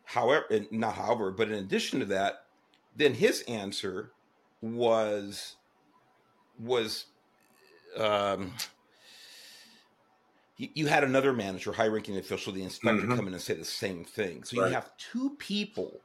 However, 0.05 0.45
not 0.71 0.95
however, 0.95 1.31
but 1.31 1.49
in 1.49 1.55
addition 1.55 2.01
to 2.01 2.07
that, 2.07 2.45
then 2.95 3.15
his 3.15 3.43
answer 3.43 4.13
was 4.61 5.57
was 6.59 7.07
um, 7.97 8.53
you, 10.59 10.87
had 10.87 11.05
another 11.05 11.33
manager, 11.33 11.73
high 11.73 11.87
ranking 11.87 12.17
official, 12.17 12.53
the 12.53 12.63
inspector, 12.63 13.03
mm-hmm. 13.03 13.17
come 13.17 13.27
in 13.27 13.35
and 13.35 13.43
say 13.43 13.55
the 13.55 13.65
same 13.65 14.05
thing. 14.05 14.43
So 14.45 14.61
right. 14.61 14.69
you 14.69 14.75
have 14.75 14.91
two 14.97 15.37
people 15.39 16.01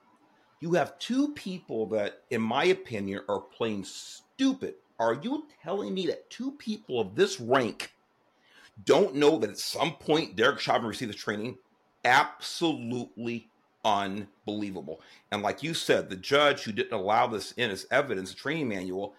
you 0.61 0.73
have 0.73 0.97
two 0.99 1.33
people 1.33 1.87
that, 1.87 2.21
in 2.29 2.41
my 2.41 2.65
opinion, 2.65 3.21
are 3.27 3.41
plain 3.41 3.83
stupid. 3.83 4.75
Are 4.99 5.15
you 5.15 5.47
telling 5.63 5.93
me 5.93 6.05
that 6.07 6.29
two 6.29 6.51
people 6.51 7.01
of 7.01 7.15
this 7.15 7.39
rank 7.39 7.91
don't 8.85 9.15
know 9.15 9.39
that 9.39 9.49
at 9.49 9.57
some 9.57 9.93
point 9.95 10.35
Derek 10.35 10.59
Chauvin 10.59 10.87
received 10.87 11.11
this 11.11 11.19
training? 11.19 11.57
Absolutely 12.05 13.49
unbelievable. 13.83 15.01
And 15.31 15.41
like 15.41 15.63
you 15.63 15.73
said, 15.73 16.09
the 16.09 16.15
judge 16.15 16.63
who 16.63 16.71
didn't 16.71 16.93
allow 16.93 17.25
this 17.25 17.53
in 17.53 17.71
as 17.71 17.87
evidence, 17.89 18.29
the 18.29 18.37
training 18.37 18.69
manual, 18.69 19.15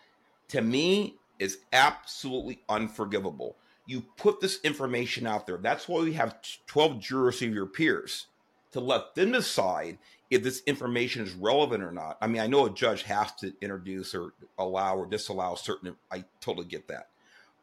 to 0.48 0.62
me 0.62 1.16
is 1.40 1.58
absolutely 1.72 2.60
unforgivable. 2.68 3.56
You 3.86 4.02
put 4.16 4.40
this 4.40 4.60
information 4.62 5.26
out 5.26 5.48
there. 5.48 5.56
That's 5.56 5.88
why 5.88 6.02
we 6.02 6.12
have 6.12 6.36
12 6.68 7.00
jurors 7.00 7.42
of 7.42 7.52
your 7.52 7.66
peers 7.66 8.26
to 8.70 8.80
let 8.80 9.14
them 9.16 9.32
decide 9.32 9.98
if 10.32 10.42
this 10.42 10.62
information 10.66 11.22
is 11.22 11.32
relevant 11.34 11.84
or 11.84 11.92
not. 11.92 12.16
I 12.22 12.26
mean, 12.26 12.40
I 12.40 12.46
know 12.46 12.64
a 12.64 12.70
judge 12.70 13.02
has 13.02 13.32
to 13.34 13.52
introduce 13.60 14.14
or 14.14 14.32
allow 14.58 14.96
or 14.96 15.06
disallow 15.06 15.54
certain. 15.56 15.94
I 16.10 16.24
totally 16.40 16.66
get 16.66 16.88
that, 16.88 17.08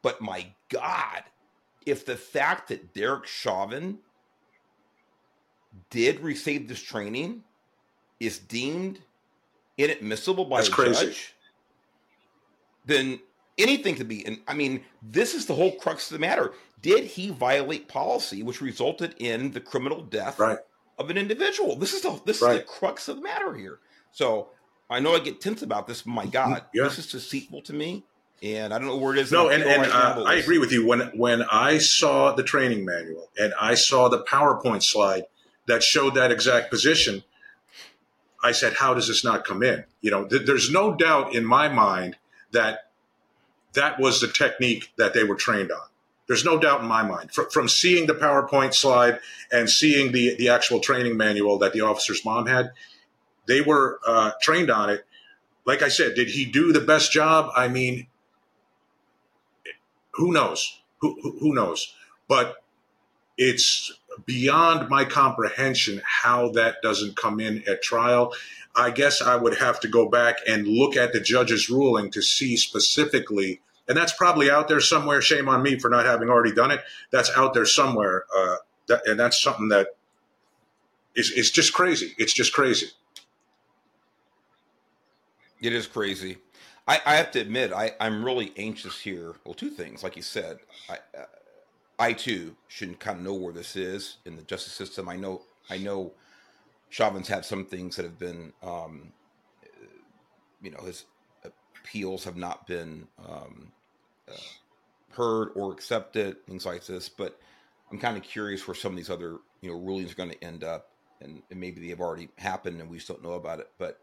but 0.04 0.22
my 0.22 0.46
God, 0.70 1.24
if 1.86 2.06
the 2.06 2.16
fact 2.16 2.68
that 2.68 2.94
Derek 2.94 3.26
Chauvin 3.26 3.98
did 5.90 6.20
receive 6.20 6.68
this 6.68 6.82
training 6.82 7.44
is 8.20 8.38
deemed 8.38 9.00
inadmissible 9.78 10.46
by 10.46 10.58
That's 10.58 10.70
a 10.70 10.72
crazy. 10.72 11.06
judge, 11.08 11.36
then 12.86 13.20
anything 13.58 13.96
could 13.96 14.08
be. 14.08 14.24
And 14.28 14.40
I 14.48 14.54
mean, 14.54 14.84
this 15.02 15.34
is 15.34 15.48
the 15.48 15.56
whole 15.56 15.72
crux 15.72 16.12
of 16.12 16.20
the 16.20 16.20
matter. 16.20 16.54
Did 16.82 17.06
he 17.06 17.30
violate 17.32 17.88
policy, 17.88 18.44
which 18.44 18.62
resulted 18.62 19.16
in 19.18 19.52
the 19.52 19.60
criminal 19.60 20.02
death 20.02 20.38
right 20.38 20.60
of 21.00 21.10
an 21.10 21.18
individual. 21.18 21.76
This 21.76 21.94
is 21.94 22.02
the 22.02 22.20
this 22.26 22.42
right. 22.42 22.56
is 22.56 22.60
the 22.60 22.66
crux 22.66 23.08
of 23.08 23.16
the 23.16 23.22
matter 23.22 23.56
here. 23.56 23.80
So 24.12 24.50
I 24.90 25.00
know 25.00 25.16
I 25.16 25.20
get 25.20 25.42
tense 25.42 25.62
about 25.62 25.88
this. 25.88 26.06
My 26.06 26.24
mm-hmm. 26.24 26.32
God, 26.32 26.64
yeah. 26.74 26.84
this 26.84 27.00
is 27.00 27.08
deceitful 27.08 27.62
to 27.64 27.74
me, 27.74 28.04
and 28.44 28.74
I 28.74 28.78
don't 28.78 28.88
know 28.88 28.98
where 28.98 29.14
it 29.14 29.20
is. 29.20 29.32
No, 29.32 29.50
and, 29.50 29.64
and 29.64 29.86
uh, 29.86 30.24
I 30.28 30.36
agree 30.36 30.58
with 30.58 30.72
you. 30.72 30.86
When 30.86 31.00
when 31.16 31.44
I 31.44 31.78
saw 31.78 32.34
the 32.34 32.44
training 32.44 32.86
manual 32.86 33.30
and 33.38 33.54
I 33.60 33.76
saw 33.76 34.10
the 34.10 34.24
PowerPoint 34.24 34.84
slide 34.84 35.24
that 35.68 35.82
showed 35.82 36.16
that 36.16 36.32
exact 36.32 36.70
position, 36.70 37.24
I 38.44 38.52
said, 38.52 38.74
"How 38.74 38.94
does 38.94 39.08
this 39.08 39.24
not 39.24 39.46
come 39.46 39.64
in?" 39.64 39.86
You 40.02 40.12
know, 40.12 40.26
th- 40.26 40.46
there's 40.46 40.70
no 40.70 40.94
doubt 40.94 41.34
in 41.34 41.46
my 41.46 41.70
mind 41.70 42.18
that 42.52 42.92
that 43.74 44.00
was 44.00 44.20
the 44.20 44.28
technique 44.28 44.92
that 44.98 45.14
they 45.14 45.24
were 45.24 45.36
trained 45.36 45.72
on. 45.72 45.88
There's 46.30 46.46
no 46.46 46.60
doubt 46.60 46.82
in 46.82 46.88
my 46.88 47.02
mind 47.02 47.32
from, 47.32 47.50
from 47.50 47.68
seeing 47.68 48.06
the 48.06 48.14
PowerPoint 48.14 48.76
slide 48.76 49.20
and 49.52 49.68
seeing 49.68 50.12
the, 50.12 50.36
the 50.36 50.50
actual 50.50 50.80
training 50.80 51.18
manual 51.18 51.58
that 51.58 51.74
the 51.74 51.82
officer's 51.82 52.24
mom 52.24 52.46
had. 52.46 52.70
They 53.48 53.62
were 53.62 54.00
uh, 54.08 54.32
trained 54.40 54.70
on 54.70 54.92
it. 54.92 55.06
Like 55.66 55.82
I 55.82 55.88
said, 55.88 56.14
did 56.14 56.30
he 56.30 56.46
do 56.46 56.72
the 56.72 56.82
best 56.82 57.12
job? 57.12 57.52
I 57.56 57.68
mean, 57.68 58.06
who 60.14 60.32
knows? 60.32 60.80
Who, 61.00 61.20
who 61.40 61.56
knows? 61.56 61.96
But 62.28 62.64
it's 63.36 63.92
beyond 64.28 64.88
my 64.88 65.06
comprehension 65.06 66.00
how 66.06 66.50
that 66.52 66.76
doesn't 66.84 67.18
come 67.18 67.40
in 67.40 67.64
at 67.68 67.82
trial. 67.82 68.36
I 68.76 68.92
guess 68.92 69.20
I 69.20 69.36
would 69.36 69.58
have 69.58 69.80
to 69.80 69.88
go 69.88 70.08
back 70.08 70.38
and 70.48 70.68
look 70.68 70.96
at 70.96 71.12
the 71.12 71.20
judge's 71.20 71.72
ruling 71.72 72.12
to 72.12 72.22
see 72.22 72.56
specifically 72.56 73.62
and 73.90 73.98
that's 73.98 74.14
probably 74.14 74.50
out 74.50 74.70
there 74.70 74.80
somewhere. 74.80 75.22
Shame 75.22 75.50
on 75.50 75.62
me 75.62 75.78
for 75.78 75.90
not 75.90 76.06
having 76.06 76.30
already 76.30 76.54
done 76.54 76.72
it. 76.72 76.82
That's 77.12 77.30
out 77.36 77.54
there 77.54 77.66
somewhere, 77.66 78.24
uh, 78.36 78.56
that, 78.88 79.02
and 79.06 79.20
that's 79.20 79.42
something 79.42 79.68
that 79.70 79.88
is 81.16 81.32
is 81.32 81.52
just 81.52 81.74
crazy. 81.74 82.14
It's 82.18 82.34
just 82.34 82.54
crazy. 82.54 82.88
It 85.62 85.74
is 85.74 85.88
crazy. 85.88 86.38
I, 86.88 87.02
I 87.06 87.16
have 87.18 87.32
to 87.32 87.40
admit, 87.40 87.74
I, 87.74 87.92
I'm 88.00 88.24
really 88.24 88.54
anxious 88.56 89.00
here. 89.00 89.36
Well, 89.44 89.54
two 89.54 89.70
things, 89.70 90.04
like 90.04 90.16
you 90.16 90.22
said, 90.22 90.60
I, 90.90 90.94
uh, 91.18 91.26
I 92.00 92.14
too 92.14 92.56
should 92.70 93.00
kind 93.00 93.20
of 93.20 93.26
know 93.26 93.34
where 93.34 93.54
this 93.54 93.76
is 93.76 94.18
in 94.26 94.38
the 94.38 94.42
justice 94.44 94.74
system. 94.74 95.10
I 95.10 95.18
know, 95.18 95.42
I 95.70 95.78
know, 95.78 96.14
Chauvin's 96.90 97.28
had 97.28 97.46
some 97.46 97.66
things 97.66 97.96
that 97.96 98.06
have 98.06 98.18
been, 98.18 98.54
um, 98.64 99.14
you 100.62 100.72
know, 100.72 100.80
his 100.80 101.06
appeals 101.84 102.24
have 102.24 102.38
not 102.38 102.66
been 102.66 103.08
um, 103.28 103.72
uh, 104.30 104.36
heard 105.16 105.50
or 105.56 105.72
accepted, 105.72 106.46
things 106.46 106.66
like 106.66 106.86
this. 106.86 107.10
But 107.10 107.40
I'm 107.92 108.00
kind 108.00 108.18
of 108.18 108.24
curious 108.24 108.68
where 108.68 108.76
some 108.76 108.94
of 108.94 108.98
these 108.98 109.10
other 109.10 109.38
you 109.62 109.72
know 109.72 109.78
rulings 109.78 110.12
are 110.12 110.16
going 110.16 110.32
to 110.32 110.44
end 110.44 110.64
up, 110.64 110.92
and, 111.22 111.42
and 111.50 111.60
maybe 111.60 111.82
they 111.82 111.90
have 111.90 112.02
already 112.02 112.30
happened 112.38 112.80
and 112.80 112.90
we 112.90 112.98
just 112.98 113.08
don't 113.08 113.24
know 113.24 113.34
about 113.34 113.60
it. 113.60 113.70
But 113.78 114.00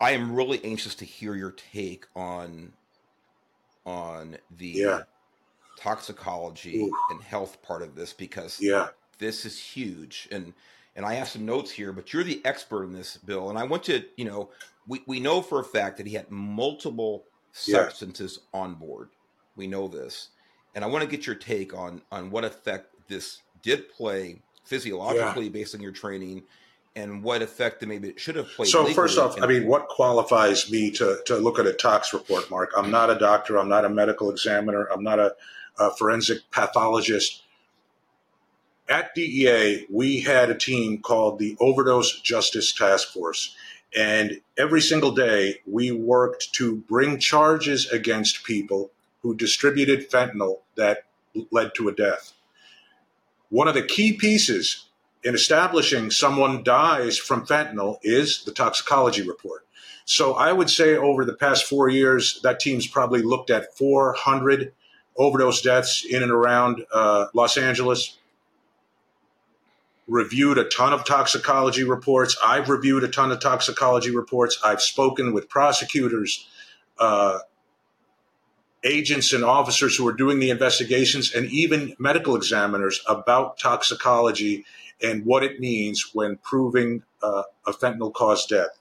I 0.00 0.12
am 0.12 0.34
really 0.34 0.64
anxious 0.64 0.94
to 0.96 1.04
hear 1.04 1.34
your 1.34 1.52
take 1.52 2.06
on 2.16 2.72
on 3.86 4.36
the 4.56 4.68
yeah. 4.68 5.00
toxicology 5.78 6.82
Ooh. 6.82 6.92
and 7.10 7.22
health 7.22 7.62
part 7.62 7.82
of 7.82 7.94
this 7.94 8.12
because 8.12 8.58
yeah. 8.60 8.88
this 9.18 9.44
is 9.44 9.58
huge 9.58 10.28
and 10.30 10.52
and 10.96 11.06
I 11.06 11.14
have 11.14 11.28
some 11.28 11.46
notes 11.46 11.70
here, 11.70 11.92
but 11.92 12.12
you're 12.12 12.24
the 12.24 12.44
expert 12.44 12.84
in 12.84 12.92
this, 12.92 13.16
Bill. 13.16 13.48
And 13.48 13.58
I 13.58 13.62
want 13.62 13.84
to, 13.84 14.04
you 14.16 14.24
know, 14.24 14.50
we, 14.88 15.02
we 15.06 15.20
know 15.20 15.40
for 15.40 15.60
a 15.60 15.64
fact 15.64 15.96
that 15.98 16.06
he 16.06 16.14
had 16.14 16.30
multiple 16.30 17.24
substances 17.52 18.40
yeah. 18.52 18.60
on 18.60 18.74
board. 18.74 19.10
We 19.56 19.66
know 19.66 19.88
this, 19.88 20.28
and 20.74 20.84
I 20.84 20.88
want 20.88 21.04
to 21.04 21.10
get 21.10 21.26
your 21.26 21.36
take 21.36 21.74
on 21.74 22.02
on 22.10 22.30
what 22.30 22.44
effect 22.44 22.94
this 23.08 23.42
did 23.62 23.90
play 23.90 24.40
physiologically 24.64 25.44
yeah. 25.44 25.50
based 25.50 25.74
on 25.74 25.80
your 25.80 25.92
training, 25.92 26.44
and 26.96 27.22
what 27.22 27.42
effect 27.42 27.84
maybe 27.86 28.08
it 28.08 28.20
should 28.20 28.36
have 28.36 28.48
played. 28.48 28.68
So 28.68 28.86
first 28.86 29.18
off, 29.18 29.40
I 29.40 29.46
mean, 29.46 29.66
what 29.66 29.88
qualifies 29.88 30.70
me 30.70 30.90
to, 30.92 31.18
to 31.26 31.36
look 31.36 31.58
at 31.58 31.66
a 31.66 31.72
tox 31.72 32.12
report, 32.12 32.50
Mark? 32.50 32.70
I'm 32.76 32.90
not 32.90 33.10
a 33.10 33.18
doctor. 33.18 33.58
I'm 33.58 33.68
not 33.68 33.84
a 33.84 33.88
medical 33.88 34.30
examiner. 34.30 34.84
I'm 34.84 35.02
not 35.02 35.18
a, 35.18 35.34
a 35.78 35.90
forensic 35.96 36.38
pathologist. 36.50 37.42
At 38.88 39.14
DEA, 39.14 39.86
we 39.88 40.20
had 40.20 40.50
a 40.50 40.54
team 40.54 40.98
called 40.98 41.38
the 41.38 41.56
Overdose 41.60 42.20
Justice 42.20 42.72
Task 42.72 43.12
Force. 43.12 43.54
And 43.96 44.40
every 44.56 44.80
single 44.80 45.12
day, 45.12 45.56
we 45.66 45.90
worked 45.90 46.52
to 46.54 46.76
bring 46.76 47.18
charges 47.18 47.86
against 47.90 48.44
people 48.44 48.90
who 49.22 49.34
distributed 49.34 50.10
fentanyl 50.10 50.60
that 50.76 51.04
led 51.50 51.74
to 51.74 51.88
a 51.88 51.94
death. 51.94 52.32
One 53.48 53.68
of 53.68 53.74
the 53.74 53.82
key 53.82 54.12
pieces 54.12 54.86
in 55.24 55.34
establishing 55.34 56.10
someone 56.10 56.62
dies 56.62 57.18
from 57.18 57.46
fentanyl 57.46 57.98
is 58.02 58.44
the 58.44 58.52
toxicology 58.52 59.26
report. 59.26 59.66
So 60.04 60.34
I 60.34 60.52
would 60.52 60.70
say 60.70 60.96
over 60.96 61.24
the 61.24 61.34
past 61.34 61.64
four 61.64 61.88
years, 61.88 62.40
that 62.42 62.60
team's 62.60 62.86
probably 62.86 63.22
looked 63.22 63.50
at 63.50 63.76
400 63.76 64.72
overdose 65.16 65.62
deaths 65.62 66.04
in 66.04 66.22
and 66.22 66.32
around 66.32 66.84
uh, 66.92 67.26
Los 67.34 67.56
Angeles. 67.56 68.16
Reviewed 70.10 70.58
a 70.58 70.64
ton 70.64 70.92
of 70.92 71.04
toxicology 71.04 71.84
reports. 71.84 72.36
I've 72.44 72.68
reviewed 72.68 73.04
a 73.04 73.08
ton 73.08 73.30
of 73.30 73.38
toxicology 73.38 74.10
reports. 74.10 74.58
I've 74.64 74.82
spoken 74.82 75.32
with 75.32 75.48
prosecutors, 75.48 76.48
uh, 76.98 77.38
agents, 78.82 79.32
and 79.32 79.44
officers 79.44 79.94
who 79.94 80.08
are 80.08 80.12
doing 80.12 80.40
the 80.40 80.50
investigations, 80.50 81.32
and 81.32 81.46
even 81.52 81.94
medical 82.00 82.34
examiners 82.34 83.00
about 83.08 83.56
toxicology 83.56 84.64
and 85.00 85.24
what 85.24 85.44
it 85.44 85.60
means 85.60 86.10
when 86.12 86.38
proving 86.38 87.04
uh, 87.22 87.44
a 87.64 87.72
fentanyl 87.72 88.12
caused 88.12 88.48
death. 88.48 88.80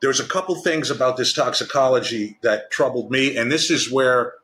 There's 0.00 0.18
a 0.18 0.26
couple 0.26 0.56
things 0.56 0.90
about 0.90 1.16
this 1.16 1.32
toxicology 1.32 2.36
that 2.42 2.72
troubled 2.72 3.12
me, 3.12 3.36
and 3.36 3.52
this 3.52 3.70
is 3.70 3.92
where 3.92 4.34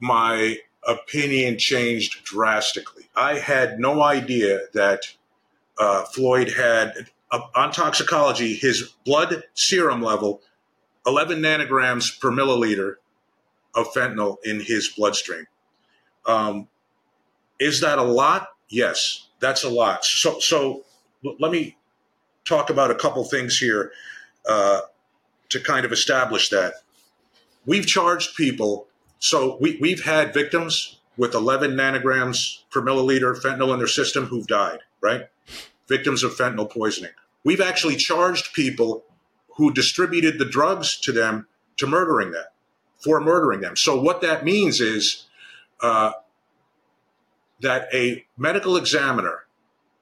my 0.00 0.56
opinion 0.86 1.58
changed 1.58 2.24
drastically. 2.24 3.04
I 3.16 3.38
had 3.38 3.78
no 3.78 4.02
idea 4.02 4.60
that 4.72 5.02
uh, 5.78 6.04
Floyd 6.04 6.50
had, 6.50 7.08
uh, 7.30 7.40
on 7.54 7.72
toxicology, 7.72 8.54
his 8.54 8.94
blood 9.04 9.44
serum 9.54 10.02
level, 10.02 10.42
11 11.06 11.40
nanograms 11.40 12.18
per 12.20 12.30
milliliter 12.30 12.94
of 13.74 13.92
fentanyl 13.92 14.36
in 14.44 14.60
his 14.60 14.88
bloodstream. 14.88 15.46
Um, 16.26 16.68
is 17.58 17.80
that 17.80 17.98
a 17.98 18.02
lot? 18.02 18.48
Yes, 18.68 19.28
that's 19.40 19.64
a 19.64 19.68
lot. 19.68 20.04
So, 20.04 20.38
so 20.38 20.84
let 21.38 21.52
me 21.52 21.76
talk 22.44 22.70
about 22.70 22.90
a 22.90 22.94
couple 22.94 23.24
things 23.24 23.58
here 23.58 23.92
uh, 24.48 24.80
to 25.50 25.60
kind 25.60 25.84
of 25.84 25.92
establish 25.92 26.50
that. 26.50 26.74
We've 27.66 27.86
charged 27.86 28.36
people, 28.36 28.86
so 29.18 29.56
we, 29.60 29.78
we've 29.80 30.04
had 30.04 30.34
victims 30.34 31.00
with 31.16 31.34
11 31.34 31.72
nanograms 31.72 32.62
per 32.70 32.82
milliliter 32.82 33.40
fentanyl 33.40 33.72
in 33.72 33.78
their 33.78 33.86
system 33.86 34.26
who've 34.26 34.46
died, 34.46 34.80
right? 35.00 35.28
Victims 35.88 36.22
of 36.22 36.32
fentanyl 36.32 36.70
poisoning. 36.70 37.12
We've 37.44 37.60
actually 37.60 37.96
charged 37.96 38.52
people 38.54 39.04
who 39.56 39.72
distributed 39.72 40.38
the 40.38 40.44
drugs 40.44 40.98
to 41.00 41.12
them 41.12 41.46
to 41.76 41.86
murdering 41.86 42.32
them, 42.32 42.44
for 43.02 43.20
murdering 43.20 43.60
them. 43.60 43.76
So 43.76 44.00
what 44.00 44.20
that 44.22 44.44
means 44.44 44.80
is 44.80 45.26
uh, 45.80 46.12
that 47.60 47.88
a 47.94 48.24
medical 48.36 48.76
examiner 48.76 49.44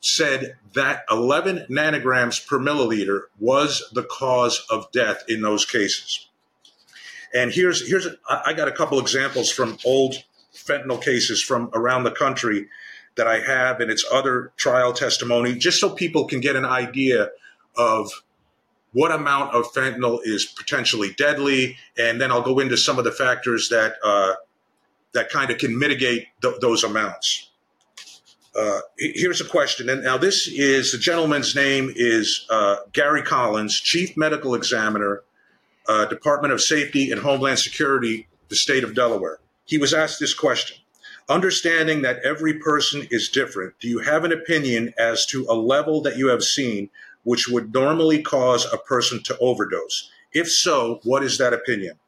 said 0.01 0.57
that 0.75 1.05
11 1.11 1.67
nanograms 1.71 2.45
per 2.45 2.59
milliliter 2.59 3.23
was 3.39 3.89
the 3.93 4.03
cause 4.03 4.65
of 4.69 4.91
death 4.91 5.23
in 5.29 5.43
those 5.43 5.65
cases. 5.65 6.29
And 7.35 7.53
here's 7.53 7.89
here's 7.89 8.07
I 8.29 8.53
got 8.53 8.69
a 8.69 8.73
couple 8.73 8.99
examples 9.01 9.51
from 9.51 9.79
old 9.85 10.17
fentanyl 10.55 11.03
cases 11.03 11.43
from 11.43 11.71
around 11.75 12.05
the 12.05 12.11
country 12.11 12.69
that 13.17 13.27
I 13.27 13.41
have, 13.41 13.81
and 13.81 13.91
it's 13.91 14.05
other 14.11 14.53
trial 14.57 14.93
testimony, 14.93 15.55
just 15.55 15.81
so 15.81 15.91
people 15.91 16.27
can 16.27 16.41
get 16.41 16.57
an 16.57 16.65
idea 16.65 17.31
of 17.77 18.11
what 18.93 19.11
amount 19.11 19.55
of 19.55 19.73
fentanyl 19.73 20.21
is 20.23 20.45
potentially 20.45 21.15
deadly, 21.17 21.77
and 21.99 22.21
then 22.21 22.31
I'll 22.31 22.43
go 22.43 22.59
into 22.59 22.77
some 22.77 22.99
of 22.99 23.05
the 23.05 23.13
factors 23.13 23.69
that 23.71 23.95
uh, 24.05 24.35
that 25.13 25.31
kind 25.31 25.51
of 25.51 25.59
can 25.59 25.79
mitigate 25.79 26.29
th- 26.43 26.61
those 26.61 26.85
amounts. 26.85 27.49
Uh, 28.55 28.81
here's 28.99 29.41
a 29.41 29.47
question. 29.47 29.89
And 29.89 30.05
now 30.05 30.19
this 30.19 30.47
is 30.47 30.93
the 30.93 30.99
gentleman's 30.99 31.55
name 31.55 31.91
is 31.97 32.47
uh, 32.51 32.77
Gary 32.93 33.23
Collins, 33.23 33.81
Chief 33.81 34.15
Medical 34.15 34.55
Examiner, 34.55 35.23
uh, 35.89 36.07
Department 36.07 36.53
of 36.53 36.61
Safety 36.61 37.11
and 37.11 37.21
Homeland 37.21 37.59
Security, 37.59 38.29
the 38.49 38.57
state 38.57 38.85
of 38.85 38.95
Delaware. 38.95 39.39
He 39.65 39.79
was 39.79 39.95
asked 39.95 40.21
this 40.21 40.35
question. 40.35 40.77
Understanding 41.29 42.03
that 42.03 42.23
every 42.25 42.55
person 42.55 43.07
is 43.11 43.29
different, 43.29 43.75
do 43.81 43.89
you 43.89 44.01
have 44.01 44.25
an 44.25 44.33
opinion 44.33 44.93
as 44.99 45.25
to 45.27 45.47
a 45.49 45.55
level 45.55 46.01
that 46.03 46.17
you 46.17 46.29
have 46.29 46.43
seen 46.43 46.91
which 47.25 47.49
would 47.49 47.73
normally 47.73 48.21
cause 48.21 48.67
a 48.73 48.79
person 48.79 49.23
to 49.23 49.39
overdose? 49.39 50.11
If 50.33 50.51
so, 50.51 51.01
what 51.05 51.23
is 51.23 51.39
that 51.39 51.53
opinion? 51.53 51.99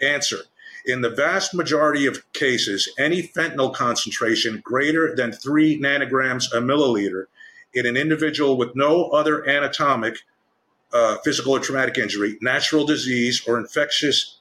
Answer 0.00 0.38
in 0.84 1.00
the 1.00 1.10
vast 1.10 1.54
majority 1.54 2.06
of 2.06 2.30
cases, 2.32 2.88
any 2.98 3.22
fentanyl 3.22 3.72
concentration 3.72 4.60
greater 4.64 5.14
than 5.14 5.32
three 5.32 5.80
nanograms 5.80 6.52
a 6.52 6.56
milliliter 6.56 7.26
in 7.74 7.86
an 7.86 7.96
individual 7.96 8.56
with 8.56 8.74
no 8.74 9.08
other 9.10 9.48
anatomic, 9.48 10.16
uh, 10.92 11.16
physical 11.24 11.52
or 11.52 11.60
traumatic 11.60 11.98
injury, 11.98 12.38
natural 12.40 12.84
disease, 12.84 13.42
or 13.46 13.58
infectious 13.58 14.38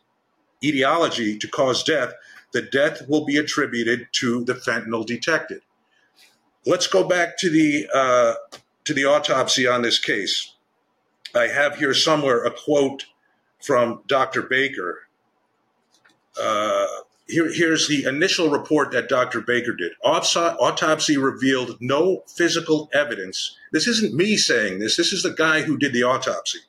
etiology 0.63 1.37
to 1.37 1.47
cause 1.47 1.83
death, 1.83 2.13
the 2.53 2.61
death 2.61 3.07
will 3.07 3.25
be 3.25 3.37
attributed 3.37 4.07
to 4.11 4.43
the 4.45 4.53
fentanyl 4.53 5.05
detected. 5.05 5.61
Let's 6.65 6.87
go 6.87 7.07
back 7.07 7.37
to 7.39 7.49
the 7.49 7.87
uh, 7.93 8.33
to 8.85 8.93
the 8.93 9.05
autopsy 9.05 9.67
on 9.67 9.81
this 9.81 9.97
case. 9.97 10.53
I 11.33 11.47
have 11.47 11.77
here 11.77 11.93
somewhere 11.93 12.43
a 12.43 12.51
quote 12.51 13.05
from 13.61 14.01
Dr. 14.07 14.41
Baker, 14.43 15.07
uh, 16.39 16.87
here, 17.31 17.51
here's 17.51 17.87
the 17.87 18.03
initial 18.03 18.49
report 18.49 18.91
that 18.91 19.09
Dr. 19.09 19.41
Baker 19.41 19.73
did. 19.73 19.93
Autopsy 20.03 21.17
revealed 21.17 21.77
no 21.79 22.23
physical 22.27 22.89
evidence. 22.93 23.57
This 23.71 23.87
isn't 23.87 24.13
me 24.13 24.37
saying 24.37 24.79
this, 24.79 24.97
this 24.97 25.13
is 25.13 25.23
the 25.23 25.33
guy 25.33 25.61
who 25.61 25.77
did 25.77 25.93
the 25.93 26.03
autopsy. 26.03 26.59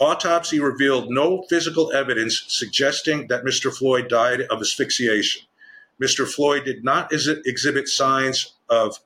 Autopsy 0.00 0.58
revealed 0.58 1.10
no 1.10 1.44
physical 1.48 1.92
evidence 1.92 2.44
suggesting 2.48 3.28
that 3.28 3.44
Mr. 3.44 3.72
Floyd 3.72 4.08
died 4.08 4.40
of 4.42 4.60
asphyxiation. 4.60 5.42
Mr. 6.02 6.26
Floyd 6.26 6.64
did 6.64 6.82
not 6.82 7.12
exhibit 7.12 7.86
signs 7.86 8.54
of 8.68 8.98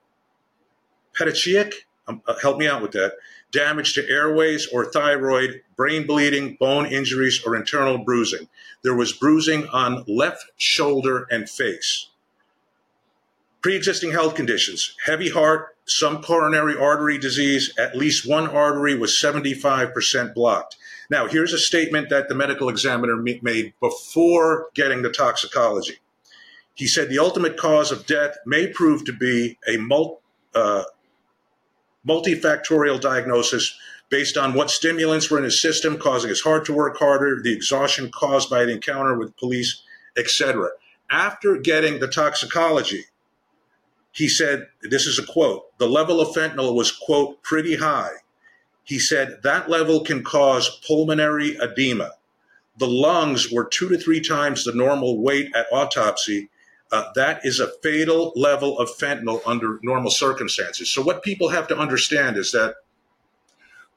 petechiae, 1.19 1.73
um, 2.07 2.23
uh, 2.27 2.35
help 2.41 2.59
me 2.59 2.69
out 2.69 2.81
with 2.81 2.93
that, 2.93 3.15
damage 3.51 3.95
to 3.95 4.09
airways 4.09 4.69
or 4.73 4.85
thyroid, 4.85 5.63
brain 5.77 6.07
bleeding, 6.07 6.57
bone 6.59 6.87
injuries, 6.87 7.43
or 7.45 7.57
internal 7.57 7.99
bruising. 7.99 8.49
There 8.83 8.95
was 8.95 9.12
bruising 9.12 9.68
on 9.68 10.05
left 10.07 10.45
shoulder 10.57 11.27
and 11.31 11.49
face. 11.49 12.09
Pre 13.62 13.77
existing 13.77 14.12
health 14.12 14.35
conditions 14.35 14.95
heavy 15.05 15.31
heart, 15.31 15.77
some 15.87 16.22
coronary 16.22 16.77
artery 16.77 17.18
disease, 17.18 17.72
at 17.79 17.97
least 17.97 18.29
one 18.29 18.49
artery 18.49 18.97
was 18.97 19.12
75% 19.12 20.35
blocked. 20.35 20.77
Now, 21.11 21.27
here's 21.27 21.53
a 21.53 21.59
statement 21.59 22.09
that 22.09 22.29
the 22.29 22.35
medical 22.35 22.68
examiner 22.68 23.16
made 23.16 23.75
before 23.81 24.68
getting 24.75 25.03
the 25.03 25.11
toxicology. 25.11 25.99
He 26.75 26.87
said 26.87 27.09
the 27.09 27.18
ultimate 27.18 27.57
cause 27.57 27.93
of 27.93 28.07
death 28.07 28.37
may 28.47 28.66
prove 28.66 29.05
to 29.05 29.12
be 29.12 29.59
a 29.68 29.79
uh, 30.55 30.85
multifactorial 32.07 33.01
diagnosis 33.01 33.77
based 34.15 34.37
on 34.37 34.55
what 34.55 34.71
stimulants 34.71 35.29
were 35.29 35.39
in 35.39 35.43
his 35.43 35.61
system 35.61 35.99
causing 35.99 36.29
his 36.29 36.41
heart 36.41 36.65
to 36.65 36.73
work 36.73 36.97
harder, 36.97 37.43
the 37.43 37.53
exhaustion 37.53 38.09
caused 38.12 38.49
by 38.49 38.65
the 38.65 38.71
encounter 38.71 39.19
with 39.19 39.37
police, 39.37 39.83
etc. 40.17 40.69
After 41.11 41.57
getting 41.57 41.99
the 41.99 42.07
toxicology, 42.07 43.07
he 44.12 44.29
said, 44.29 44.69
this 44.83 45.07
is 45.07 45.19
a 45.19 45.27
quote, 45.27 45.77
the 45.79 45.89
level 45.89 46.21
of 46.21 46.29
fentanyl 46.29 46.77
was, 46.77 46.93
quote, 46.93 47.43
pretty 47.43 47.75
high. 47.75 48.12
He 48.85 49.01
said 49.01 49.41
that 49.43 49.69
level 49.69 50.05
can 50.05 50.23
cause 50.23 50.81
pulmonary 50.87 51.57
edema. 51.61 52.12
The 52.77 52.87
lungs 52.87 53.51
were 53.51 53.65
two 53.65 53.89
to 53.89 53.99
three 53.99 54.21
times 54.21 54.62
the 54.62 54.73
normal 54.73 55.21
weight 55.21 55.51
at 55.57 55.67
autopsy, 55.73 56.51
uh, 56.93 57.11
that 57.17 57.45
is 57.45 57.59
a 57.59 57.73
fatal 57.83 58.33
level 58.37 58.79
of 58.79 58.89
fentanyl 58.91 59.41
under 59.45 59.81
normal 59.83 60.12
circumstances. 60.12 60.89
So, 60.89 61.03
what 61.03 61.25
people 61.25 61.49
have 61.49 61.67
to 61.67 61.77
understand 61.77 62.37
is 62.37 62.53
that 62.53 62.77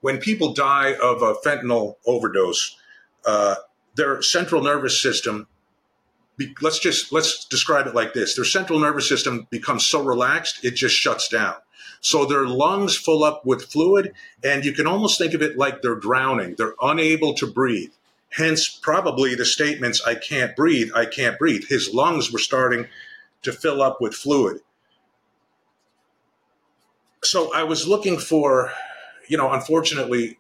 when 0.01 0.17
people 0.19 0.53
die 0.53 0.93
of 0.95 1.21
a 1.21 1.33
fentanyl 1.35 1.95
overdose, 2.05 2.77
uh, 3.25 3.55
their 3.95 4.21
central 4.21 4.61
nervous 4.61 5.01
system, 5.01 5.47
be, 6.37 6.53
let's 6.61 6.79
just 6.79 7.11
let's 7.11 7.45
describe 7.45 7.87
it 7.87 7.95
like 7.95 8.13
this: 8.13 8.35
their 8.35 8.45
central 8.45 8.79
nervous 8.79 9.09
system 9.09 9.47
becomes 9.49 9.85
so 9.85 10.03
relaxed 10.03 10.63
it 10.63 10.75
just 10.75 10.95
shuts 10.95 11.27
down. 11.27 11.55
So 11.99 12.25
their 12.25 12.45
lungs 12.45 12.95
fill 12.95 13.23
up 13.23 13.45
with 13.45 13.71
fluid, 13.71 14.13
and 14.43 14.63
you 14.63 14.71
can 14.71 14.85
almost 14.85 15.17
think 15.17 15.33
of 15.33 15.41
it 15.41 15.57
like 15.57 15.81
they're 15.81 15.95
drowning. 15.95 16.55
They're 16.55 16.75
unable 16.81 17.33
to 17.35 17.47
breathe. 17.47 17.91
Hence, 18.29 18.69
probably 18.69 19.35
the 19.35 19.45
statements, 19.45 20.01
I 20.05 20.15
can't 20.15 20.55
breathe, 20.55 20.91
I 20.93 21.05
can't 21.05 21.39
breathe. 21.39 21.63
His 21.69 21.93
lungs 21.93 22.31
were 22.31 22.39
starting 22.39 22.87
to 23.43 23.51
fill 23.51 23.81
up 23.81 23.99
with 24.01 24.13
fluid. 24.13 24.61
So 27.23 27.53
I 27.53 27.63
was 27.63 27.87
looking 27.87 28.19
for, 28.19 28.71
you 29.27 29.37
know, 29.37 29.51
unfortunately, 29.51 30.37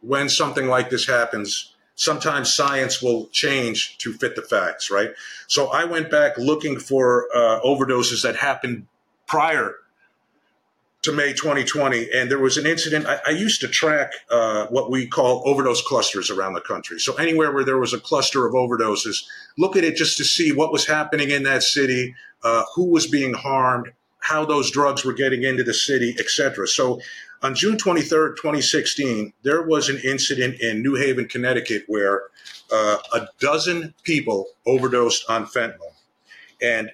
when 0.00 0.28
something 0.28 0.66
like 0.66 0.90
this 0.90 1.06
happens, 1.06 1.74
sometimes 1.94 2.54
science 2.54 3.02
will 3.02 3.26
change 3.26 3.98
to 3.98 4.12
fit 4.14 4.34
the 4.34 4.42
facts, 4.42 4.90
right? 4.90 5.10
So 5.46 5.68
I 5.68 5.84
went 5.84 6.10
back 6.10 6.38
looking 6.38 6.78
for 6.78 7.26
uh, 7.34 7.60
overdoses 7.60 8.22
that 8.22 8.36
happened 8.36 8.86
prior 9.26 9.74
to 11.02 11.12
May 11.12 11.32
2020, 11.32 12.10
and 12.14 12.30
there 12.30 12.38
was 12.38 12.56
an 12.56 12.66
incident. 12.66 13.06
I, 13.06 13.20
I 13.28 13.30
used 13.30 13.60
to 13.62 13.68
track 13.68 14.12
uh, 14.30 14.66
what 14.66 14.90
we 14.90 15.06
call 15.06 15.42
overdose 15.46 15.82
clusters 15.82 16.30
around 16.30 16.52
the 16.54 16.60
country. 16.60 16.98
So 16.98 17.14
anywhere 17.14 17.52
where 17.52 17.64
there 17.64 17.78
was 17.78 17.94
a 17.94 18.00
cluster 18.00 18.46
of 18.46 18.52
overdoses, 18.52 19.24
look 19.56 19.76
at 19.76 19.84
it 19.84 19.96
just 19.96 20.18
to 20.18 20.24
see 20.24 20.52
what 20.52 20.72
was 20.72 20.86
happening 20.86 21.30
in 21.30 21.42
that 21.44 21.62
city, 21.62 22.14
uh, 22.42 22.64
who 22.74 22.86
was 22.86 23.06
being 23.06 23.34
harmed, 23.34 23.92
how 24.20 24.44
those 24.44 24.70
drugs 24.70 25.04
were 25.04 25.12
getting 25.12 25.42
into 25.42 25.64
the 25.64 25.74
city, 25.74 26.14
etc. 26.18 26.66
So 26.68 27.00
on 27.42 27.54
June 27.54 27.76
23rd, 27.76 28.36
2016, 28.36 29.32
there 29.42 29.62
was 29.62 29.88
an 29.88 29.98
incident 30.04 30.60
in 30.60 30.82
New 30.82 30.94
Haven, 30.94 31.26
Connecticut, 31.26 31.84
where 31.88 32.24
uh, 32.70 32.98
a 33.14 33.28
dozen 33.38 33.94
people 34.02 34.46
overdosed 34.66 35.24
on 35.28 35.46
fentanyl. 35.46 35.94
And 36.62 36.90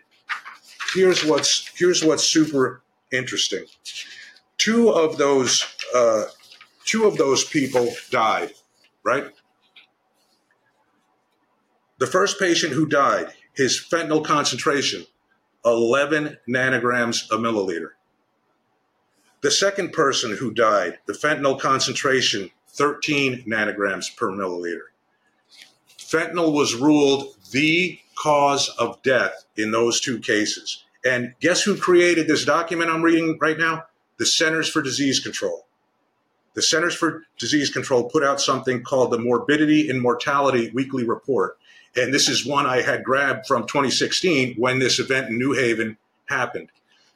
here's 0.95 1.25
what's 1.25 1.71
here's 1.77 2.05
what's 2.05 2.25
super 2.25 2.83
interesting. 3.13 3.65
Two 4.59 4.91
of 4.91 5.19
those 5.19 5.65
uh, 5.95 6.25
two 6.85 7.07
of 7.07 7.17
those 7.19 7.45
people 7.45 7.89
died. 8.11 8.53
Right. 9.03 9.27
The 11.99 12.07
first 12.07 12.39
patient 12.39 12.73
who 12.73 12.87
died, 12.87 13.33
his 13.55 13.81
fentanyl 13.81 14.25
concentration, 14.25 15.07
11 15.67 16.39
nanograms 16.49 17.31
a 17.31 17.37
milliliter. 17.37 17.91
The 19.43 19.51
second 19.51 19.93
person 19.93 20.37
who 20.37 20.55
died, 20.55 20.99
the 21.07 21.13
fentanyl 21.13 21.61
concentration, 21.61 22.51
13 22.69 23.45
nanograms 23.47 24.17
per 24.17 24.31
milliliter. 24.31 24.89
Fentanyl 25.99 26.53
was 26.53 26.75
ruled 26.75 27.35
the 27.51 27.99
cause 28.15 28.69
of 28.79 29.03
death 29.03 29.45
in 29.57 29.73
those 29.73 30.01
two 30.01 30.19
cases. 30.19 30.85
And 31.05 31.35
guess 31.41 31.63
who 31.63 31.77
created 31.77 32.29
this 32.29 32.45
document 32.45 32.91
I'm 32.91 33.03
reading 33.03 33.39
right 33.41 33.59
now? 33.59 33.85
The 34.19 34.27
Centers 34.27 34.69
for 34.69 34.83
Disease 34.83 35.21
Control. 35.21 35.67
The 36.55 36.63
Centers 36.63 36.95
for 36.95 37.25
Disease 37.39 37.71
Control 37.71 38.09
put 38.09 38.25
out 38.25 38.41
something 38.41 38.83
called 38.83 39.11
the 39.11 39.19
Morbidity 39.19 39.91
and 39.91 40.01
Mortality 40.01 40.71
Weekly 40.73 41.05
Report. 41.05 41.59
And 41.97 42.13
this 42.13 42.29
is 42.29 42.47
one 42.47 42.67
I 42.67 42.83
had 42.83 43.05
grabbed 43.05 43.47
from 43.47 43.63
2016 43.63 44.57
when 44.57 44.79
this 44.79 44.99
event 44.99 45.31
in 45.31 45.39
New 45.39 45.53
Haven 45.53 45.97
happened. 46.27 46.69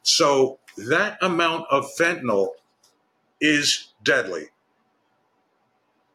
So 0.02 0.58
that 0.76 1.18
amount 1.20 1.66
of 1.70 1.86
fentanyl 1.98 2.50
is 3.40 3.92
deadly. 4.02 4.46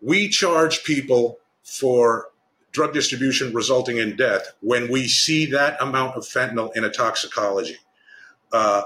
We 0.01 0.30
charge 0.30 0.84
people 0.84 1.38
for 1.63 2.30
drug 2.72 2.93
distribution 2.93 3.53
resulting 3.53 3.97
in 3.97 4.16
death 4.16 4.53
when 4.61 4.91
we 4.91 5.07
see 5.07 5.45
that 5.47 5.82
amount 5.82 6.16
of 6.16 6.24
fentanyl 6.24 6.76
in 6.76 6.84
a 6.84 6.89
toxicology. 6.89 7.78
Uh, 8.51 8.84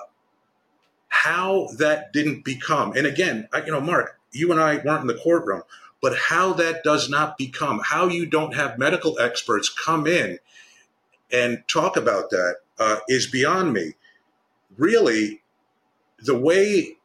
how 1.07 1.67
that 1.77 2.13
didn't 2.13 2.45
become, 2.45 2.93
and 2.93 3.07
again, 3.07 3.47
I, 3.51 3.63
you 3.65 3.71
know, 3.71 3.81
Mark, 3.81 4.19
you 4.31 4.51
and 4.51 4.61
I 4.61 4.77
weren't 4.77 5.01
in 5.01 5.07
the 5.07 5.15
courtroom, 5.15 5.63
but 6.01 6.17
how 6.17 6.53
that 6.53 6.83
does 6.83 7.09
not 7.09 7.37
become, 7.37 7.81
how 7.83 8.07
you 8.07 8.25
don't 8.25 8.55
have 8.55 8.79
medical 8.79 9.19
experts 9.19 9.69
come 9.69 10.07
in 10.07 10.39
and 11.31 11.63
talk 11.67 11.97
about 11.97 12.29
that 12.29 12.55
uh, 12.79 12.97
is 13.07 13.27
beyond 13.27 13.73
me. 13.73 13.93
Really, 14.77 15.41
the 16.19 16.37
way 16.37 16.97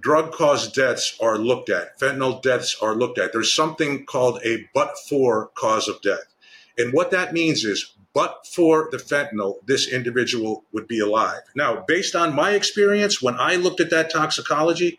drug 0.00 0.32
caused 0.32 0.74
deaths 0.74 1.16
are 1.20 1.38
looked 1.38 1.70
at, 1.70 1.98
fentanyl 1.98 2.42
deaths 2.42 2.76
are 2.82 2.94
looked 2.94 3.18
at, 3.18 3.32
there's 3.32 3.54
something 3.54 4.04
called 4.04 4.40
a 4.44 4.68
but 4.74 4.98
for 5.08 5.50
cause 5.54 5.88
of 5.88 6.00
death. 6.02 6.34
And 6.78 6.92
what 6.92 7.10
that 7.12 7.32
means 7.32 7.64
is, 7.64 7.92
but 8.12 8.46
for 8.46 8.88
the 8.90 8.96
fentanyl, 8.96 9.56
this 9.66 9.88
individual 9.88 10.64
would 10.72 10.88
be 10.88 11.00
alive. 11.00 11.40
Now, 11.54 11.84
based 11.86 12.14
on 12.14 12.34
my 12.34 12.52
experience, 12.52 13.20
when 13.20 13.36
I 13.38 13.56
looked 13.56 13.80
at 13.80 13.90
that 13.90 14.10
toxicology 14.10 14.98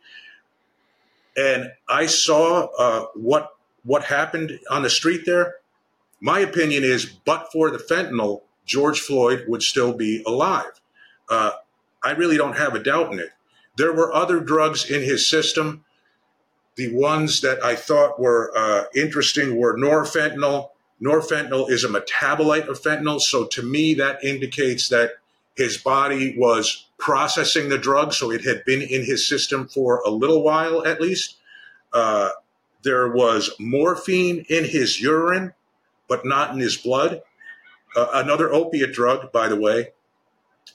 and 1.38 1.72
I 1.88 2.08
saw 2.08 2.68
uh, 2.78 3.06
what 3.14 3.52
what 3.84 4.04
happened 4.04 4.60
on 4.70 4.82
the 4.82 4.90
street 4.90 5.22
there, 5.26 5.56
my 6.20 6.40
opinion 6.40 6.84
is, 6.84 7.06
but 7.06 7.52
for 7.54 7.70
the 7.70 7.78
fentanyl, 7.78 8.42
George 8.66 9.00
Floyd 9.00 9.46
would 9.48 9.64
still 9.64 9.94
be 9.94 10.24
alive. 10.28 10.82
Uh, 11.30 11.52
I 12.04 12.12
really 12.12 12.36
don't 12.36 12.58
have 12.58 12.76
a 12.76 12.84
doubt 12.84 13.14
in 13.14 13.20
it. 13.20 13.30
There 13.78 13.94
were 13.94 14.14
other 14.14 14.42
drugs 14.42 14.90
in 14.90 15.04
his 15.04 15.30
system. 15.30 15.86
The 16.76 16.94
ones 16.94 17.42
that 17.42 17.64
I 17.64 17.76
thought 17.76 18.20
were 18.20 18.52
uh, 18.58 18.86
interesting 18.94 19.56
were 19.58 19.78
norfentanyl. 19.78 20.70
Norfentanyl 21.02 21.70
is 21.70 21.84
a 21.84 21.88
metabolite 21.88 22.68
of 22.68 22.82
fentanyl. 22.82 23.22
So 23.22 23.46
to 23.46 23.64
me, 23.64 23.94
that 23.94 24.24
indicates 24.24 24.90
that 24.90 25.12
his 25.56 25.78
body 25.78 26.36
was 26.38 26.87
processing 26.98 27.70
the 27.70 27.78
drug. 27.78 28.14
So 28.14 28.32
it 28.32 28.44
had 28.44 28.66
been 28.66 28.82
in 28.82 29.06
his 29.06 29.28
system 29.28 29.68
for 29.68 30.02
a 30.06 30.10
little 30.10 30.44
while 30.44 30.86
at 30.86 31.02
least. 31.02 31.38
Uh, 31.94 32.30
there 32.84 33.10
was 33.10 33.52
morphine 33.60 34.46
in 34.50 34.64
his 34.64 35.02
urine, 35.02 35.54
but 36.08 36.26
not 36.26 36.54
in 36.54 36.60
his 36.60 36.78
blood. 36.78 37.22
Uh, 37.96 38.08
another 38.14 38.54
opiate 38.54 38.94
drug, 38.94 39.32
by 39.32 39.48
the 39.48 39.56
way, 39.56 39.88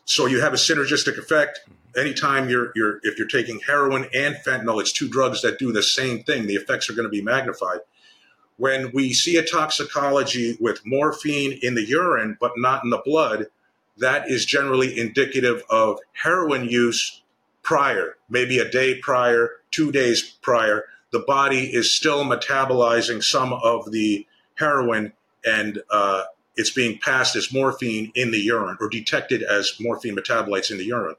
so 0.04 0.26
you 0.26 0.40
have 0.40 0.52
a 0.52 0.56
synergistic 0.56 1.18
effect. 1.18 1.60
Anytime 1.96 2.48
you're 2.48 2.72
you're 2.74 3.00
if 3.02 3.18
you're 3.18 3.28
taking 3.28 3.60
heroin 3.60 4.08
and 4.14 4.34
fentanyl, 4.36 4.80
it's 4.80 4.92
two 4.92 5.08
drugs 5.08 5.42
that 5.42 5.58
do 5.58 5.72
the 5.72 5.82
same 5.82 6.22
thing. 6.24 6.46
The 6.46 6.56
effects 6.56 6.88
are 6.88 6.94
going 6.94 7.04
to 7.04 7.10
be 7.10 7.22
magnified. 7.22 7.80
When 8.56 8.92
we 8.92 9.12
see 9.12 9.36
a 9.36 9.44
toxicology 9.44 10.56
with 10.60 10.84
morphine 10.84 11.58
in 11.62 11.74
the 11.74 11.84
urine 11.84 12.36
but 12.40 12.52
not 12.56 12.84
in 12.84 12.90
the 12.90 13.02
blood, 13.04 13.46
that 13.98 14.28
is 14.30 14.44
generally 14.44 14.98
indicative 14.98 15.62
of 15.70 15.98
heroin 16.12 16.68
use 16.68 17.22
prior, 17.62 18.16
maybe 18.28 18.58
a 18.58 18.68
day 18.68 18.98
prior, 18.98 19.50
two 19.70 19.92
days 19.92 20.22
prior. 20.42 20.84
The 21.12 21.20
body 21.20 21.72
is 21.72 21.94
still 21.94 22.24
metabolizing 22.24 23.22
some 23.22 23.52
of 23.52 23.90
the 23.92 24.26
heroin 24.54 25.12
and 25.44 25.82
uh, 25.90 26.24
it's 26.56 26.70
being 26.70 26.98
passed 26.98 27.36
as 27.36 27.52
morphine 27.52 28.12
in 28.14 28.30
the 28.30 28.40
urine 28.40 28.76
or 28.80 28.88
detected 28.88 29.42
as 29.42 29.72
morphine 29.80 30.16
metabolites 30.16 30.70
in 30.70 30.78
the 30.78 30.84
urine. 30.84 31.16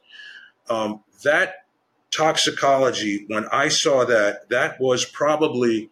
Um, 0.70 1.04
that 1.24 1.66
toxicology, 2.12 3.26
when 3.28 3.46
I 3.52 3.70
saw 3.70 4.06
that, 4.06 4.50
that 4.50 4.80
was 4.80 5.06
probably 5.06 5.90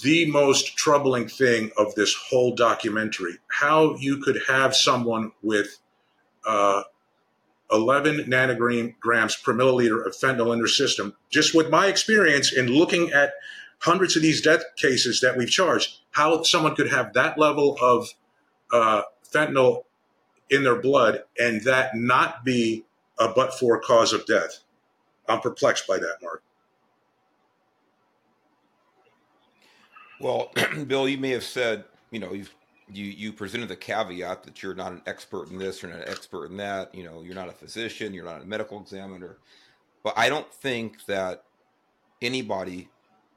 the 0.00 0.30
most 0.30 0.76
troubling 0.76 1.28
thing 1.28 1.70
of 1.76 1.94
this 1.94 2.14
whole 2.14 2.54
documentary. 2.54 3.38
How 3.48 3.96
you 3.96 4.18
could 4.18 4.40
have 4.48 4.76
someone 4.76 5.32
with 5.42 5.78
uh, 6.46 6.82
11 7.72 8.24
nanograms 8.26 9.42
per 9.42 9.54
milliliter 9.54 10.06
of 10.06 10.14
fentanyl 10.14 10.52
in 10.52 10.58
their 10.58 10.68
system, 10.68 11.14
just 11.30 11.54
with 11.54 11.70
my 11.70 11.86
experience 11.86 12.52
in 12.52 12.66
looking 12.66 13.10
at 13.12 13.32
hundreds 13.80 14.16
of 14.16 14.22
these 14.22 14.40
death 14.40 14.62
cases 14.76 15.20
that 15.20 15.36
we've 15.36 15.50
charged, 15.50 15.98
how 16.12 16.42
someone 16.42 16.74
could 16.74 16.90
have 16.90 17.12
that 17.14 17.38
level 17.38 17.76
of 17.80 18.08
uh, 18.72 19.02
fentanyl 19.32 19.84
in 20.50 20.62
their 20.62 20.80
blood 20.80 21.24
and 21.38 21.62
that 21.62 21.94
not 21.94 22.44
be 22.44 22.84
a 23.18 23.28
but 23.28 23.52
for 23.58 23.80
cause 23.80 24.12
of 24.12 24.26
death. 24.26 24.60
I'm 25.28 25.40
perplexed 25.40 25.86
by 25.86 25.98
that, 25.98 26.18
Mark. 26.22 26.42
Well, 30.20 30.52
Bill, 30.86 31.08
you 31.08 31.18
may 31.18 31.30
have 31.30 31.44
said, 31.44 31.84
you 32.10 32.20
know, 32.20 32.32
you've 32.32 32.54
you 32.88 33.04
you 33.04 33.32
presented 33.32 33.68
the 33.68 33.76
caveat 33.76 34.44
that 34.44 34.62
you're 34.62 34.74
not 34.74 34.92
an 34.92 35.02
expert 35.06 35.50
in 35.50 35.58
this, 35.58 35.82
you're 35.82 35.90
not 35.90 36.02
an 36.02 36.08
expert 36.08 36.46
in 36.50 36.56
that, 36.58 36.94
you 36.94 37.04
know, 37.04 37.22
you're 37.22 37.34
not 37.34 37.48
a 37.48 37.52
physician, 37.52 38.14
you're 38.14 38.24
not 38.24 38.42
a 38.42 38.46
medical 38.46 38.80
examiner. 38.80 39.38
But 40.04 40.14
I 40.16 40.28
don't 40.28 40.50
think 40.52 41.04
that 41.06 41.44
anybody 42.22 42.88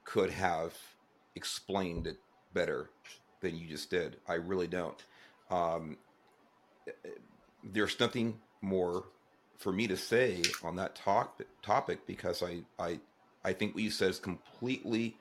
could 0.03 0.29
have 0.29 0.73
explained 1.35 2.07
it 2.07 2.17
better 2.53 2.89
than 3.41 3.57
you 3.57 3.67
just 3.67 3.89
did. 3.89 4.17
I 4.27 4.35
really 4.35 4.67
don't. 4.67 5.03
Um, 5.49 5.97
there's 7.63 7.99
nothing 7.99 8.39
more 8.61 9.05
for 9.57 9.71
me 9.71 9.87
to 9.87 9.97
say 9.97 10.41
on 10.63 10.75
that 10.77 10.95
talk, 10.95 11.41
topic 11.61 12.05
because 12.05 12.43
I, 12.43 12.61
I, 12.77 12.99
I 13.43 13.53
think 13.53 13.73
what 13.73 13.83
you 13.83 13.91
said 13.91 14.09
is 14.11 14.19
completely 14.19 15.17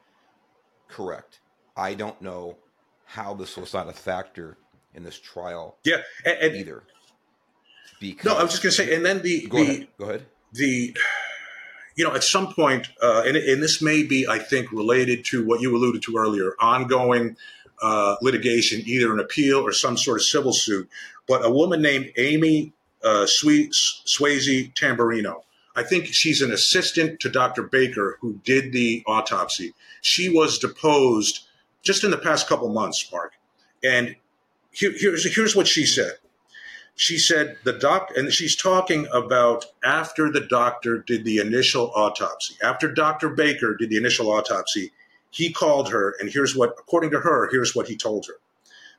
correct. 0.88 1.40
I 1.78 1.94
don't 1.94 2.20
know 2.20 2.56
how 3.04 3.34
this 3.34 3.56
was 3.56 3.72
not 3.72 3.88
a 3.88 3.92
factor 3.92 4.58
in 4.94 5.04
this 5.04 5.18
trial. 5.18 5.76
Yeah, 5.84 6.02
and, 6.24 6.38
and 6.38 6.56
either. 6.56 6.82
Because 8.00 8.26
no, 8.26 8.36
I 8.36 8.42
was 8.42 8.52
just 8.52 8.62
going 8.62 8.72
to 8.72 8.76
say, 8.76 8.94
and 8.94 9.04
then 9.04 9.22
the 9.22 9.46
go 9.46 9.58
the, 9.58 9.62
ahead. 9.62 9.88
Go 9.98 10.04
ahead. 10.04 10.26
The 10.52 10.96
you 11.96 12.04
know, 12.04 12.14
at 12.14 12.22
some 12.22 12.54
point, 12.54 12.88
uh, 13.02 13.24
and, 13.26 13.36
and 13.36 13.60
this 13.60 13.82
may 13.82 14.04
be, 14.04 14.26
I 14.28 14.38
think, 14.38 14.70
related 14.70 15.24
to 15.26 15.44
what 15.44 15.60
you 15.60 15.76
alluded 15.76 16.02
to 16.02 16.16
earlier, 16.16 16.52
ongoing 16.60 17.36
uh, 17.82 18.14
litigation, 18.22 18.82
either 18.86 19.12
an 19.12 19.18
appeal 19.18 19.58
or 19.58 19.72
some 19.72 19.96
sort 19.96 20.18
of 20.18 20.24
civil 20.24 20.52
suit. 20.52 20.88
But 21.26 21.44
a 21.44 21.50
woman 21.50 21.82
named 21.82 22.12
Amy 22.16 22.72
uh, 23.02 23.26
Swayze 23.26 24.72
Tamburino, 24.74 25.42
I 25.74 25.82
think 25.82 26.06
she's 26.06 26.40
an 26.40 26.52
assistant 26.52 27.18
to 27.20 27.28
Dr. 27.28 27.64
Baker 27.64 28.16
who 28.20 28.40
did 28.44 28.72
the 28.72 29.02
autopsy. 29.06 29.74
She 30.00 30.28
was 30.28 30.58
deposed 30.58 31.47
just 31.88 32.04
in 32.04 32.10
the 32.10 32.18
past 32.18 32.46
couple 32.46 32.68
months, 32.68 33.10
Mark. 33.10 33.32
And 33.82 34.14
here, 34.72 34.92
here's, 34.94 35.34
here's 35.34 35.56
what 35.56 35.66
she 35.66 35.86
said. 35.86 36.18
She 36.96 37.16
said 37.16 37.56
the 37.64 37.72
doc, 37.72 38.10
and 38.14 38.30
she's 38.30 38.54
talking 38.54 39.06
about 39.10 39.64
after 39.82 40.30
the 40.30 40.42
doctor 40.42 40.98
did 40.98 41.24
the 41.24 41.38
initial 41.38 41.90
autopsy, 41.96 42.56
after 42.62 42.92
Dr. 42.92 43.30
Baker 43.30 43.74
did 43.74 43.88
the 43.88 43.96
initial 43.96 44.30
autopsy, 44.30 44.92
he 45.30 45.50
called 45.50 45.88
her, 45.88 46.14
and 46.20 46.28
here's 46.28 46.54
what, 46.54 46.74
according 46.78 47.10
to 47.12 47.20
her, 47.20 47.48
here's 47.50 47.74
what 47.74 47.88
he 47.88 47.96
told 47.96 48.26
her. 48.26 48.34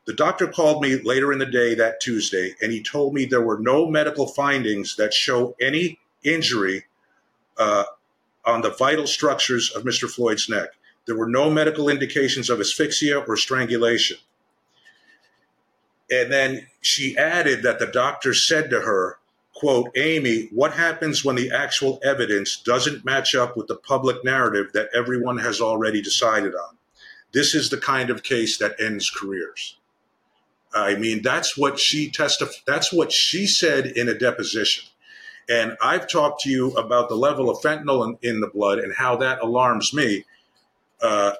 The 0.06 0.14
doctor 0.14 0.48
called 0.48 0.82
me 0.82 0.96
later 0.96 1.32
in 1.32 1.38
the 1.38 1.46
day 1.46 1.76
that 1.76 2.02
Tuesday, 2.02 2.56
and 2.60 2.72
he 2.72 2.82
told 2.82 3.14
me 3.14 3.26
there 3.26 3.40
were 3.40 3.60
no 3.60 3.86
medical 3.86 4.26
findings 4.26 4.96
that 4.96 5.14
show 5.14 5.56
any 5.62 6.00
injury 6.24 6.86
uh, 7.60 7.84
on 8.46 8.62
the 8.62 8.72
vital 8.72 9.06
structures 9.06 9.70
of 9.76 9.84
Mr. 9.84 10.10
Floyd's 10.10 10.50
neck. 10.50 10.70
There 11.06 11.18
were 11.18 11.30
no 11.30 11.50
medical 11.50 11.90
indications 11.90 12.50
of 12.50 12.60
asphyxia 12.60 13.20
or 13.20 13.36
strangulation. 13.36 14.18
And 16.12 16.32
then 16.32 16.68
she 16.82 17.18
added 17.18 17.64
that 17.64 17.80
the 17.80 17.88
doctor 17.88 18.34
said 18.34 18.70
to 18.70 18.82
her, 18.82 19.18
quote, 19.54 19.92
Amy, 19.96 20.50
what 20.52 20.74
happens 20.74 21.26
when 21.26 21.36
the 21.36 21.52
actual 21.52 22.00
evidence 22.04 22.62
doesn't 22.62 23.06
match 23.06 23.36
up 23.36 23.58
with 23.58 23.68
the 23.68 23.76
public 23.76 24.24
narrative 24.24 24.72
that 24.74 24.90
everyone 24.94 25.38
has 25.40 25.62
already 25.62 26.02
decided 26.02 26.54
on? 26.56 26.78
This 27.32 27.54
is 27.54 27.70
the 27.70 27.78
kind 27.78 28.10
of 28.10 28.24
case 28.24 28.58
that 28.58 28.80
ends 28.80 29.10
careers. 29.10 29.78
I 30.74 30.96
mean, 30.96 31.22
that's 31.22 31.58
what 31.58 31.80
she 31.80 32.10
testified. 32.10 32.62
That's 32.66 32.94
what 32.94 33.12
she 33.12 33.48
said 33.48 33.88
in 33.88 34.08
a 34.08 34.18
deposition. 34.18 34.86
And 35.50 35.76
I've 35.82 36.08
talked 36.08 36.42
to 36.42 36.50
you 36.50 36.72
about 36.72 37.10
the 37.10 37.16
level 37.16 37.50
of 37.50 37.58
fentanyl 37.62 38.06
in, 38.08 38.30
in 38.30 38.40
the 38.40 38.48
blood 38.48 38.80
and 38.80 38.94
how 38.94 39.16
that 39.18 39.42
alarms 39.42 39.94
me. 39.94 40.26
Uh, 41.02 41.34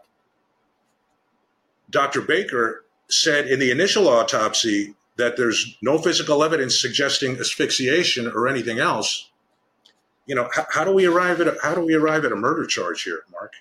Dr. 1.90 2.22
Baker 2.22 2.86
said 3.08 3.48
in 3.48 3.60
the 3.60 3.72
initial 3.72 4.08
autopsy 4.08 4.96
that 5.18 5.36
there's 5.36 5.78
no 5.82 5.98
physical 5.98 6.44
evidence 6.44 6.80
suggesting 6.80 7.38
asphyxiation 7.38 8.28
or 8.28 8.48
anything 8.48 8.80
else, 8.80 9.30
you 10.26 10.36
know, 10.36 10.48
how, 10.54 10.66
how 10.70 10.84
do 10.84 10.94
we 10.94 11.06
arrive 11.06 11.42
at 11.42 11.48
a, 11.48 11.58
how 11.62 11.74
do 11.74 11.82
we 11.82 11.96
arrive 11.96 12.24
at 12.24 12.32
a 12.32 12.36
murder 12.36 12.66
charge 12.66 13.04
here, 13.04 13.24
Mark? 13.32 13.54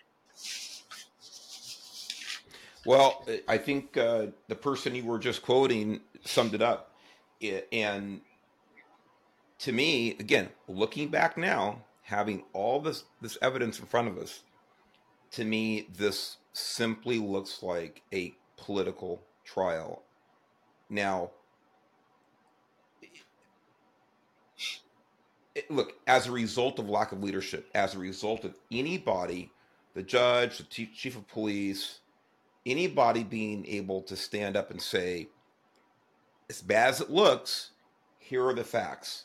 Well, 2.86 3.24
I 3.48 3.58
think 3.58 3.96
uh, 3.96 4.26
the 4.48 4.54
person 4.54 4.94
you 4.94 5.04
were 5.04 5.18
just 5.18 5.42
quoting 5.42 6.00
summed 6.24 6.54
it 6.54 6.62
up, 6.62 6.94
and 7.72 8.20
to 9.58 9.72
me, 9.72 10.12
again, 10.12 10.48
looking 10.68 11.08
back 11.08 11.36
now, 11.36 11.82
having 12.02 12.44
all 12.52 12.80
this 12.80 13.04
this 13.20 13.36
evidence 13.42 13.78
in 13.78 13.86
front 13.86 14.08
of 14.08 14.16
us, 14.16 14.40
to 15.32 15.44
me, 15.44 15.88
this 15.96 16.38
simply 16.52 17.18
looks 17.18 17.62
like 17.62 18.02
a 18.12 18.34
political 18.56 19.22
trial. 19.44 20.02
Now, 20.90 21.30
it, 25.54 25.70
look, 25.70 25.94
as 26.06 26.26
a 26.26 26.32
result 26.32 26.78
of 26.78 26.88
lack 26.88 27.12
of 27.12 27.22
leadership, 27.22 27.68
as 27.74 27.94
a 27.94 27.98
result 27.98 28.44
of 28.44 28.54
anybody, 28.70 29.50
the 29.94 30.02
judge, 30.02 30.58
the 30.58 30.64
chief 30.64 31.16
of 31.16 31.26
police, 31.28 32.00
anybody 32.64 33.24
being 33.24 33.66
able 33.66 34.02
to 34.02 34.16
stand 34.16 34.56
up 34.56 34.70
and 34.70 34.80
say, 34.80 35.28
as 36.48 36.62
bad 36.62 36.90
as 36.90 37.00
it 37.00 37.10
looks, 37.10 37.70
here 38.18 38.46
are 38.46 38.54
the 38.54 38.64
facts. 38.64 39.24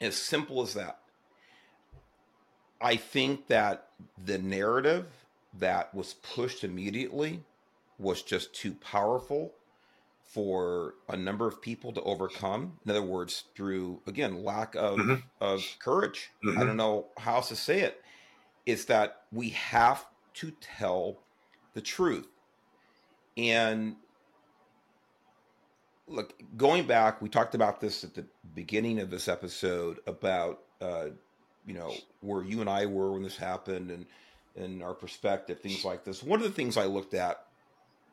As 0.00 0.16
simple 0.16 0.62
as 0.62 0.74
that. 0.74 0.98
I 2.80 2.96
think 2.96 3.46
that 3.46 3.83
the 4.24 4.38
narrative 4.38 5.06
that 5.58 5.94
was 5.94 6.14
pushed 6.14 6.64
immediately 6.64 7.40
was 7.98 8.22
just 8.22 8.54
too 8.54 8.74
powerful 8.74 9.52
for 10.24 10.94
a 11.08 11.16
number 11.16 11.46
of 11.46 11.62
people 11.62 11.92
to 11.92 12.02
overcome. 12.02 12.78
In 12.84 12.90
other 12.90 13.02
words, 13.02 13.44
through 13.54 14.00
again 14.06 14.42
lack 14.42 14.74
of 14.74 14.98
mm-hmm. 14.98 15.14
of 15.40 15.64
courage. 15.78 16.30
Mm-hmm. 16.44 16.58
I 16.58 16.64
don't 16.64 16.76
know 16.76 17.06
how 17.18 17.36
else 17.36 17.48
to 17.48 17.56
say 17.56 17.80
it. 17.80 18.02
Is 18.66 18.86
that 18.86 19.22
we 19.30 19.50
have 19.50 20.06
to 20.34 20.50
tell 20.60 21.18
the 21.74 21.80
truth. 21.80 22.26
And 23.36 23.96
look, 26.06 26.34
going 26.56 26.86
back, 26.86 27.20
we 27.20 27.28
talked 27.28 27.54
about 27.54 27.80
this 27.80 28.04
at 28.04 28.14
the 28.14 28.24
beginning 28.54 29.00
of 29.00 29.10
this 29.10 29.28
episode 29.28 30.00
about 30.06 30.62
uh, 30.80 31.06
you 31.66 31.74
know 31.74 31.94
where 32.20 32.42
you 32.42 32.60
and 32.60 32.70
I 32.70 32.86
were 32.86 33.12
when 33.12 33.22
this 33.22 33.36
happened 33.36 33.90
and 33.90 34.06
and 34.56 34.82
our 34.82 34.94
perspective, 34.94 35.60
things 35.60 35.84
like 35.84 36.04
this. 36.04 36.22
One 36.22 36.40
of 36.40 36.46
the 36.46 36.52
things 36.52 36.76
I 36.76 36.84
looked 36.84 37.14
at 37.14 37.44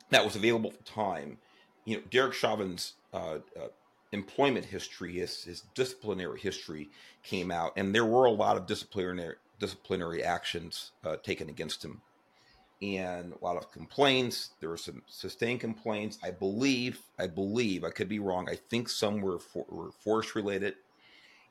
that 0.10 0.26
was 0.26 0.36
available 0.36 0.72
at 0.72 0.78
the 0.78 0.92
time 0.92 1.38
you 1.86 1.98
know, 1.98 2.04
Derek 2.10 2.34
Chauvin's 2.34 2.94
uh, 3.14 3.40
uh, 3.58 3.68
employment 4.12 4.66
history, 4.66 5.14
his, 5.14 5.44
his 5.44 5.64
disciplinary 5.74 6.40
history 6.40 6.90
came 7.24 7.52
out, 7.52 7.74
and 7.76 7.94
there 7.94 8.06
were 8.06 8.26
a 8.26 8.32
lot 8.32 8.58
of 8.58 8.66
disciplinary 8.66 9.36
disciplinary 9.60 10.24
actions 10.24 10.92
uh, 11.04 11.16
taken 11.18 11.48
against 11.48 11.86
him, 11.86 12.02
and 12.82 13.34
a 13.34 13.46
lot 13.46 13.58
of 13.58 13.72
complaints. 13.72 14.52
There 14.60 14.70
were 14.70 14.78
some 14.78 15.04
sustained 15.06 15.60
complaints. 15.60 16.18
I 16.24 16.32
believe, 16.32 17.00
I 17.20 17.28
believe, 17.28 17.84
I 17.84 17.92
could 17.92 18.10
be 18.10 18.20
wrong. 18.20 18.50
I 18.50 18.56
think 18.56 18.90
some 18.90 19.22
were, 19.22 19.38
for, 19.38 19.66
were 19.70 19.92
force 19.92 20.36
related. 20.36 20.76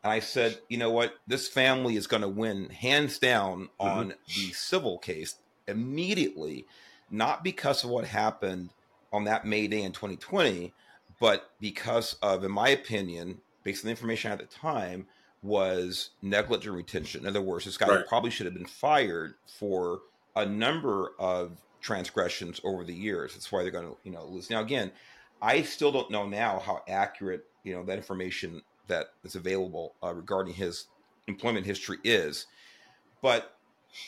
And 0.02 0.12
I 0.12 0.20
said, 0.20 0.58
you 0.68 0.78
know 0.78 0.90
what? 0.90 1.14
This 1.26 1.48
family 1.48 1.96
is 1.96 2.06
going 2.06 2.22
to 2.22 2.28
win 2.28 2.70
hands 2.70 3.18
down 3.18 3.68
mm-hmm. 3.80 3.86
on 3.86 4.06
mm-hmm. 4.08 4.48
the 4.48 4.52
civil 4.52 4.98
case 4.98 5.36
immediately, 5.66 6.66
not 7.10 7.44
because 7.44 7.84
of 7.84 7.90
what 7.90 8.06
happened 8.06 8.70
on 9.12 9.24
that 9.24 9.44
May 9.44 9.66
Day 9.66 9.82
in 9.82 9.92
2020, 9.92 10.72
but 11.18 11.50
because 11.60 12.16
of, 12.22 12.44
in 12.44 12.50
my 12.50 12.68
opinion, 12.70 13.40
based 13.62 13.84
on 13.84 13.88
the 13.88 13.90
information 13.90 14.32
at 14.32 14.38
the 14.38 14.46
time, 14.46 15.06
was 15.42 16.10
negligent 16.22 16.74
retention. 16.74 17.22
In 17.22 17.28
other 17.28 17.40
words, 17.40 17.64
this 17.64 17.76
guy 17.76 17.88
right. 17.88 18.06
probably 18.06 18.30
should 18.30 18.46
have 18.46 18.54
been 18.54 18.66
fired 18.66 19.34
for 19.46 20.00
a 20.36 20.46
number 20.46 21.12
of 21.18 21.52
transgressions 21.80 22.60
over 22.62 22.84
the 22.84 22.94
years. 22.94 23.34
That's 23.34 23.50
why 23.50 23.62
they're 23.62 23.72
going 23.72 23.86
to, 23.86 23.96
you 24.04 24.12
know, 24.12 24.24
lose. 24.26 24.50
Now, 24.50 24.60
again, 24.60 24.92
I 25.40 25.62
still 25.62 25.92
don't 25.92 26.10
know 26.10 26.26
now 26.26 26.58
how 26.58 26.82
accurate, 26.88 27.46
you 27.64 27.74
know, 27.74 27.82
that 27.84 27.96
information 27.96 28.62
that 28.90 29.14
is 29.24 29.34
available 29.34 29.94
uh, 30.02 30.12
regarding 30.12 30.54
his 30.54 30.86
employment 31.26 31.66
history 31.66 31.98
is, 32.04 32.46
but 33.22 33.56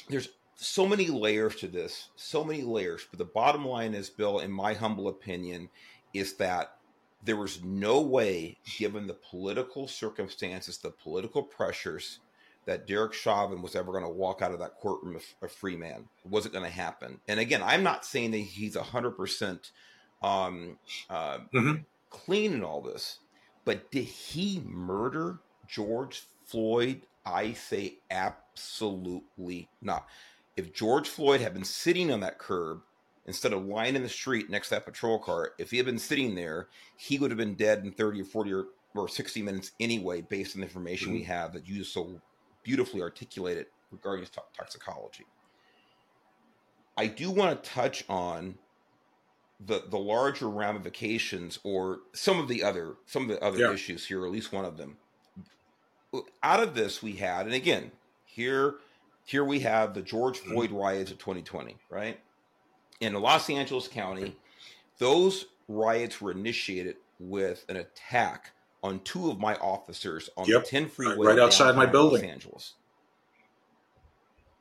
there's 0.09 0.29
so 0.57 0.87
many 0.87 1.09
layers 1.09 1.57
to 1.57 1.67
this, 1.67 2.09
so 2.15 2.45
many 2.45 2.63
layers. 2.63 3.07
But 3.11 3.19
the 3.19 3.25
bottom 3.25 3.65
line 3.65 3.95
is, 3.95 4.11
Bill, 4.11 4.39
in 4.39 4.53
my 4.53 4.75
humble 4.75 5.09
opinion, 5.09 5.71
is 6.15 6.35
that 6.35 6.77
there 7.25 7.37
was 7.37 7.63
no 7.63 8.01
way, 8.01 8.59
given 8.79 9.07
the 9.07 9.15
political 9.15 9.89
circumstances, 9.89 10.79
the 10.79 10.91
political 10.91 11.43
pressures, 11.43 12.21
that 12.65 12.87
Derek 12.87 13.13
Chauvin 13.13 13.61
was 13.61 13.75
ever 13.75 13.91
going 13.91 14.05
to 14.05 14.11
walk 14.11 14.41
out 14.41 14.53
of 14.53 14.61
that 14.61 14.77
courtroom 14.77 15.19
a, 15.43 15.49
free 15.49 15.77
man. 15.77 16.09
It 16.25 16.31
wasn't 16.31 16.55
going 16.55 16.65
to 16.65 16.71
happen. 16.71 17.21
And 17.27 17.41
again, 17.41 17.63
I'm 17.63 17.83
not 17.83 18.05
saying 18.05 18.31
that 18.33 18.39
he's 18.39 18.77
100% 18.77 19.71
um, 20.23 20.79
uh, 21.11 21.39
mm-hmm. 21.53 21.75
clean 22.11 22.53
in 22.53 22.63
all 22.63 22.81
this, 22.81 23.19
but 23.65 23.91
did 23.91 24.05
he 24.05 24.63
murder 24.65 25.39
George 25.69 26.25
Floyd? 26.45 27.03
I 27.25 27.53
say 27.53 27.99
absolutely 28.11 29.69
not 29.81 30.07
if 30.57 30.73
George 30.73 31.09
Floyd 31.09 31.41
had 31.41 31.55
been 31.55 31.65
sitting 31.65 32.13
on 32.13 32.21
that 32.21 32.39
curb 32.39 32.81
instead 33.27 33.53
of 33.53 33.65
lying 33.65 33.97
in 33.97 34.03
the 34.03 34.09
street 34.09 34.51
next 34.51 34.69
to 34.69 34.75
that 34.75 34.85
patrol 34.85 35.19
car, 35.19 35.53
if 35.59 35.71
he 35.71 35.77
had 35.77 35.87
been 35.87 35.99
sitting 35.99 36.35
there, 36.35 36.69
he 36.97 37.19
would 37.19 37.31
have 37.31 37.39
been 37.39 37.55
dead 37.55 37.85
in 37.85 37.93
30 37.93 38.23
or 38.23 38.25
40 38.25 38.53
or, 38.53 38.65
or 38.95 39.09
60 39.09 39.43
minutes 39.43 39.73
anyway, 39.81 40.21
based 40.21 40.57
on 40.57 40.61
the 40.61 40.67
information 40.67 41.09
mm-hmm. 41.09 41.19
we 41.19 41.25
have 41.25 41.53
that 41.53 41.67
you 41.67 41.77
just 41.77 41.93
so 41.93 42.21
beautifully 42.63 43.01
articulated 43.01 43.67
regarding 43.91 44.27
to- 44.27 44.43
toxicology. 44.57 45.25
I 46.97 47.07
do 47.07 47.31
want 47.31 47.63
to 47.63 47.71
touch 47.71 48.05
on 48.09 48.57
the 49.67 49.85
the 49.89 49.99
larger 49.99 50.49
ramifications 50.49 51.59
or 51.63 52.01
some 52.13 52.39
of 52.39 52.49
the 52.49 52.63
other 52.63 52.95
some 53.07 53.23
of 53.23 53.29
the 53.29 53.43
other 53.43 53.59
yeah. 53.59 53.73
issues 53.73 54.07
here, 54.07 54.25
at 54.25 54.33
least 54.33 54.53
one 54.53 54.65
of 54.65 54.77
them. 54.77 54.97
Out 56.43 56.63
of 56.63 56.75
this, 56.75 57.03
we 57.03 57.13
had, 57.13 57.47
and 57.47 57.55
again, 57.55 57.93
here 58.25 58.77
here 59.25 59.45
we 59.45 59.61
have 59.61 59.95
the 59.95 60.03
George 60.03 60.41
mm-hmm. 60.41 60.53
Floyd 60.53 60.71
riots 60.73 61.11
of 61.11 61.19
2020, 61.19 61.77
right? 61.91 62.19
In 63.01 63.15
Los 63.15 63.49
Angeles 63.51 63.89
County, 63.89 64.37
those 64.99 65.47
riots 65.69 66.21
were 66.21 66.33
initiated 66.33 66.97
with 67.19 67.65
an 67.69 67.77
attack 67.77 68.53
on 68.83 69.01
two 69.01 69.31
of 69.31 69.39
my 69.39 69.55
officers 69.57 70.29
on 70.37 70.47
Yep. 70.47 70.65
the 70.65 70.71
10 70.71 70.89
freeway 70.89 71.27
Right 71.27 71.39
outside 71.39 71.77
my 71.77 71.87
building. 71.87 72.23
Los 72.23 72.31
Angeles. 72.31 72.75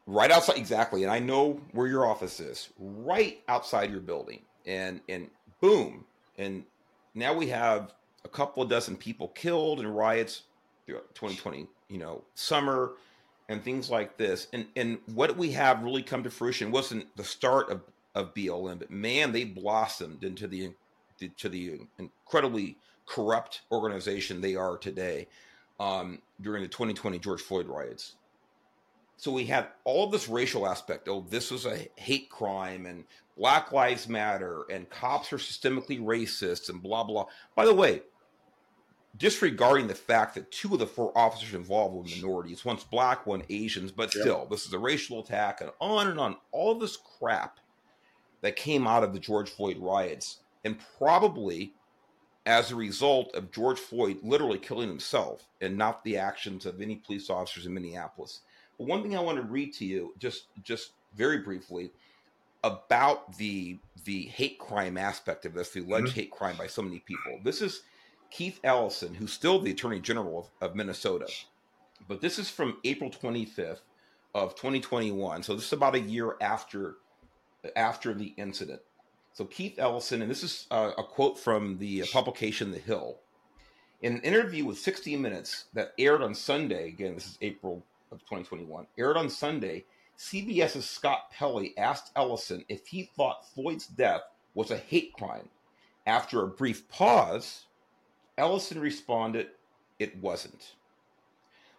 Right 0.05 0.31
outside, 0.31 0.57
exactly. 0.57 1.03
And 1.03 1.11
I 1.11 1.19
know 1.19 1.61
where 1.71 1.87
your 1.87 2.05
office 2.05 2.39
is, 2.39 2.69
right 2.77 3.41
outside 3.47 3.91
your 3.91 3.99
building. 3.99 4.43
And 4.65 5.01
and 5.09 5.29
boom, 5.59 6.05
and 6.37 6.63
now 7.15 7.33
we 7.33 7.47
have 7.47 7.93
a 8.23 8.29
couple 8.29 8.61
of 8.61 8.69
dozen 8.69 8.95
people 8.95 9.29
killed 9.29 9.79
in 9.79 9.87
riots 9.87 10.43
throughout 10.85 11.13
2020, 11.15 11.67
you 11.89 11.97
know, 11.97 12.23
summer 12.35 12.93
and 13.49 13.63
things 13.63 13.89
like 13.89 14.17
this. 14.17 14.47
And 14.53 14.65
and 14.75 14.99
what 15.13 15.35
we 15.37 15.51
have 15.51 15.83
really 15.83 16.03
come 16.03 16.23
to 16.23 16.29
fruition 16.29 16.71
wasn't 16.71 17.15
the 17.17 17.23
start 17.23 17.69
of 17.69 17.81
of 18.13 18.33
BLM, 18.33 18.79
but 18.79 18.91
man, 18.91 19.31
they 19.31 19.45
blossomed 19.45 20.23
into 20.23 20.47
the 20.47 20.73
to 21.37 21.49
the 21.49 21.81
incredibly 21.99 22.77
corrupt 23.05 23.61
organization 23.71 24.41
they 24.41 24.55
are 24.55 24.77
today 24.77 25.27
um, 25.79 26.19
during 26.41 26.63
the 26.63 26.67
2020 26.67 27.19
George 27.19 27.41
Floyd 27.41 27.67
riots. 27.67 28.15
So 29.21 29.31
we 29.31 29.45
had 29.45 29.67
all 29.83 30.07
this 30.07 30.27
racial 30.27 30.67
aspect. 30.67 31.07
Oh, 31.07 31.21
this 31.29 31.51
was 31.51 31.67
a 31.67 31.87
hate 31.95 32.31
crime, 32.31 32.87
and 32.87 33.05
Black 33.37 33.71
Lives 33.71 34.09
Matter, 34.09 34.65
and 34.71 34.89
cops 34.89 35.31
are 35.31 35.37
systemically 35.37 36.01
racist, 36.01 36.69
and 36.69 36.81
blah 36.81 37.03
blah. 37.03 37.27
By 37.55 37.65
the 37.65 37.73
way, 37.75 38.01
disregarding 39.15 39.85
the 39.85 39.93
fact 39.93 40.33
that 40.33 40.49
two 40.49 40.73
of 40.73 40.79
the 40.79 40.87
four 40.87 41.15
officers 41.15 41.53
involved 41.53 41.93
were 41.93 42.15
minorities, 42.15 42.65
one's 42.65 42.83
black, 42.83 43.27
one 43.27 43.43
Asians, 43.51 43.91
but 43.91 44.11
Yeah. 44.15 44.21
still, 44.21 44.45
this 44.47 44.65
is 44.65 44.73
a 44.73 44.79
racial 44.79 45.19
attack, 45.19 45.61
and 45.61 45.69
on 45.79 46.07
and 46.07 46.19
on. 46.19 46.37
All 46.51 46.73
this 46.73 46.97
crap 46.97 47.59
that 48.41 48.55
came 48.55 48.87
out 48.87 49.03
of 49.03 49.13
the 49.13 49.19
George 49.19 49.51
Floyd 49.51 49.77
riots, 49.77 50.41
and 50.63 50.81
probably 50.97 51.75
as 52.47 52.71
a 52.71 52.75
result 52.75 53.35
of 53.35 53.51
George 53.51 53.77
Floyd 53.79 54.17
literally 54.23 54.57
killing 54.57 54.89
himself 54.89 55.47
and 55.61 55.77
not 55.77 56.03
the 56.03 56.17
actions 56.17 56.65
of 56.65 56.81
any 56.81 56.95
police 56.95 57.29
officers 57.29 57.67
in 57.67 57.73
Minneapolis. 57.75 58.41
One 58.85 59.03
thing 59.03 59.15
I 59.15 59.21
want 59.21 59.37
to 59.37 59.43
read 59.43 59.73
to 59.75 59.85
you, 59.85 60.13
just 60.17 60.45
just 60.63 60.91
very 61.15 61.39
briefly, 61.39 61.91
about 62.63 63.37
the 63.37 63.79
the 64.05 64.23
hate 64.23 64.59
crime 64.59 64.97
aspect 64.97 65.45
of 65.45 65.53
this, 65.53 65.71
the 65.71 65.81
alleged 65.81 66.13
hate 66.13 66.31
crime 66.31 66.55
by 66.57 66.67
so 66.67 66.81
many 66.81 66.99
people. 66.99 67.39
This 67.43 67.61
is 67.61 67.81
Keith 68.29 68.59
Ellison, 68.63 69.13
who's 69.13 69.33
still 69.33 69.59
the 69.59 69.71
Attorney 69.71 69.99
General 69.99 70.49
of, 70.61 70.69
of 70.69 70.75
Minnesota. 70.75 71.27
But 72.07 72.21
this 72.21 72.39
is 72.39 72.49
from 72.49 72.77
April 72.83 73.09
25th 73.09 73.81
of 74.33 74.55
2021. 74.55 75.43
So 75.43 75.55
this 75.55 75.65
is 75.65 75.73
about 75.73 75.95
a 75.95 75.99
year 75.99 76.35
after 76.41 76.95
after 77.75 78.13
the 78.13 78.33
incident. 78.37 78.81
So 79.33 79.45
Keith 79.45 79.75
Ellison, 79.77 80.21
and 80.21 80.29
this 80.29 80.43
is 80.43 80.67
uh, 80.71 80.91
a 80.97 81.03
quote 81.03 81.39
from 81.39 81.77
the 81.77 82.03
publication 82.11 82.71
The 82.71 82.79
Hill. 82.79 83.17
In 84.01 84.15
an 84.15 84.21
interview 84.21 84.65
with 84.65 84.79
60 84.79 85.15
Minutes 85.17 85.65
that 85.73 85.93
aired 85.99 86.23
on 86.23 86.33
Sunday, 86.33 86.87
again, 86.87 87.13
this 87.13 87.27
is 87.27 87.37
April 87.41 87.85
of 88.11 88.19
2021, 88.21 88.87
aired 88.97 89.17
on 89.17 89.29
Sunday, 89.29 89.85
CBS's 90.17 90.89
Scott 90.89 91.31
Pelley 91.31 91.75
asked 91.77 92.11
Ellison 92.15 92.63
if 92.69 92.87
he 92.87 93.03
thought 93.03 93.47
Floyd's 93.53 93.87
death 93.87 94.21
was 94.53 94.71
a 94.71 94.77
hate 94.77 95.13
crime. 95.13 95.49
After 96.05 96.43
a 96.43 96.47
brief 96.47 96.87
pause, 96.89 97.65
Ellison 98.37 98.79
responded, 98.79 99.49
It 99.99 100.17
wasn't. 100.17 100.75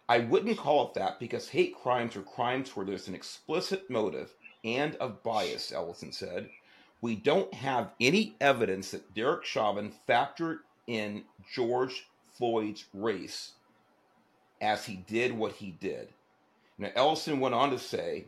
I 0.09 0.19
wouldn't 0.19 0.57
call 0.57 0.87
it 0.87 0.93
that 0.95 1.19
because 1.19 1.47
hate 1.47 1.75
crimes 1.75 2.15
are 2.15 2.23
crimes 2.23 2.75
where 2.75 2.85
there's 2.85 3.07
an 3.07 3.15
explicit 3.15 3.89
motive 3.89 4.35
and 4.63 4.95
of 4.95 5.23
bias, 5.23 5.71
Ellison 5.71 6.11
said. 6.11 6.49
We 7.01 7.15
don't 7.15 7.53
have 7.53 7.91
any 7.99 8.35
evidence 8.39 8.91
that 8.91 9.13
Derek 9.13 9.45
Chauvin 9.45 9.93
factored 10.07 10.59
in 10.87 11.23
George 11.53 12.07
Floyd's 12.37 12.85
race 12.93 13.53
as 14.61 14.85
he 14.85 14.95
did 14.95 15.37
what 15.37 15.53
he 15.53 15.71
did. 15.71 16.09
Now, 16.83 16.89
Ellison 16.95 17.39
went 17.39 17.55
on 17.55 17.69
to 17.69 17.79
say 17.79 18.25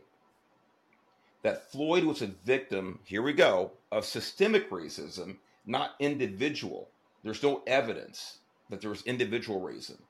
that 1.42 1.70
Floyd 1.70 2.04
was 2.04 2.22
a 2.22 2.28
victim, 2.46 3.00
here 3.04 3.20
we 3.20 3.34
go, 3.34 3.72
of 3.92 4.06
systemic 4.06 4.70
racism, 4.70 5.36
not 5.66 5.90
individual. 6.00 6.88
There's 7.22 7.42
no 7.42 7.62
evidence 7.66 8.38
that 8.70 8.80
there 8.80 8.88
was 8.88 9.02
individual 9.02 9.60
racism. 9.60 10.00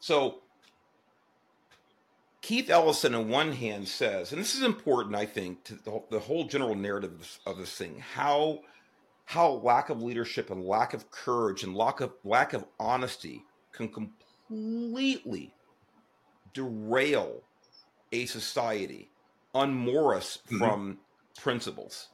So, 0.00 0.38
Keith 2.40 2.70
Ellison, 2.70 3.14
on 3.14 3.28
one 3.28 3.52
hand, 3.52 3.86
says, 3.88 4.32
and 4.32 4.40
this 4.40 4.54
is 4.54 4.62
important, 4.62 5.14
I 5.14 5.26
think, 5.26 5.62
to 5.64 5.74
the, 6.10 6.18
whole- 6.18 6.46
general 6.46 6.74
narrative 6.74 7.12
of 7.12 7.18
this, 7.18 7.38
of 7.44 7.58
this 7.58 7.74
thing, 7.74 8.02
how 8.14 8.60
how 9.26 9.50
lack 9.50 9.90
of 9.90 10.00
leadership 10.00 10.50
and 10.50 10.64
lack 10.64 10.94
of 10.94 11.10
courage 11.10 11.64
and 11.64 11.76
lack 11.76 12.00
of 12.00 12.12
lack 12.24 12.52
of 12.54 12.64
honesty 12.78 13.42
can 13.72 13.88
completely 13.88 15.52
derail 16.54 17.42
a 18.22 18.26
society, 18.26 19.10
unmoor 19.54 20.16
us 20.16 20.38
Mhm. 20.48 20.58
from 20.58 21.00
principles. 21.40 22.08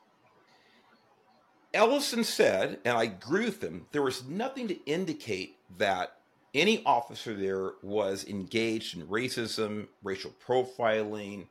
Ellison 1.74 2.24
said, 2.24 2.80
and 2.84 2.96
I 2.96 3.05
agree 3.05 3.46
with 3.46 3.62
him, 3.62 3.86
there 3.92 4.03
was 4.03 4.24
nothing 4.24 4.68
to 4.68 4.84
indicate 4.84 5.57
that 5.78 6.20
any 6.55 6.84
officer 6.84 7.34
there 7.34 7.72
was 7.82 8.26
engaged 8.26 8.96
in 8.96 9.07
racism, 9.09 9.88
racial 10.03 10.34
profiling, 10.46 11.48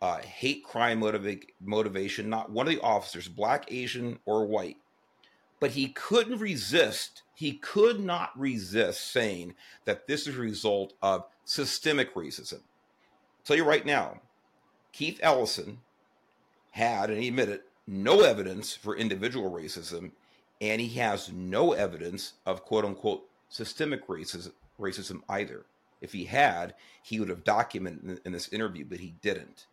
uh, 0.00 0.18
hate 0.18 0.62
crime 0.64 1.00
motiva- 1.00 1.48
motivation. 1.60 2.28
Not 2.28 2.50
one 2.50 2.68
of 2.68 2.72
the 2.72 2.80
officers, 2.80 3.26
black, 3.26 3.70
Asian, 3.72 4.20
or 4.24 4.46
white. 4.46 4.76
But 5.58 5.72
he 5.72 5.88
couldn't 5.88 6.38
resist, 6.38 7.22
he 7.34 7.58
could 7.58 7.98
not 7.98 8.38
resist 8.38 9.10
saying 9.10 9.54
that 9.86 10.06
this 10.06 10.26
is 10.26 10.36
a 10.36 10.40
result 10.40 10.92
of 11.02 11.24
systemic 11.44 12.14
racism. 12.14 12.60
Tell 13.44 13.56
you 13.56 13.64
right 13.64 13.84
now, 13.84 14.20
Keith 14.92 15.18
Ellison 15.22 15.78
had, 16.70 17.10
and 17.10 17.20
he 17.20 17.28
admitted, 17.28 17.60
no 17.86 18.20
evidence 18.22 18.74
for 18.74 18.96
individual 18.96 19.50
racism, 19.50 20.12
and 20.60 20.80
he 20.80 20.88
has 20.98 21.30
no 21.30 21.72
evidence 21.72 22.34
of 22.46 22.64
quote 22.64 22.84
unquote 22.84 23.28
systemic 23.48 24.06
racism, 24.08 24.52
racism 24.80 25.20
either. 25.28 25.66
If 26.00 26.12
he 26.12 26.24
had, 26.24 26.74
he 27.02 27.20
would 27.20 27.28
have 27.28 27.44
documented 27.44 28.04
in, 28.04 28.20
in 28.24 28.32
this 28.32 28.48
interview, 28.52 28.84
but 28.84 29.00
he 29.00 29.14
didn't. 29.20 29.66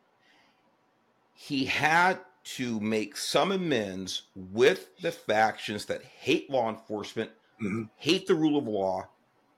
He 1.33 1.65
had 1.65 2.19
to 2.43 2.79
make 2.79 3.15
some 3.15 3.51
amends 3.51 4.23
with 4.35 4.97
the 5.01 5.11
factions 5.11 5.85
that 5.85 6.03
hate 6.03 6.49
law 6.49 6.69
enforcement, 6.69 7.31
Mhm. 7.61 7.89
hate 7.97 8.27
the 8.27 8.35
rule 8.35 8.57
of 8.57 8.67
law, 8.67 9.07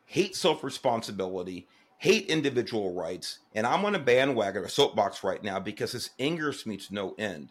hate 0.05 0.36
self 0.36 0.64
responsibility, 0.64 1.68
hate 2.03 2.25
individual 2.27 2.93
rights. 2.93 3.39
And 3.55 3.65
I'm 3.65 3.85
on 3.85 3.95
a 3.95 3.99
bandwagon, 3.99 4.65
a 4.65 4.69
soapbox 4.69 5.23
right 5.23 5.41
now 5.41 5.57
because 5.61 5.93
this 5.93 6.09
angers 6.19 6.65
me 6.65 6.75
to 6.75 6.93
no 6.93 7.15
end. 7.17 7.47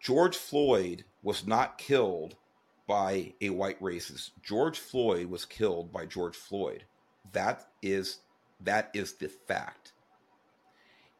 George 0.00 0.34
Floyd 0.34 1.04
was 1.22 1.46
not 1.46 1.76
killed 1.76 2.36
by 2.86 3.34
a 3.42 3.50
white 3.50 3.78
racist. 3.82 4.30
George 4.42 4.78
Floyd 4.78 5.26
was 5.26 5.44
killed 5.44 5.92
by 5.92 6.06
George 6.06 6.34
Floyd. 6.34 6.84
That 7.32 7.66
is 7.82 8.20
that 8.60 8.88
is 8.94 9.12
the 9.12 9.28
fact. 9.28 9.92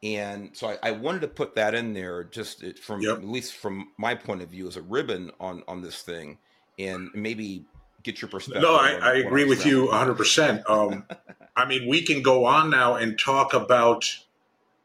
And 0.01 0.49
so 0.57 0.69
I, 0.69 0.77
I 0.81 0.91
wanted 0.91 1.21
to 1.21 1.27
put 1.27 1.53
that 1.55 1.75
in 1.75 1.93
there, 1.93 2.23
just 2.23 2.79
from 2.79 3.01
Yep. 3.01 3.19
at 3.19 3.23
least 3.23 3.53
from 3.53 3.91
my 3.99 4.15
point 4.15 4.41
of 4.41 4.49
view 4.49 4.67
as 4.67 4.77
a 4.77 4.81
ribbon 4.81 5.29
on 5.39 5.61
on 5.67 5.83
this 5.83 6.01
thing, 6.01 6.39
and 6.79 7.11
maybe 7.13 7.65
get 8.05 8.21
your 8.21 8.29
perspective. 8.29 8.61
No, 8.61 8.75
I, 8.75 8.91
I 8.91 9.13
agree 9.15 9.43
with 9.43 9.65
you 9.65 9.87
100%. 9.87 10.69
Um, 10.69 11.05
I 11.55 11.65
mean, 11.65 11.89
we 11.89 12.03
can 12.03 12.21
go 12.21 12.45
on 12.45 12.69
now 12.69 12.95
and 12.95 13.17
talk 13.17 13.53
about 13.53 14.05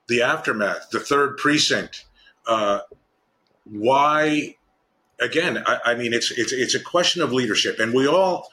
the 0.09 0.23
aftermath, 0.23 0.91
the 0.91 1.01
third 1.01 1.37
precinct. 1.37 2.07
Uh, 2.47 2.81
why, 3.65 4.57
again, 5.21 5.63
I, 5.67 5.81
I 5.85 5.95
mean, 5.95 6.13
it's, 6.13 6.31
it's, 6.33 6.53
it's 6.53 6.75
a 6.75 6.83
question 6.83 7.23
of 7.23 7.33
leadership. 7.33 7.79
And 7.79 7.93
we 7.93 8.09
all, 8.09 8.49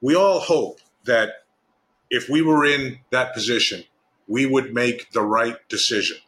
we 0.00 0.14
all 0.14 0.40
hope 0.40 0.80
that 1.04 1.44
if 2.08 2.28
we 2.28 2.42
were 2.42 2.64
in 2.64 3.00
that 3.10 3.34
position, 3.34 3.84
we 4.28 4.46
would 4.46 4.72
make 4.72 5.10
the 5.12 5.22
right 5.22 5.56
decision. 5.68 6.18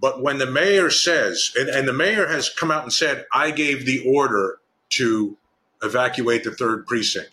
But 0.00 0.22
when 0.22 0.38
the 0.38 0.46
mayor 0.46 0.90
says, 0.90 1.52
and, 1.56 1.68
and 1.68 1.86
the 1.86 1.92
mayor 1.92 2.28
has 2.28 2.48
come 2.48 2.70
out 2.70 2.84
and 2.84 2.92
said, 2.92 3.26
I 3.32 3.50
gave 3.50 3.84
the 3.84 4.04
order 4.06 4.60
to 4.90 5.36
evacuate 5.82 6.44
the 6.44 6.50
third 6.50 6.86
precinct. 6.86 7.30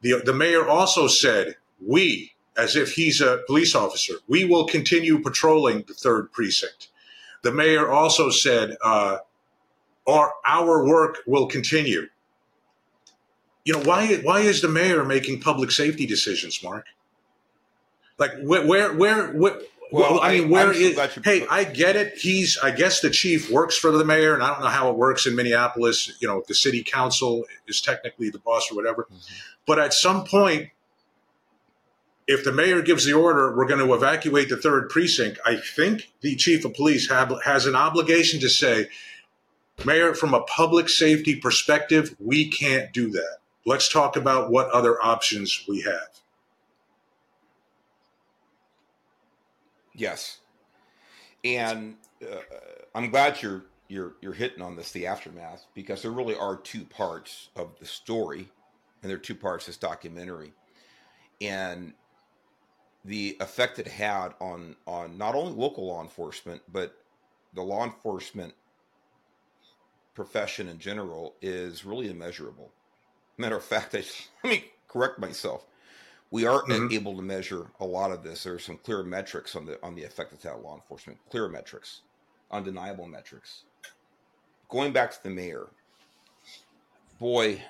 The, 0.00 0.22
the 0.24 0.32
mayor 0.32 0.68
also 0.68 1.06
said, 1.06 1.56
we, 1.84 2.32
as 2.56 2.76
if 2.76 2.92
he's 2.92 3.20
a 3.20 3.42
police 3.46 3.74
officer, 3.74 4.14
we 4.26 4.44
will 4.44 4.66
continue 4.66 5.20
patrolling 5.20 5.84
the 5.86 5.94
third 5.94 6.32
precinct. 6.32 6.88
The 7.42 7.52
mayor 7.52 7.90
also 7.90 8.30
said, 8.30 8.76
uh, 8.82 9.18
our, 10.06 10.32
our 10.46 10.86
work 10.86 11.18
will 11.26 11.46
continue. 11.46 12.08
You 13.64 13.74
know, 13.74 13.80
why, 13.80 14.16
why 14.16 14.40
is 14.40 14.62
the 14.62 14.68
mayor 14.68 15.04
making 15.04 15.40
public 15.40 15.70
safety 15.70 16.06
decisions, 16.06 16.62
Mark? 16.62 16.86
Like, 18.18 18.32
where, 18.42 18.66
where, 18.66 18.92
where, 18.94 19.32
where 19.32 19.60
Well, 19.90 20.20
I 20.20 20.38
mean, 20.38 20.50
where 20.50 20.68
I'm 20.68 20.74
so 20.74 20.80
you- 20.80 21.22
hey, 21.24 21.46
I 21.48 21.64
get 21.64 21.96
it. 21.96 22.18
He's, 22.18 22.58
I 22.58 22.70
guess, 22.70 23.00
the 23.00 23.10
chief 23.10 23.50
works 23.50 23.76
for 23.76 23.90
the 23.90 24.04
mayor, 24.04 24.34
and 24.34 24.42
I 24.42 24.48
don't 24.48 24.60
know 24.60 24.66
how 24.68 24.90
it 24.90 24.96
works 24.96 25.26
in 25.26 25.34
Minneapolis. 25.34 26.12
You 26.20 26.28
know, 26.28 26.44
the 26.46 26.54
city 26.54 26.82
council 26.82 27.44
is 27.66 27.80
technically 27.80 28.28
the 28.30 28.38
boss 28.38 28.70
or 28.70 28.74
whatever. 28.74 29.06
Mhm. 29.10 29.16
But 29.66 29.78
at 29.78 29.94
some 29.94 30.24
point, 30.24 30.70
if 32.26 32.44
the 32.44 32.52
mayor 32.52 32.82
gives 32.82 33.06
the 33.06 33.14
order, 33.14 33.56
we're 33.56 33.66
going 33.66 33.84
to 33.86 33.94
evacuate 33.94 34.50
the 34.50 34.56
third 34.58 34.90
precinct. 34.90 35.38
I 35.46 35.56
think 35.56 36.10
the 36.20 36.36
chief 36.36 36.64
of 36.66 36.74
police 36.74 37.08
have, 37.08 37.32
has 37.44 37.64
an 37.64 37.74
obligation 37.74 38.40
to 38.40 38.50
say, 38.50 38.88
Mayor, 39.84 40.12
from 40.14 40.34
a 40.34 40.42
public 40.42 40.88
safety 40.88 41.36
perspective, 41.36 42.14
we 42.18 42.50
can't 42.50 42.92
do 42.92 43.10
that. 43.12 43.38
Let's 43.64 43.88
talk 43.88 44.16
about 44.16 44.50
what 44.50 44.68
other 44.70 45.00
options 45.02 45.64
we 45.68 45.82
have. 45.82 46.08
Yes, 49.98 50.38
and 51.44 51.96
uh, 52.22 52.36
I'm 52.94 53.10
glad 53.10 53.42
you're 53.42 53.64
you're 53.88 54.14
you're 54.20 54.32
hitting 54.32 54.62
on 54.62 54.76
this 54.76 54.92
the 54.92 55.06
aftermath 55.06 55.66
because 55.74 56.02
there 56.02 56.12
really 56.12 56.36
are 56.36 56.56
two 56.56 56.84
parts 56.84 57.48
of 57.56 57.78
the 57.80 57.86
story, 57.86 58.48
and 59.02 59.10
there 59.10 59.16
are 59.16 59.20
two 59.20 59.34
parts 59.34 59.64
of 59.64 59.74
this 59.74 59.76
documentary, 59.76 60.52
and 61.40 61.92
the 63.04 63.36
effect 63.40 63.80
it 63.80 63.88
had 63.88 64.34
on 64.40 64.76
on 64.86 65.18
not 65.18 65.34
only 65.34 65.52
local 65.52 65.88
law 65.88 66.02
enforcement 66.02 66.62
but 66.70 66.96
the 67.54 67.62
law 67.62 67.84
enforcement 67.84 68.54
profession 70.14 70.68
in 70.68 70.78
general 70.78 71.34
is 71.42 71.84
really 71.84 72.10
immeasurable. 72.10 72.70
Matter 73.36 73.56
of 73.56 73.64
fact, 73.64 73.94
I, 73.94 74.04
let 74.44 74.50
me 74.50 74.64
correct 74.86 75.18
myself. 75.18 75.64
We 76.30 76.46
are 76.46 76.62
mm-hmm. 76.62 76.92
able 76.92 77.16
to 77.16 77.22
measure 77.22 77.66
a 77.80 77.86
lot 77.86 78.10
of 78.10 78.22
this. 78.22 78.44
There 78.44 78.54
are 78.54 78.58
some 78.58 78.78
clear 78.78 79.02
metrics 79.02 79.56
on 79.56 79.66
the 79.66 79.82
on 79.82 79.94
the 79.94 80.04
effect 80.04 80.32
of 80.32 80.42
that 80.42 80.62
law 80.62 80.74
enforcement. 80.74 81.18
Clear 81.30 81.48
metrics, 81.48 82.02
undeniable 82.50 83.06
metrics. 83.06 83.64
Going 84.68 84.92
back 84.92 85.10
to 85.12 85.22
the 85.22 85.30
mayor, 85.30 85.68
boy, 87.18 87.62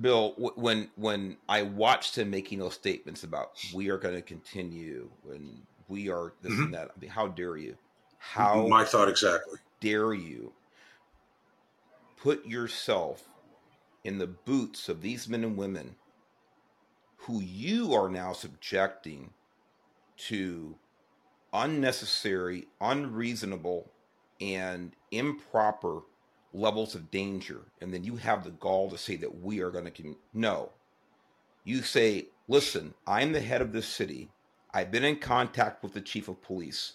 Bill, 0.00 0.34
when 0.54 0.90
when 0.94 1.36
I 1.48 1.62
watched 1.62 2.16
him 2.16 2.30
making 2.30 2.60
those 2.60 2.74
statements 2.74 3.24
about 3.24 3.52
we 3.74 3.90
are 3.90 3.98
going 3.98 4.14
to 4.14 4.22
continue 4.22 5.10
and 5.28 5.62
we 5.88 6.08
are 6.08 6.34
this 6.42 6.52
mm-hmm. 6.52 6.64
and 6.64 6.74
that, 6.74 6.90
I 6.96 7.00
mean, 7.00 7.10
how 7.10 7.26
dare 7.26 7.56
you? 7.56 7.76
How 8.18 8.66
my 8.68 8.84
thought 8.84 9.08
exactly. 9.08 9.58
Dare 9.80 10.12
you 10.12 10.52
put 12.20 12.44
yourself 12.46 13.28
in 14.04 14.18
the 14.18 14.26
boots 14.26 14.88
of 14.88 15.02
these 15.02 15.28
men 15.28 15.44
and 15.44 15.56
women 15.56 15.96
who 17.18 17.40
you 17.40 17.94
are 17.94 18.08
now 18.08 18.32
subjecting 18.32 19.30
to 20.16 20.76
unnecessary, 21.52 22.66
unreasonable, 22.80 23.90
and 24.40 24.92
improper 25.10 26.00
levels 26.52 26.94
of 26.94 27.10
danger. 27.10 27.60
And 27.80 27.92
then 27.92 28.04
you 28.04 28.16
have 28.16 28.44
the 28.44 28.50
gall 28.50 28.90
to 28.90 28.98
say 28.98 29.16
that 29.16 29.42
we 29.42 29.60
are 29.60 29.70
going 29.70 29.84
to. 29.84 29.90
Con- 29.90 30.16
no. 30.32 30.70
You 31.64 31.82
say, 31.82 32.28
listen, 32.48 32.94
I'm 33.06 33.32
the 33.32 33.40
head 33.40 33.60
of 33.60 33.72
this 33.72 33.86
city. 33.86 34.30
I've 34.72 34.90
been 34.90 35.04
in 35.04 35.16
contact 35.16 35.82
with 35.82 35.92
the 35.92 36.00
chief 36.00 36.28
of 36.28 36.42
police 36.42 36.92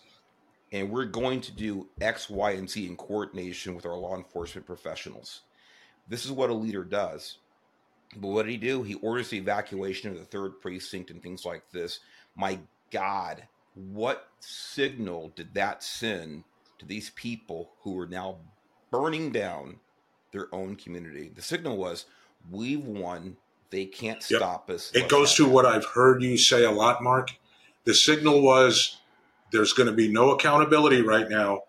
and 0.73 0.89
we're 0.89 1.05
going 1.05 1.39
to 1.39 1.51
do 1.51 1.87
X, 2.01 2.29
Y, 2.29 2.51
and 2.51 2.69
Z 2.69 2.85
in 2.85 2.97
coordination 2.97 3.75
with 3.75 3.85
our 3.85 3.95
law 3.95 4.17
enforcement 4.17 4.65
professionals. 4.65 5.41
This 6.09 6.25
is 6.25 6.31
what 6.31 6.49
a 6.49 6.53
leader 6.53 6.83
does. 6.83 7.37
But 8.19 8.29
what 8.29 8.45
did 8.45 8.51
he 8.51 8.57
do? 8.57 8.83
He 8.83 8.95
orders 8.95 9.29
the 9.29 9.37
evacuation 9.37 10.11
of 10.11 10.17
the 10.17 10.25
third 10.25 10.61
precinct 10.61 11.11
and 11.11 11.21
things 11.21 11.45
like 11.45 11.63
this. 11.71 11.99
My 12.35 12.59
God, 12.91 13.43
what 13.75 14.27
signal 14.39 15.31
did 15.35 15.53
that 15.53 15.83
send 15.83 16.43
to 16.79 16.85
these 16.85 17.09
people 17.11 17.71
who 17.81 17.99
are 17.99 18.07
now 18.07 18.37
burning 18.91 19.31
down 19.31 19.77
their 20.31 20.53
own 20.53 20.75
community? 20.75 21.31
The 21.33 21.41
signal 21.41 21.77
was, 21.77 22.05
we've 22.51 22.85
won. 22.85 23.37
They 23.69 23.85
can't 23.85 24.23
yep. 24.29 24.39
stop 24.39 24.69
us. 24.69 24.91
It 24.93 25.09
goes 25.09 25.33
to 25.35 25.47
what 25.47 25.65
I've 25.65 25.85
heard 25.85 26.21
you 26.21 26.37
say 26.37 26.63
a 26.63 26.71
lot, 26.71 27.01
Mark. 27.01 27.31
The 27.85 27.93
signal 27.93 28.41
was, 28.41 28.99
there's 29.51 29.73
going 29.73 29.87
to 29.87 29.93
be 29.93 30.11
no 30.11 30.31
accountability 30.31 31.01
right 31.01 31.27
now. 31.27 31.63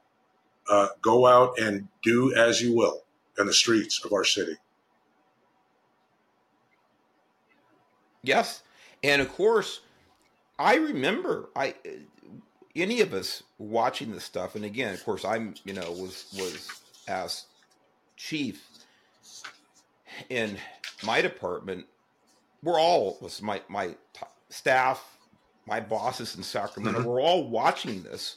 Uh, 0.69 0.89
go 1.03 1.27
out 1.27 1.59
and 1.59 1.89
do 2.03 2.35
as 2.35 2.61
you 2.61 2.75
will 2.75 3.03
in 3.39 3.47
the 3.47 3.53
streets 3.53 4.05
of 4.05 4.13
our 4.13 4.25
city. 4.25 4.57
Yes, 8.25 8.63
and 9.03 9.23
of 9.23 9.33
course, 9.33 9.81
I 10.59 10.77
remember 10.77 11.51
I 11.55 11.75
any 12.75 13.01
of 13.01 13.13
us 13.13 13.43
watching 13.59 14.13
this 14.13 14.25
stuff, 14.25 14.55
and 14.57 14.65
again, 14.65 14.95
of 14.95 15.05
course, 15.05 15.25
I'm 15.25 15.55
you 15.65 15.75
know 15.75 15.91
was 15.93 16.27
was 16.39 16.69
as 17.07 17.45
chief 18.17 18.67
in 20.29 20.59
my 21.05 21.21
department. 21.21 21.87
We're 22.63 22.81
all 22.81 23.19
was 23.21 23.43
my 23.43 23.61
my 23.69 23.89
t- 23.89 24.27
staff 24.49 25.15
my 25.67 25.81
bosses 25.81 26.37
in 26.37 26.43
Sacramento, 26.43 27.01
mm-hmm. 27.01 27.09
we're 27.09 27.23
all 27.23 27.49
watching 27.49 28.03
this, 28.03 28.37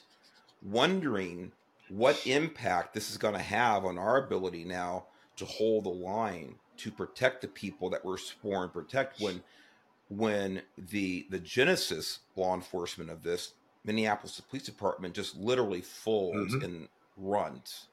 wondering 0.62 1.52
what 1.90 2.26
impact 2.26 2.94
this 2.94 3.10
is 3.10 3.18
going 3.18 3.34
to 3.34 3.40
have 3.40 3.86
on 3.86 3.98
our 3.98 4.18
ability 4.18 4.64
now 4.64 5.06
to 5.38 5.46
hold 5.46 5.86
the 5.86 5.90
line 5.90 6.56
to 6.78 6.92
protect 6.92 7.42
the 7.42 7.48
people 7.48 7.90
that 7.90 8.04
we're 8.04 8.18
sworn 8.18 8.70
protect 8.70 9.20
when 9.22 9.42
when 10.10 10.62
the 10.78 11.28
the 11.30 11.40
genesis 11.40 12.20
law 12.36 12.54
enforcement 12.56 13.10
of 13.10 13.24
this 13.24 13.54
Minneapolis 13.84 14.42
Police 14.42 14.64
Department 14.64 15.14
just 15.14 15.38
literally 15.38 15.82
folds 15.82 16.54
mm-hmm. 16.54 16.66
and 16.66 16.88
runs. 17.18 17.88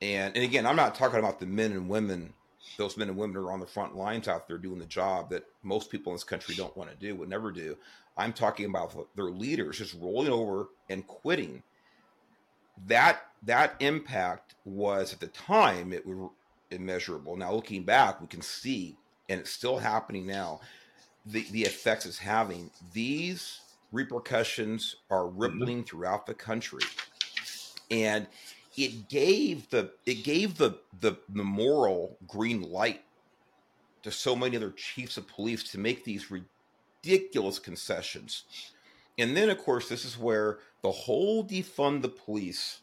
And 0.00 0.34
and 0.34 0.44
again, 0.44 0.66
I'm 0.66 0.76
not 0.76 0.94
talking 0.94 1.18
about 1.18 1.40
the 1.40 1.46
men 1.46 1.72
and 1.72 1.88
women, 1.88 2.34
those 2.76 2.96
men 2.96 3.08
and 3.08 3.16
women 3.16 3.36
are 3.36 3.50
on 3.50 3.60
the 3.60 3.66
front 3.66 3.96
lines 3.96 4.28
out 4.28 4.46
there 4.46 4.58
doing 4.58 4.78
the 4.78 4.86
job 4.86 5.30
that 5.30 5.44
most 5.62 5.90
people 5.90 6.12
in 6.12 6.16
this 6.16 6.24
country 6.24 6.54
don't 6.54 6.76
want 6.76 6.90
to 6.90 6.96
do, 6.96 7.14
would 7.16 7.28
never 7.28 7.50
do. 7.50 7.76
I'm 8.16 8.32
talking 8.32 8.66
about 8.66 9.14
their 9.14 9.30
leaders 9.30 9.78
just 9.78 9.94
rolling 9.94 10.32
over 10.32 10.68
and 10.88 11.06
quitting. 11.06 11.62
That 12.86 13.20
that 13.42 13.74
impact 13.80 14.54
was 14.64 15.12
at 15.12 15.20
the 15.20 15.28
time 15.28 15.92
it 15.92 16.06
was 16.06 16.30
immeasurable. 16.70 17.36
Now 17.36 17.52
looking 17.52 17.84
back, 17.84 18.20
we 18.20 18.26
can 18.26 18.42
see, 18.42 18.96
and 19.28 19.40
it's 19.40 19.50
still 19.50 19.78
happening 19.78 20.26
now. 20.26 20.60
The 21.26 21.46
the 21.50 21.62
effects 21.62 22.06
it's 22.06 22.18
having. 22.18 22.70
These 22.92 23.60
repercussions 23.92 24.96
are 25.10 25.24
mm-hmm. 25.24 25.38
rippling 25.38 25.84
throughout 25.84 26.26
the 26.26 26.34
country, 26.34 26.82
and 27.90 28.26
it 28.76 29.08
gave 29.08 29.68
the 29.70 29.92
it 30.04 30.24
gave 30.24 30.56
the 30.56 30.78
the, 31.00 31.16
the 31.28 31.44
moral 31.44 32.18
green 32.26 32.62
light 32.62 33.02
to 34.02 34.12
so 34.12 34.36
many 34.36 34.56
other 34.56 34.70
chiefs 34.70 35.16
of 35.16 35.26
police 35.26 35.64
to 35.72 35.78
make 35.78 36.04
these 36.04 36.30
ridiculous 36.30 37.58
concessions. 37.58 38.44
And 39.18 39.36
then, 39.36 39.50
of 39.50 39.58
course, 39.58 39.88
this 39.88 40.04
is 40.04 40.18
where 40.18 40.58
the 40.82 40.92
whole 40.92 41.44
defund 41.44 42.02
the 42.02 42.08
police 42.08 42.80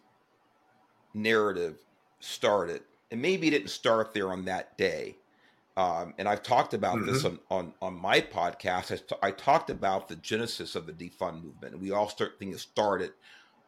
narrative 1.13 1.77
started. 2.19 2.81
And 3.11 3.21
maybe 3.21 3.47
it 3.47 3.51
didn't 3.51 3.69
start 3.69 4.13
there 4.13 4.31
on 4.31 4.45
that 4.45 4.77
day. 4.77 5.15
Um, 5.75 6.13
and 6.17 6.27
I've 6.27 6.43
talked 6.43 6.73
about 6.73 6.97
mm-hmm. 6.97 7.11
this 7.11 7.25
on, 7.25 7.39
on, 7.49 7.73
on 7.81 7.99
my 7.99 8.21
podcast. 8.21 8.91
I, 8.91 8.97
t- 8.97 9.15
I 9.23 9.31
talked 9.31 9.69
about 9.69 10.07
the 10.07 10.15
genesis 10.15 10.75
of 10.75 10.85
the 10.85 10.93
defund 10.93 11.43
movement. 11.43 11.73
And 11.73 11.81
we 11.81 11.91
all 11.91 12.07
start 12.07 12.33
thinking 12.37 12.55
it 12.55 12.59
started 12.59 13.11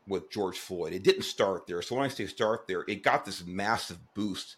with 0.08 0.30
George 0.30 0.60
Floyd. 0.60 0.94
It 0.94 1.04
didn't 1.04 1.24
start 1.24 1.66
there. 1.66 1.82
So 1.82 1.96
when 1.96 2.06
I 2.06 2.10
say 2.10 2.28
start 2.28 2.68
there, 2.68 2.86
it 2.88 3.02
got 3.02 3.26
this 3.26 3.44
massive 3.46 3.98
boost. 4.14 4.58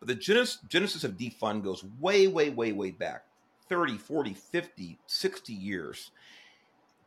But 0.00 0.08
the 0.08 0.16
genesis, 0.16 0.58
genesis 0.68 1.04
of 1.04 1.16
defund 1.16 1.62
goes 1.62 1.84
way, 2.00 2.26
way, 2.26 2.50
way, 2.50 2.72
way 2.72 2.90
back. 2.90 3.24
30, 3.68 3.98
40, 3.98 4.34
50, 4.34 4.98
60 5.06 5.52
years. 5.52 6.10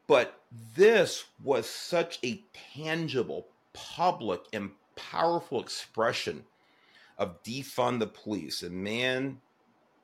But 0.07 0.39
this 0.75 1.25
was 1.43 1.67
such 1.67 2.19
a 2.23 2.41
tangible, 2.73 3.47
public, 3.73 4.41
and 4.53 4.71
powerful 4.95 5.59
expression 5.59 6.45
of 7.17 7.43
defund 7.43 7.99
the 7.99 8.07
police. 8.07 8.63
And 8.63 8.75
man, 8.75 9.41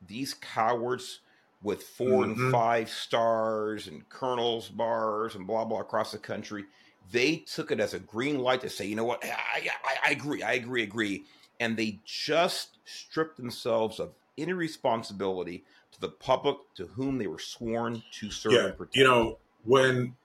these 0.08 0.34
cowards 0.34 1.20
with 1.62 1.84
4 1.84 2.08
mm-hmm. 2.08 2.24
and 2.24 2.52
five 2.52 2.90
stars 2.90 3.88
and 3.88 4.08
colonel's 4.10 4.70
bars 4.70 5.36
and 5.36 5.46
blah, 5.46 5.66
blah 5.66 5.82
across 5.82 6.12
the 6.12 6.18
country, 6.18 6.66
they 7.12 7.38
took 7.38 7.72
it 7.72 7.80
as 7.80 7.94
a 7.94 8.00
green 8.00 8.40
light 8.40 8.62
to 8.62 8.70
say, 8.70 8.86
you 8.86 8.96
know 8.96 9.04
what, 9.04 9.24
I, 9.26 9.70
I, 9.84 9.96
I 10.08 10.12
agree, 10.12 10.44
I 10.44 10.54
agree, 10.54 10.84
agree. 10.84 11.24
And 11.60 11.76
they 11.76 12.00
just 12.06 12.78
stripped 12.86 13.38
themselves 13.38 14.00
of 14.00 14.12
any 14.38 14.54
responsibility 14.54 15.66
to 15.92 16.00
the 16.00 16.10
public 16.10 16.58
to 16.76 16.86
whom 16.88 17.18
they 17.18 17.28
were 17.28 17.40
sworn 17.40 18.04
to 18.12 18.32
serve 18.32 18.54
yeah, 18.54 18.66
and 18.68 18.78
protect. 18.78 18.96
You 18.96 19.04
know, 19.04 19.38
when 19.66 20.16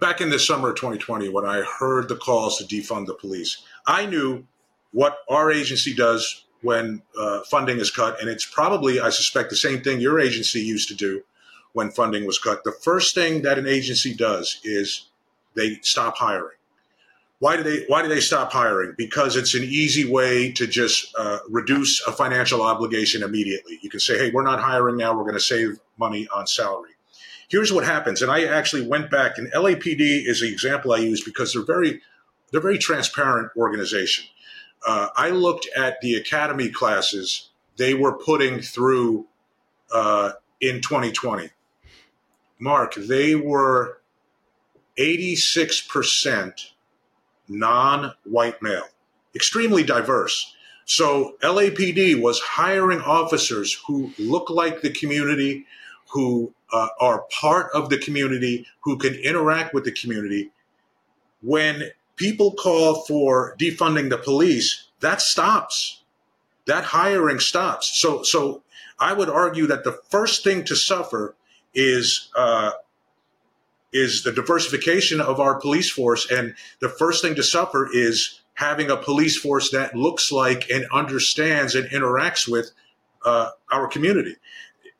back 0.00 0.20
in 0.20 0.30
the 0.30 0.38
summer 0.38 0.70
of 0.70 0.76
2020, 0.76 1.28
when 1.28 1.46
I 1.46 1.62
heard 1.62 2.08
the 2.08 2.16
calls 2.16 2.58
to 2.58 2.64
defund 2.64 3.06
the 3.06 3.14
police, 3.14 3.62
I 3.86 4.06
knew 4.06 4.46
what 4.92 5.18
our 5.28 5.50
agency 5.50 5.94
does 5.94 6.43
when 6.64 7.02
uh, 7.18 7.40
funding 7.42 7.78
is 7.78 7.90
cut, 7.90 8.20
and 8.20 8.28
it's 8.28 8.44
probably, 8.44 8.98
I 8.98 9.10
suspect, 9.10 9.50
the 9.50 9.56
same 9.56 9.82
thing 9.82 10.00
your 10.00 10.18
agency 10.18 10.60
used 10.60 10.88
to 10.88 10.94
do 10.94 11.22
when 11.72 11.90
funding 11.90 12.26
was 12.26 12.38
cut. 12.38 12.64
The 12.64 12.72
first 12.72 13.14
thing 13.14 13.42
that 13.42 13.58
an 13.58 13.66
agency 13.66 14.14
does 14.14 14.60
is 14.64 15.06
they 15.54 15.78
stop 15.82 16.16
hiring 16.16 16.56
why 17.44 17.58
do 17.58 17.62
they 17.62 17.84
why 17.88 18.00
do 18.00 18.08
they 18.08 18.20
stop 18.20 18.52
hiring? 18.52 18.94
Because 18.96 19.36
it's 19.36 19.54
an 19.54 19.64
easy 19.64 20.10
way 20.10 20.50
to 20.52 20.66
just 20.66 21.14
uh, 21.18 21.40
reduce 21.50 22.00
a 22.06 22.12
financial 22.12 22.62
obligation 22.62 23.22
immediately. 23.22 23.78
You 23.82 23.90
can 23.90 24.00
say, 24.00 24.16
"Hey, 24.16 24.30
we're 24.30 24.44
not 24.44 24.60
hiring 24.60 24.96
now. 24.96 25.14
We're 25.14 25.24
going 25.24 25.34
to 25.34 25.40
save 25.40 25.78
money 25.98 26.26
on 26.34 26.46
salary." 26.46 26.92
Here's 27.48 27.70
what 27.70 27.84
happens, 27.84 28.22
and 28.22 28.30
I 28.30 28.44
actually 28.44 28.86
went 28.86 29.10
back, 29.10 29.36
and 29.36 29.52
LAPD 29.52 30.26
is 30.26 30.40
the 30.40 30.50
example 30.50 30.94
I 30.94 30.98
use 30.98 31.22
because 31.22 31.52
they're 31.52 31.62
very 31.62 32.00
they're 32.50 32.62
very 32.62 32.78
transparent 32.78 33.50
organization. 33.58 34.24
Uh, 34.86 35.08
I 35.16 35.30
looked 35.30 35.68
at 35.76 36.00
the 36.00 36.14
academy 36.14 36.68
classes 36.68 37.50
they 37.76 37.94
were 37.94 38.12
putting 38.12 38.60
through 38.60 39.26
uh, 39.92 40.32
in 40.60 40.80
2020. 40.80 41.50
Mark, 42.60 42.94
they 42.94 43.34
were 43.34 43.98
86% 44.98 46.70
non 47.48 48.12
white 48.24 48.62
male, 48.62 48.86
extremely 49.34 49.82
diverse. 49.82 50.54
So 50.86 51.36
LAPD 51.42 52.20
was 52.20 52.40
hiring 52.40 53.00
officers 53.00 53.76
who 53.86 54.12
look 54.18 54.50
like 54.50 54.82
the 54.82 54.92
community, 54.92 55.66
who 56.10 56.52
uh, 56.72 56.88
are 57.00 57.24
part 57.40 57.70
of 57.74 57.88
the 57.88 57.98
community, 57.98 58.66
who 58.80 58.98
can 58.98 59.14
interact 59.14 59.74
with 59.74 59.84
the 59.84 59.92
community. 59.92 60.50
When 61.42 61.90
people 62.16 62.52
call 62.52 63.02
for 63.04 63.56
defunding 63.58 64.10
the 64.10 64.18
police, 64.18 64.88
that 65.00 65.20
stops. 65.20 66.02
That 66.66 66.84
hiring 66.84 67.40
stops. 67.40 67.98
So, 67.98 68.22
so 68.22 68.62
I 68.98 69.12
would 69.12 69.28
argue 69.28 69.66
that 69.66 69.84
the 69.84 70.00
first 70.10 70.44
thing 70.44 70.64
to 70.64 70.76
suffer 70.76 71.34
is 71.74 72.30
uh, 72.36 72.72
is 73.92 74.24
the 74.24 74.32
diversification 74.32 75.20
of 75.20 75.40
our 75.40 75.58
police 75.60 75.88
force. 75.88 76.30
And 76.30 76.54
the 76.80 76.88
first 76.88 77.22
thing 77.22 77.36
to 77.36 77.42
suffer 77.42 77.88
is 77.90 78.40
having 78.54 78.90
a 78.90 78.96
police 78.96 79.36
force 79.36 79.70
that 79.70 79.94
looks 79.94 80.32
like 80.32 80.68
and 80.68 80.84
understands 80.92 81.74
and 81.74 81.88
interacts 81.90 82.48
with 82.48 82.72
uh, 83.24 83.50
our 83.72 83.86
community. 83.86 84.36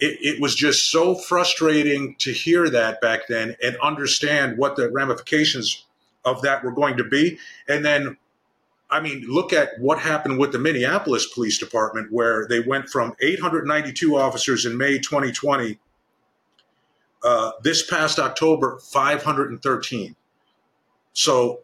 It, 0.00 0.18
it, 0.20 0.40
was 0.40 0.54
just 0.54 0.90
so 0.90 1.14
frustrating 1.14 2.16
to 2.18 2.32
hear 2.32 2.68
that 2.70 3.00
back 3.00 3.28
then 3.28 3.56
and 3.62 3.76
understand 3.82 4.58
what 4.58 4.76
the 4.76 4.90
ramifications 4.90 5.84
of 6.24 6.42
that 6.42 6.64
were 6.64 6.72
going 6.72 6.96
to 6.96 7.04
be. 7.04 7.38
And 7.68 7.84
then, 7.84 8.16
I 8.90 9.00
mean, 9.00 9.24
look 9.28 9.52
at 9.52 9.70
what 9.78 9.98
happened 9.98 10.38
with 10.38 10.52
the 10.52 10.58
Minneapolis 10.58 11.26
Police 11.32 11.58
Department, 11.58 12.12
where 12.12 12.46
they 12.48 12.60
went 12.60 12.88
from 12.88 13.14
892 13.20 14.16
officers 14.16 14.66
in 14.66 14.76
May 14.76 14.98
2020 14.98 15.78
uh, 17.24 17.52
this 17.62 17.88
past 17.88 18.18
October, 18.18 18.78
513. 18.80 20.14
So, 21.14 21.60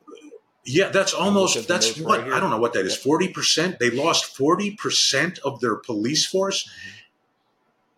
yeah, 0.65 0.89
that's 0.89 1.13
almost, 1.13 1.69
that's 1.69 1.99
what, 1.99 2.21
right 2.21 2.33
I 2.33 2.41
don't 2.41 2.51
know 2.51 2.59
what 2.59 2.73
that 2.73 2.87
is, 2.87 2.97
40%. 2.97 3.79
They 3.79 3.91
lost 3.91 4.37
40% 4.37 5.39
of 5.41 5.61
their 5.61 5.77
police 5.77 6.25
force. 6.25 6.65
Mm-hmm. 6.65 6.97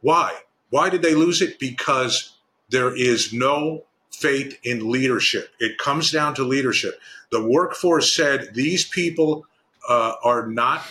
Why? 0.02 0.38
Why 0.70 0.90
did 0.90 1.02
they 1.02 1.14
lose 1.14 1.40
it? 1.40 1.58
Because 1.58 2.34
there 2.70 2.94
is 2.94 3.32
no 3.32 3.84
faith 4.12 4.58
in 4.62 4.90
leadership. 4.90 5.50
It 5.58 5.78
comes 5.78 6.10
down 6.10 6.34
to 6.34 6.44
leadership. 6.44 7.00
The 7.30 7.42
workforce 7.42 8.14
said 8.14 8.50
these 8.54 8.86
people 8.86 9.46
uh, 9.88 10.14
are 10.22 10.46
not 10.46 10.84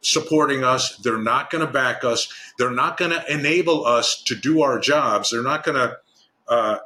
supporting 0.00 0.64
us. 0.64 0.96
They're 0.96 1.18
not 1.18 1.50
going 1.50 1.66
to 1.66 1.72
back 1.72 2.04
us. 2.04 2.32
They're 2.58 2.70
not 2.70 2.96
going 2.96 3.10
to 3.10 3.32
enable 3.32 3.84
us 3.84 4.22
to 4.22 4.34
do 4.34 4.62
our 4.62 4.78
jobs. 4.78 5.30
They're 5.30 5.42
not 5.42 5.64
going 5.64 5.76
to. 5.76 5.98
Uh, 6.48 6.78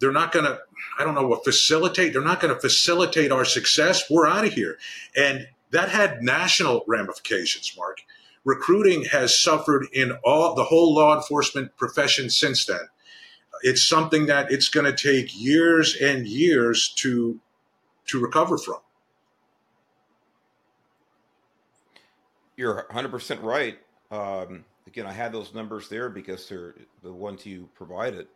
they're 0.00 0.12
not 0.12 0.32
going 0.32 0.46
to. 0.46 0.58
I 0.98 1.04
don't 1.04 1.14
know 1.14 1.26
what 1.26 1.44
facilitate. 1.44 2.12
They're 2.12 2.22
not 2.22 2.40
going 2.40 2.54
to 2.54 2.60
facilitate 2.60 3.32
our 3.32 3.44
success. 3.44 4.10
We're 4.10 4.26
out 4.26 4.44
of 4.44 4.52
here, 4.52 4.78
and 5.16 5.46
that 5.70 5.88
had 5.88 6.22
national 6.22 6.84
ramifications. 6.86 7.74
Mark, 7.76 7.98
recruiting 8.44 9.04
has 9.04 9.38
suffered 9.38 9.86
in 9.92 10.12
all 10.24 10.54
the 10.54 10.64
whole 10.64 10.94
law 10.94 11.16
enforcement 11.16 11.76
profession 11.76 12.28
since 12.28 12.64
then. 12.64 12.88
It's 13.62 13.86
something 13.86 14.26
that 14.26 14.50
it's 14.50 14.68
going 14.68 14.86
to 14.86 14.96
take 14.96 15.38
years 15.38 15.96
and 16.00 16.26
years 16.26 16.88
to 16.98 17.40
to 18.06 18.20
recover 18.20 18.58
from. 18.58 18.78
You're 22.56 22.86
100% 22.90 23.42
right. 23.42 23.78
Um, 24.10 24.64
again, 24.86 25.06
I 25.06 25.12
had 25.12 25.32
those 25.32 25.54
numbers 25.54 25.88
there 25.88 26.10
because 26.10 26.48
they're 26.48 26.74
the 27.02 27.12
ones 27.12 27.46
you 27.46 27.68
provided 27.74 28.26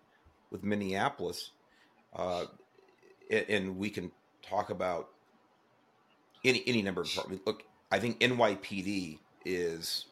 with 0.51 0.63
Minneapolis. 0.63 1.51
Uh, 2.15 2.45
and 3.31 3.77
we 3.77 3.91
can 3.91 4.13
talk 4.43 4.71
about 4.71 5.09
any 6.45 6.63
any 6.67 6.83
number 6.83 7.01
of 7.01 7.09
departments. 7.09 7.45
Look, 7.47 7.65
I 7.91 7.99
think 7.99 8.21
NYPD 8.21 9.19
is 9.45 10.07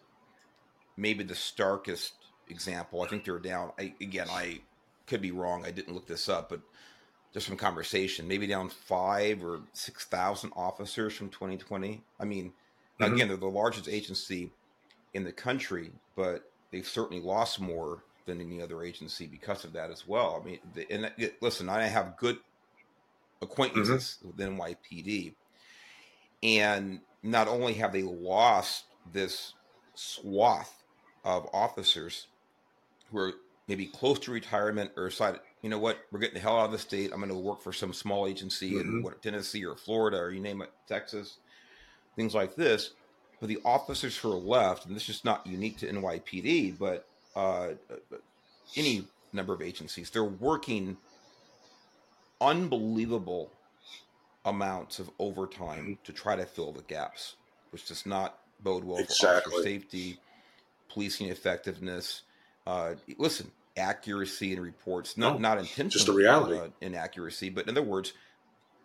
maybe 0.97 1.25
the 1.25 1.35
starkest 1.35 2.15
example. 2.49 3.03
I 3.03 3.09
think 3.09 3.25
they're 3.25 3.39
down. 3.39 3.73
I, 3.79 3.95
again, 4.01 4.29
I 4.31 4.61
could 5.07 5.23
be 5.23 5.31
wrong. 5.31 5.65
I 5.65 5.71
didn't 5.71 5.95
look 5.95 6.07
this 6.07 6.29
up, 6.29 6.49
but 6.49 6.61
just 7.33 7.47
from 7.47 7.57
conversation, 7.57 8.29
maybe 8.29 8.47
down 8.47 8.69
five 8.69 9.43
or 9.43 9.61
six 9.73 10.05
thousand 10.05 10.53
officers 10.55 11.15
from 11.15 11.31
2020. 11.31 12.03
I 12.21 12.25
mean, 12.25 12.53
mm-hmm. 13.01 13.15
again, 13.15 13.29
they're 13.29 13.37
the 13.37 13.47
largest 13.47 13.89
agency 13.89 14.51
in 15.15 15.25
the 15.25 15.33
country, 15.33 15.91
but 16.15 16.51
they've 16.71 16.87
certainly 16.87 17.23
lost 17.23 17.61
more 17.61 18.05
than 18.27 18.41
any 18.41 18.63
other 18.63 18.83
agency 18.83 19.27
because 19.27 19.65
of 19.65 19.73
that 19.73 19.91
as 19.91 20.07
well. 20.07 20.41
I 20.41 20.45
mean, 20.45 20.59
the, 20.75 20.91
and 20.91 21.11
listen, 21.41 21.69
I 21.69 21.87
have 21.87 22.17
good 22.17 22.39
acquaintances 23.41 24.19
mm-hmm. 24.19 24.29
with 24.29 24.59
NYPD, 24.59 25.35
and 26.43 27.01
not 27.23 27.49
only 27.49 27.75
have 27.75 27.93
they 27.93 28.03
lost 28.03 28.85
this 29.13 29.55
swath 29.95 30.83
of 31.25 31.49
officers 31.53 32.27
who 33.11 33.19
are 33.19 33.33
maybe 33.73 33.87
close 33.87 34.19
to 34.19 34.31
retirement 34.31 34.91
or 34.99 35.09
decided, 35.09 35.41
you 35.63 35.71
know 35.71 35.79
what, 35.79 35.99
we're 36.11 36.19
getting 36.19 36.35
the 36.35 36.41
hell 36.41 36.59
out 36.59 36.67
of 36.67 36.73
the 36.73 36.79
state. 36.79 37.11
I'm 37.11 37.21
going 37.21 37.31
to 37.31 37.35
work 37.35 37.63
for 37.63 37.73
some 37.73 37.95
small 37.95 38.27
agency 38.27 38.73
mm-hmm. 38.73 38.99
in 38.99 39.03
what, 39.03 39.23
Tennessee 39.23 39.65
or 39.65 39.77
Florida 39.77 40.19
or 40.19 40.31
you 40.31 40.41
name 40.41 40.61
it, 40.61 40.71
Texas 40.87 41.39
things 42.17 42.35
like 42.35 42.55
this. 42.55 42.91
But 43.41 43.49
the 43.49 43.61
officers 43.65 44.15
who 44.17 44.31
are 44.31 44.37
left, 44.37 44.85
and 44.85 44.95
this 44.95 45.09
is 45.09 45.25
not 45.25 45.47
unique 45.47 45.79
to 45.79 45.91
NYPD, 45.91 46.79
but 46.79 47.09
uh, 47.35 47.69
any 48.77 49.07
number 49.33 49.55
of 49.55 49.63
agencies, 49.63 50.11
they're 50.11 50.23
working 50.23 50.99
unbelievable 52.41 53.51
amounts 54.45 54.99
of 54.99 55.11
overtime 55.19 55.83
mm-hmm. 55.85 56.05
to 56.05 56.13
try 56.13 56.37
to 56.37 56.45
fill 56.45 56.73
the 56.73 56.83
gaps, 56.83 57.37
which 57.71 57.87
does 57.89 58.05
not 58.05 58.39
bode 58.61 58.85
well 58.85 58.99
exactly. 58.99 59.57
for 59.57 59.63
safety, 59.63 60.19
policing 60.91 61.29
effectiveness. 61.29 62.23
Uh, 62.67 62.95
listen, 63.17 63.51
accuracy 63.77 64.53
in 64.53 64.61
reports, 64.61 65.17
not 65.17 65.35
no, 65.35 65.39
not 65.39 65.59
intentional, 65.59 65.91
just 65.91 66.07
the 66.07 66.13
reality 66.13 66.59
uh, 66.59 66.69
inaccuracy, 66.81 67.51
but 67.51 67.65
in 67.69 67.71
other 67.71 67.87
words, 67.87 68.13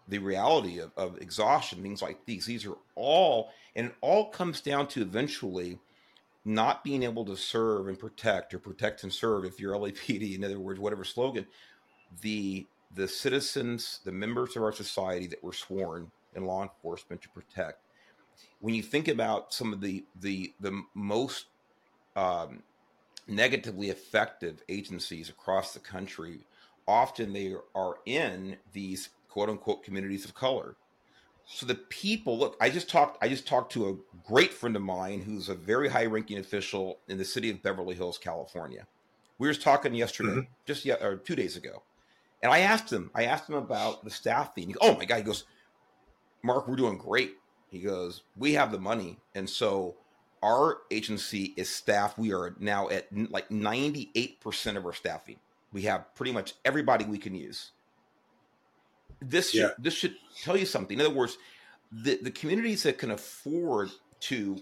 the 0.08 0.20
reality 0.20 0.80
of, 0.80 0.92
of 0.96 1.18
exhaustion, 1.22 1.82
things 1.82 2.02
like 2.02 2.26
these. 2.26 2.46
These 2.46 2.66
are 2.66 2.78
all, 2.96 3.50
and 3.76 3.88
it 3.88 3.96
all 4.02 4.30
comes 4.30 4.62
down 4.62 4.88
to 4.90 5.02
eventually 5.02 5.80
not 6.46 6.84
being 6.84 7.04
able 7.04 7.26
to 7.26 7.36
serve 7.36 7.90
and 7.90 8.00
protect 8.00 8.54
or 8.54 8.60
protect 8.60 9.04
and 9.04 9.12
serve 9.12 9.44
if 9.44 9.60
you're 9.60 9.76
LAPD, 9.76 10.36
in 10.36 10.44
other 10.44 10.60
words, 10.60 10.80
whatever 10.80 11.04
slogan, 11.04 11.46
the 12.22 12.66
the 12.96 13.08
citizens, 13.08 14.00
the 14.06 14.12
members 14.12 14.56
of 14.56 14.64
our 14.64 14.72
society 14.72 15.28
that 15.28 15.44
were 15.44 15.52
sworn 15.52 16.10
in 16.36 16.46
law 16.46 16.64
enforcement 16.64 17.22
to 17.22 17.30
protect. 17.30 17.82
When 18.62 18.74
you 18.74 18.82
think 18.82 19.10
about 19.10 19.54
some 19.54 19.74
of 19.74 19.82
the 19.82 20.06
the 20.22 20.54
the 20.62 20.82
most 20.94 21.48
um, 22.16 22.64
negatively 23.28 23.90
effective 23.90 24.64
agencies 24.70 25.30
across 25.30 25.74
the 25.74 25.80
country, 25.80 26.40
often 26.88 27.34
they 27.34 27.56
are 27.76 27.96
in 28.06 28.58
these 28.74 29.10
quote 29.30 29.50
unquote 29.50 29.84
communities 29.84 30.26
of 30.26 30.34
color. 30.34 30.76
So 31.46 31.66
the 31.66 31.76
people 31.76 32.38
look, 32.38 32.58
I 32.60 32.70
just 32.70 32.90
talked 32.90 33.24
I 33.24 33.30
just 33.30 33.48
talked 33.48 33.72
to 33.74 33.90
a 33.90 33.96
great 34.28 34.54
friend 34.54 34.76
of 34.76 34.82
mine 34.82 35.22
who's 35.22 35.50
a 35.50 35.56
very 35.56 35.90
high 35.90 36.06
ranking 36.06 36.40
official 36.40 37.00
in 37.08 37.18
the 37.18 37.26
city 37.26 37.50
of 37.50 37.64
Beverly 37.64 37.96
Hills, 37.96 38.18
California. 38.18 38.86
We 39.40 39.48
were 39.48 39.54
talking 39.54 39.94
yesterday, 39.94 40.30
mm-hmm. 40.30 40.52
just 40.66 40.84
yet 40.84 41.02
or 41.02 41.18
two 41.18 41.36
days 41.36 41.56
ago. 41.56 41.84
And 42.42 42.52
I 42.52 42.60
asked 42.60 42.92
him, 42.92 43.12
I 43.16 43.26
asked 43.26 43.50
him 43.50 43.56
about 43.56 44.04
the 44.04 44.10
staffing. 44.10 44.70
Goes, 44.70 44.78
oh 44.82 44.98
my 44.98 45.06
God, 45.06 45.18
he 45.18 45.24
goes, 45.24 45.46
Mark, 46.44 46.68
we're 46.68 46.76
doing 46.76 46.98
great. 46.98 47.36
He 47.70 47.80
goes, 47.80 48.24
we 48.36 48.54
have 48.54 48.72
the 48.72 48.80
money. 48.80 49.18
And 49.36 49.50
so 49.50 49.96
our 50.44 50.80
agency 50.92 51.54
is 51.58 51.70
staffed. 51.70 52.18
We 52.18 52.34
are 52.34 52.56
now 52.60 52.90
at 52.90 53.08
like 53.32 53.50
98% 53.50 54.78
of 54.78 54.86
our 54.86 54.94
staffing. 54.94 55.38
We 55.74 55.84
have 55.84 56.14
pretty 56.16 56.32
much 56.32 56.54
everybody 56.66 57.06
we 57.06 57.18
can 57.18 57.36
use 57.36 57.72
this 59.22 59.52
should, 59.52 59.74
this 59.80 59.94
should 59.94 60.16
tell 60.44 60.58
you 60.58 60.66
something. 60.66 61.00
In 61.00 61.06
other 61.06 61.16
words, 61.16 61.38
the, 61.92 62.20
the 62.22 62.32
communities 62.32 62.84
that 62.84 62.98
can 62.98 63.12
afford 63.12 63.90
to 64.22 64.60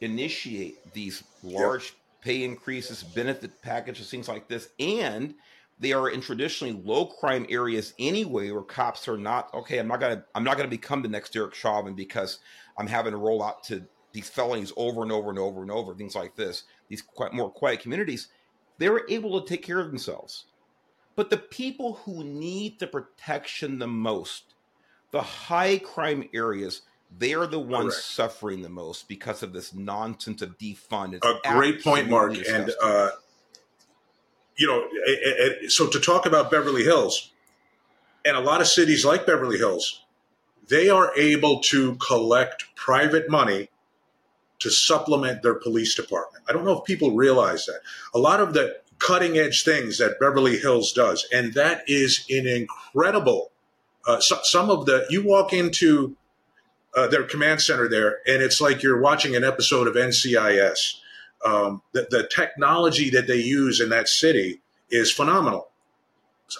initiate 0.00 0.92
these 0.92 1.22
large 1.42 1.94
pay 2.20 2.44
increases, 2.44 3.02
benefit 3.02 3.60
packages, 3.62 4.10
things 4.10 4.28
like 4.28 4.48
this, 4.48 4.68
and 4.78 5.34
they 5.78 5.92
are 5.92 6.08
in 6.08 6.20
traditionally 6.20 6.80
low 6.84 7.06
crime 7.06 7.46
areas 7.48 7.94
anyway, 7.98 8.50
where 8.50 8.62
cops 8.62 9.08
are 9.08 9.18
not 9.18 9.52
okay. 9.52 9.78
I'm 9.78 9.88
not 9.88 10.00
gonna 10.00 10.24
I'm 10.34 10.44
not 10.44 10.56
gonna 10.56 10.68
become 10.68 11.02
the 11.02 11.08
next 11.08 11.32
Derek 11.32 11.54
Chauvin 11.54 11.94
because 11.94 12.38
I'm 12.78 12.86
having 12.86 13.12
to 13.12 13.18
roll 13.18 13.42
out 13.42 13.64
to 13.64 13.84
these 14.14 14.30
felonies 14.30 14.72
over 14.76 15.02
and 15.02 15.12
over 15.12 15.28
and 15.28 15.38
over 15.38 15.60
and 15.60 15.70
over, 15.70 15.92
things 15.92 16.14
like 16.14 16.36
this. 16.36 16.62
These 16.88 17.02
quite 17.02 17.34
more 17.34 17.50
quiet 17.50 17.80
communities, 17.80 18.28
they're 18.78 19.02
able 19.10 19.40
to 19.40 19.46
take 19.46 19.62
care 19.62 19.80
of 19.80 19.88
themselves. 19.88 20.44
But 21.16 21.30
the 21.30 21.36
people 21.36 21.94
who 22.04 22.24
need 22.24 22.78
the 22.78 22.86
protection 22.86 23.80
the 23.80 23.88
most, 23.88 24.54
the 25.10 25.20
high 25.20 25.78
crime 25.78 26.28
areas, 26.32 26.82
they 27.16 27.34
are 27.34 27.46
the 27.46 27.58
ones 27.58 27.94
Correct. 27.94 28.06
suffering 28.06 28.62
the 28.62 28.68
most 28.68 29.08
because 29.08 29.42
of 29.42 29.52
this 29.52 29.74
nonsense 29.74 30.42
of 30.42 30.58
defund. 30.58 31.14
It's 31.14 31.26
a 31.26 31.52
great 31.52 31.82
point, 31.82 32.08
Mark. 32.08 32.34
Disgusting. 32.34 32.62
And 32.62 32.72
uh, 32.82 33.10
you 34.56 34.68
know, 34.68 34.86
it, 35.06 35.62
it, 35.64 35.72
so 35.72 35.88
to 35.88 35.98
talk 35.98 36.26
about 36.26 36.52
Beverly 36.52 36.84
Hills, 36.84 37.32
and 38.24 38.36
a 38.36 38.40
lot 38.40 38.60
of 38.60 38.68
cities 38.68 39.04
like 39.04 39.26
Beverly 39.26 39.58
Hills, 39.58 40.04
they 40.68 40.88
are 40.88 41.12
able 41.16 41.60
to 41.62 41.96
collect 41.96 42.64
private 42.76 43.28
money 43.28 43.68
to 44.60 44.70
supplement 44.70 45.42
their 45.42 45.54
police 45.54 45.94
department. 45.94 46.44
I 46.48 46.52
don't 46.52 46.64
know 46.64 46.78
if 46.78 46.84
people 46.84 47.12
realize 47.12 47.66
that. 47.66 47.80
A 48.14 48.18
lot 48.18 48.40
of 48.40 48.54
the 48.54 48.76
cutting 48.98 49.36
edge 49.36 49.64
things 49.64 49.98
that 49.98 50.20
Beverly 50.20 50.58
Hills 50.58 50.92
does, 50.92 51.26
and 51.32 51.54
that 51.54 51.82
is 51.86 52.24
an 52.30 52.46
incredible. 52.46 53.50
Uh, 54.06 54.20
so, 54.20 54.38
some 54.42 54.70
of 54.70 54.86
the 54.86 55.06
you 55.10 55.26
walk 55.26 55.52
into 55.52 56.16
uh, 56.94 57.08
their 57.08 57.24
command 57.24 57.60
center 57.60 57.88
there, 57.88 58.18
and 58.26 58.42
it's 58.42 58.60
like 58.60 58.82
you're 58.82 59.00
watching 59.00 59.34
an 59.34 59.44
episode 59.44 59.86
of 59.88 59.94
NCIS 59.94 61.00
um, 61.44 61.82
the, 61.92 62.06
the 62.10 62.28
technology 62.34 63.10
that 63.10 63.26
they 63.26 63.36
use 63.36 63.80
in 63.80 63.90
that 63.90 64.08
city 64.08 64.60
is 64.90 65.12
phenomenal. 65.12 65.68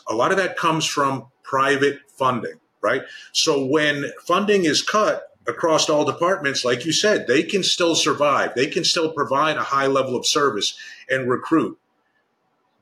A 0.09 0.15
lot 0.15 0.31
of 0.31 0.37
that 0.37 0.57
comes 0.57 0.85
from 0.85 1.27
private 1.43 2.01
funding, 2.09 2.61
right? 2.83 3.03
So 3.33 3.65
when 3.65 4.13
funding 4.27 4.65
is 4.65 4.83
cut 4.83 5.34
across 5.47 5.89
all 5.89 6.05
departments, 6.05 6.65
like 6.65 6.85
you 6.85 6.93
said, 6.93 7.27
they 7.27 7.43
can 7.43 7.63
still 7.63 7.95
survive. 7.95 8.55
They 8.55 8.67
can 8.67 8.85
still 8.85 9.13
provide 9.13 9.57
a 9.57 9.63
high 9.63 9.87
level 9.87 10.17
of 10.17 10.27
service 10.27 10.77
and 11.09 11.29
recruit. 11.29 11.79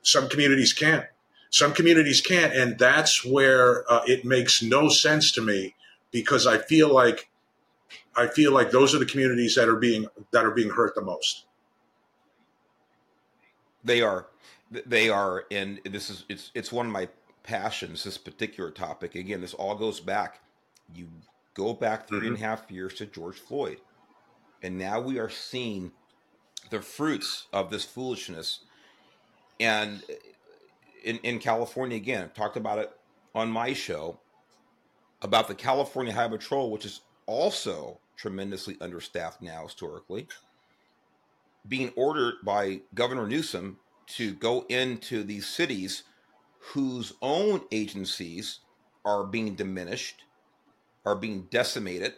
Some 0.02 0.28
communities 0.28 0.72
can't. 0.72 1.06
Some 1.50 1.74
communities 1.74 2.20
can't, 2.20 2.54
and 2.54 2.78
that's 2.78 3.24
where 3.24 3.90
uh, 3.90 4.02
it 4.06 4.24
makes 4.24 4.62
no 4.62 4.88
sense 4.88 5.30
to 5.32 5.42
me 5.42 5.74
because 6.10 6.46
I 6.46 6.58
feel 6.58 6.92
like 6.92 7.28
I 8.16 8.26
feel 8.26 8.52
like 8.52 8.70
those 8.70 8.94
are 8.94 8.98
the 8.98 9.06
communities 9.06 9.54
that 9.56 9.68
are 9.68 9.76
being 9.76 10.06
that 10.30 10.46
are 10.46 10.50
being 10.50 10.70
hurt 10.70 10.94
the 10.94 11.02
most. 11.02 11.44
They 13.84 14.00
are, 14.00 14.26
they 14.70 15.10
are, 15.10 15.44
and 15.50 15.80
this 15.84 16.08
is 16.08 16.24
it's 16.30 16.50
it's 16.54 16.72
one 16.72 16.86
of 16.86 16.92
my 16.92 17.08
passions. 17.42 18.04
This 18.04 18.16
particular 18.16 18.70
topic. 18.70 19.14
Again, 19.14 19.42
this 19.42 19.52
all 19.52 19.74
goes 19.74 20.00
back. 20.00 20.40
You 20.94 21.08
go 21.54 21.72
back 21.74 22.08
three 22.08 22.18
mm-hmm. 22.18 22.26
and 22.28 22.36
a 22.36 22.40
half 22.40 22.70
years 22.70 22.94
to 22.94 23.06
George 23.06 23.38
Floyd, 23.38 23.78
and 24.62 24.78
now 24.78 25.00
we 25.00 25.18
are 25.18 25.30
seeing 25.30 25.92
the 26.70 26.80
fruits 26.80 27.46
of 27.52 27.70
this 27.70 27.84
foolishness. 27.84 28.60
And 29.60 30.02
in 31.04 31.18
in 31.18 31.38
California, 31.38 31.96
again, 31.96 32.24
I've 32.24 32.34
talked 32.34 32.56
about 32.56 32.78
it 32.78 32.90
on 33.34 33.50
my 33.50 33.72
show 33.72 34.18
about 35.20 35.48
the 35.48 35.54
California 35.54 36.12
Highway 36.12 36.38
Patrol, 36.38 36.70
which 36.70 36.84
is 36.84 37.00
also 37.26 37.98
tremendously 38.16 38.76
understaffed 38.80 39.40
now 39.40 39.64
historically 39.64 40.28
being 41.66 41.92
ordered 41.96 42.34
by 42.44 42.80
Governor 42.94 43.26
Newsom 43.26 43.78
to 44.06 44.34
go 44.34 44.66
into 44.68 45.22
these 45.22 45.46
cities 45.46 46.04
whose 46.58 47.12
own 47.22 47.62
agencies 47.70 48.60
are 49.04 49.24
being 49.24 49.54
diminished, 49.54 50.24
are 51.04 51.16
being 51.16 51.48
decimated, 51.50 52.14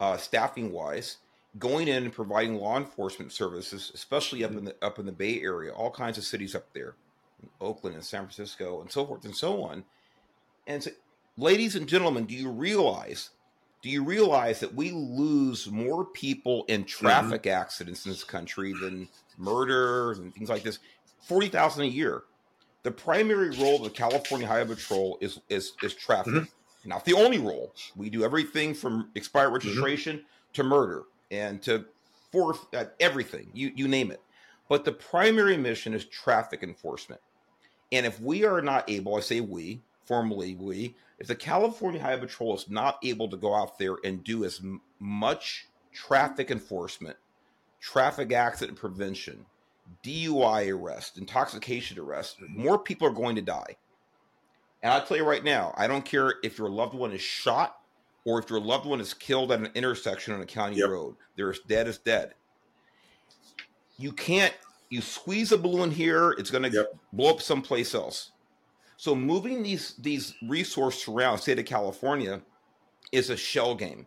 uh, 0.00 0.16
staffing 0.16 0.72
wise, 0.72 1.18
going 1.58 1.88
in 1.88 2.04
and 2.04 2.12
providing 2.12 2.56
law 2.56 2.76
enforcement 2.76 3.32
services, 3.32 3.90
especially 3.94 4.44
up 4.44 4.52
in 4.52 4.64
the 4.64 4.76
up 4.82 4.98
in 4.98 5.06
the 5.06 5.12
Bay 5.12 5.40
Area, 5.40 5.72
all 5.72 5.90
kinds 5.90 6.18
of 6.18 6.24
cities 6.24 6.54
up 6.54 6.72
there, 6.72 6.94
Oakland 7.60 7.96
and 7.96 8.04
San 8.04 8.22
Francisco 8.22 8.80
and 8.80 8.90
so 8.90 9.06
forth 9.06 9.24
and 9.24 9.36
so 9.36 9.62
on. 9.62 9.84
And 10.66 10.82
so, 10.82 10.90
ladies 11.36 11.76
and 11.76 11.88
gentlemen, 11.88 12.24
do 12.24 12.34
you 12.34 12.50
realize 12.50 13.30
do 13.82 13.92
you 13.92 14.02
realize 14.02 14.58
that 14.60 14.74
we 14.74 14.90
lose 14.90 15.70
more 15.70 16.04
people 16.04 16.64
in 16.66 16.84
traffic 16.84 17.44
mm-hmm. 17.44 17.60
accidents 17.60 18.04
in 18.04 18.10
this 18.10 18.24
country 18.24 18.72
than 18.72 19.08
murders 19.38 20.18
and 20.18 20.34
things 20.34 20.48
like 20.48 20.64
this? 20.64 20.80
40,000 21.20 21.84
a 21.84 21.86
year. 21.86 22.24
The 22.82 22.90
primary 22.90 23.50
role 23.50 23.76
of 23.76 23.84
the 23.84 23.90
California 23.90 24.46
Highway 24.46 24.74
Patrol 24.74 25.18
is 25.20 25.40
is, 25.48 25.72
is 25.82 25.94
traffic. 25.94 26.32
Mm-hmm. 26.32 26.44
Not 26.86 27.04
the 27.04 27.14
only 27.14 27.38
role. 27.38 27.74
We 27.96 28.10
do 28.10 28.24
everything 28.24 28.74
from 28.74 29.10
expired 29.14 29.48
mm-hmm. 29.48 29.68
registration 29.68 30.18
mm-hmm. 30.18 30.52
to 30.54 30.64
murder 30.64 31.02
and 31.30 31.62
to 31.62 31.84
for 32.32 32.56
uh, 32.74 32.84
everything. 33.00 33.50
You 33.52 33.72
you 33.74 33.88
name 33.88 34.10
it. 34.10 34.20
But 34.68 34.84
the 34.84 34.92
primary 34.92 35.56
mission 35.56 35.94
is 35.94 36.04
traffic 36.04 36.62
enforcement. 36.62 37.20
And 37.92 38.04
if 38.04 38.20
we 38.20 38.44
are 38.44 38.60
not 38.60 38.90
able, 38.90 39.14
I 39.16 39.20
say 39.20 39.40
we, 39.40 39.80
formally 40.04 40.54
we, 40.56 40.96
if 41.18 41.28
the 41.28 41.36
California 41.36 42.00
Highway 42.00 42.22
Patrol 42.22 42.56
is 42.56 42.68
not 42.68 42.98
able 43.02 43.28
to 43.28 43.36
go 43.36 43.54
out 43.54 43.78
there 43.78 43.96
and 44.04 44.24
do 44.24 44.44
as 44.44 44.60
m- 44.60 44.80
much 44.98 45.66
traffic 45.92 46.50
enforcement, 46.50 47.16
traffic 47.80 48.32
accident 48.32 48.76
prevention, 48.76 49.46
DUI 50.02 50.74
arrest, 50.74 51.16
intoxication 51.16 51.98
arrest, 51.98 52.40
mm-hmm. 52.40 52.60
more 52.60 52.78
people 52.78 53.06
are 53.06 53.12
going 53.12 53.36
to 53.36 53.42
die. 53.42 53.76
And 54.82 54.92
I'll 54.92 55.04
tell 55.04 55.16
you 55.16 55.24
right 55.24 55.44
now, 55.44 55.74
I 55.76 55.86
don't 55.86 56.04
care 56.04 56.34
if 56.42 56.58
your 56.58 56.68
loved 56.68 56.94
one 56.94 57.12
is 57.12 57.20
shot 57.20 57.78
or 58.24 58.38
if 58.38 58.50
your 58.50 58.60
loved 58.60 58.86
one 58.86 59.00
is 59.00 59.14
killed 59.14 59.52
at 59.52 59.60
an 59.60 59.70
intersection 59.74 60.34
on 60.34 60.40
a 60.40 60.46
county 60.46 60.76
yep. 60.76 60.90
road. 60.90 61.16
They're 61.36 61.50
as 61.50 61.60
dead 61.60 61.88
as 61.88 61.98
dead. 61.98 62.34
You 63.98 64.12
can't, 64.12 64.54
you 64.90 65.00
squeeze 65.00 65.52
a 65.52 65.58
balloon 65.58 65.90
here, 65.90 66.32
it's 66.32 66.50
going 66.50 66.64
to 66.64 66.70
yep. 66.70 66.94
blow 67.12 67.30
up 67.30 67.40
someplace 67.40 67.94
else. 67.94 68.32
So 68.96 69.14
moving 69.14 69.62
these 69.62 69.94
these 69.98 70.34
resources 70.42 71.06
around, 71.08 71.38
state 71.38 71.58
of 71.58 71.66
California, 71.66 72.40
is 73.12 73.30
a 73.30 73.36
shell 73.36 73.74
game. 73.74 74.06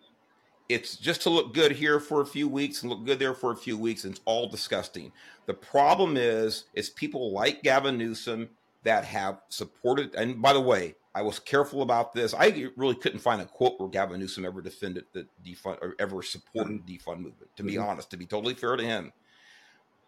It's 0.68 0.98
just 0.98 1.22
to 1.24 1.30
look 1.30 1.54
good 1.54 1.72
here 1.72 2.00
for 2.00 2.22
a 2.22 2.26
few 2.26 2.48
weeks 2.48 2.82
and 2.82 2.92
look 2.92 3.06
good 3.06 3.20
there 3.20 3.34
for 3.34 3.52
a 3.52 3.58
few 3.58 3.78
weeks, 3.78 4.04
and 4.04 4.14
it's 4.14 4.22
all 4.26 4.48
disgusting. 4.48 5.12
The 5.46 5.54
problem 5.54 6.18
is, 6.18 6.66
it's 6.74 6.90
people 6.90 7.32
like 7.32 7.64
Gavin 7.64 7.98
Newsom 7.98 8.50
that 8.84 9.06
have 9.06 9.42
supported. 9.50 10.16
And 10.16 10.42
by 10.42 10.54
the 10.54 10.62
way, 10.62 10.96
I 11.14 11.22
was 11.22 11.40
careful 11.40 11.82
about 11.82 12.14
this. 12.14 12.34
I 12.34 12.70
really 12.78 12.96
couldn't 12.96 13.20
find 13.20 13.42
a 13.42 13.46
quote 13.46 13.80
where 13.80 13.90
Gavin 13.90 14.20
Newsom 14.20 14.46
ever 14.46 14.62
defended 14.62 15.06
the 15.14 15.28
defund 15.46 15.82
or 15.82 15.96
ever 16.00 16.22
supported 16.22 16.86
the 16.86 16.98
defund 16.98 17.18
movement. 17.18 17.56
To 17.58 17.64
be 17.64 17.74
mm-hmm. 17.74 17.90
honest, 17.90 18.12
to 18.12 18.18
be 18.18 18.26
totally 18.26 18.54
fair 18.54 18.76
to 18.76 18.84
him, 18.84 19.12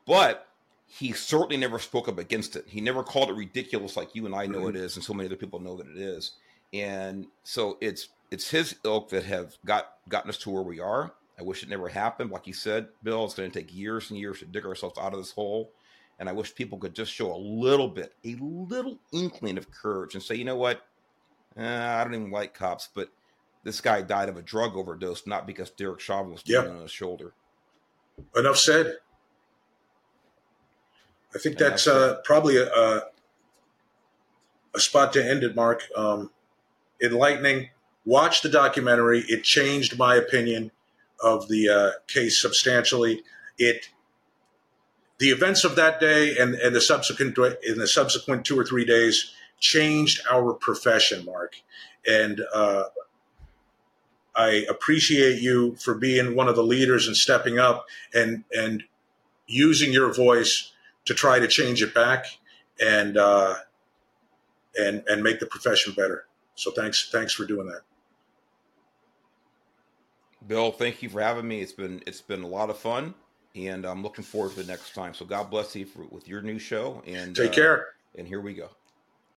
but 0.06 0.48
he 0.88 1.14
certainly 1.14 1.58
never 1.58 1.80
spoke 1.80 2.08
up 2.08 2.20
against 2.20 2.56
it. 2.56 2.66
He 2.68 2.82
never 2.82 3.04
called 3.04 3.30
it 3.30 3.36
ridiculous 3.36 3.96
like 3.96 4.14
you 4.14 4.26
and 4.26 4.36
I 4.36 4.46
know 4.46 4.60
mm-hmm. 4.60 4.76
it 4.76 4.76
is, 4.76 4.96
and 4.96 5.04
so 5.04 5.14
many 5.14 5.28
other 5.28 5.38
people 5.38 5.60
know 5.60 5.76
that 5.78 5.88
it 5.88 5.98
is. 5.98 6.34
And 6.74 7.28
so 7.44 7.78
it's 7.82 8.10
it's 8.30 8.50
his 8.50 8.76
ilk 8.86 9.10
that 9.10 9.26
have 9.26 9.58
got 9.66 9.94
gotten 10.08 10.30
us 10.30 10.38
to 10.40 10.50
where 10.50 10.64
we 10.64 10.80
are. 10.80 11.14
I 11.40 11.44
wish 11.44 11.64
it 11.64 11.70
never 11.70 11.90
happened. 11.90 12.30
Like 12.30 12.46
you 12.46 12.54
said, 12.54 12.90
Bill, 13.04 13.26
it's 13.26 13.34
going 13.34 13.50
to 13.50 13.60
take 13.60 13.76
years 13.76 14.12
and 14.12 14.20
years 14.20 14.40
to 14.40 14.46
dig 14.46 14.66
ourselves 14.66 15.00
out 15.00 15.14
of 15.14 15.20
this 15.20 15.32
hole. 15.32 15.72
And 16.22 16.30
I 16.30 16.34
wish 16.34 16.54
people 16.54 16.78
could 16.78 16.94
just 16.94 17.12
show 17.12 17.34
a 17.34 17.36
little 17.36 17.88
bit, 17.88 18.14
a 18.24 18.36
little 18.36 19.00
inkling 19.12 19.58
of 19.58 19.72
courage 19.72 20.14
and 20.14 20.22
say, 20.22 20.36
you 20.36 20.46
know 20.46 20.56
what? 20.56 20.86
Uh, 21.58 21.64
I 21.64 22.04
don't 22.04 22.14
even 22.14 22.30
like 22.30 22.54
cops, 22.54 22.88
but 22.94 23.10
this 23.64 23.82
guy 23.82 24.04
died 24.04 24.30
of 24.30 24.38
a 24.38 24.44
drug 24.44 24.76
overdose, 24.76 25.26
not 25.26 25.48
because 25.48 25.72
Derek 25.72 26.00
Chauvin 26.00 26.32
was 26.32 26.44
yep. 26.46 26.70
on 26.70 26.82
his 26.82 26.92
shoulder. 26.92 27.34
Enough 28.36 28.60
said. 28.60 28.98
I 31.34 31.40
think 31.40 31.58
that's 31.58 31.88
uh, 31.88 32.18
probably 32.24 32.58
a, 32.58 33.02
a 34.76 34.80
spot 34.80 35.14
to 35.14 35.28
end 35.28 35.44
it, 35.44 35.56
Mark. 35.56 35.82
Um, 35.96 36.30
enlightening. 37.02 37.70
Watch 38.06 38.44
the 38.44 38.50
documentary. 38.50 39.24
It 39.28 39.44
changed 39.44 39.98
my 39.98 40.18
opinion 40.18 40.70
of 41.24 41.48
the 41.48 41.68
uh, 41.68 41.92
case 42.08 42.40
substantially. 42.40 43.24
It 43.58 43.90
the 45.22 45.30
events 45.30 45.64
of 45.64 45.76
that 45.76 46.00
day 46.00 46.36
and, 46.40 46.56
and 46.56 46.76
the 46.76 46.82
subsequent 46.82 47.38
in 47.64 47.78
the 47.78 47.88
subsequent 47.88 48.44
two 48.44 48.60
or 48.60 48.66
three 48.66 48.86
days 48.86 49.32
changed 49.60 50.20
our 50.32 50.52
profession, 50.52 51.24
Mark. 51.24 51.58
And 52.08 52.42
uh, 52.52 52.86
I 54.36 54.66
appreciate 54.68 55.40
you 55.40 55.76
for 55.76 55.94
being 55.94 56.36
one 56.36 56.48
of 56.48 56.56
the 56.56 56.64
leaders 56.64 57.06
and 57.06 57.16
stepping 57.16 57.60
up 57.60 57.86
and 58.16 58.44
and 58.52 58.84
using 59.46 59.94
your 59.94 60.12
voice 60.12 60.72
to 61.06 61.14
try 61.14 61.38
to 61.38 61.48
change 61.48 61.84
it 61.84 61.94
back 61.94 62.26
and 62.84 63.16
uh, 63.16 63.58
and 64.76 65.04
and 65.08 65.22
make 65.22 65.40
the 65.40 65.46
profession 65.46 65.94
better. 65.94 66.26
So 66.56 66.72
thanks 66.72 67.12
thanks 67.12 67.32
for 67.32 67.46
doing 67.46 67.68
that. 67.68 67.82
Bill, 70.48 70.72
thank 70.72 71.04
you 71.04 71.10
for 71.10 71.22
having 71.22 71.48
me. 71.48 71.62
It's 71.62 71.74
been 71.74 72.02
it's 72.08 72.22
been 72.22 72.42
a 72.42 72.48
lot 72.48 72.72
of 72.72 72.80
fun, 72.80 73.14
and 73.56 73.86
I'm 73.86 74.04
looking 74.04 74.24
forward 74.24 74.52
to 74.52 74.64
the 74.64 74.68
next 74.72 74.94
time. 74.94 75.14
So 75.14 75.26
God 75.26 75.50
bless 75.50 75.76
you 75.76 75.86
for, 75.86 76.04
with 76.10 76.28
your 76.28 76.42
new 76.42 76.60
show. 76.60 77.02
And 77.06 77.36
take 77.36 77.52
uh, 77.52 77.56
care. 77.56 77.88
And 78.18 78.28
here 78.28 78.42
we 78.42 78.54
go. 78.54 78.70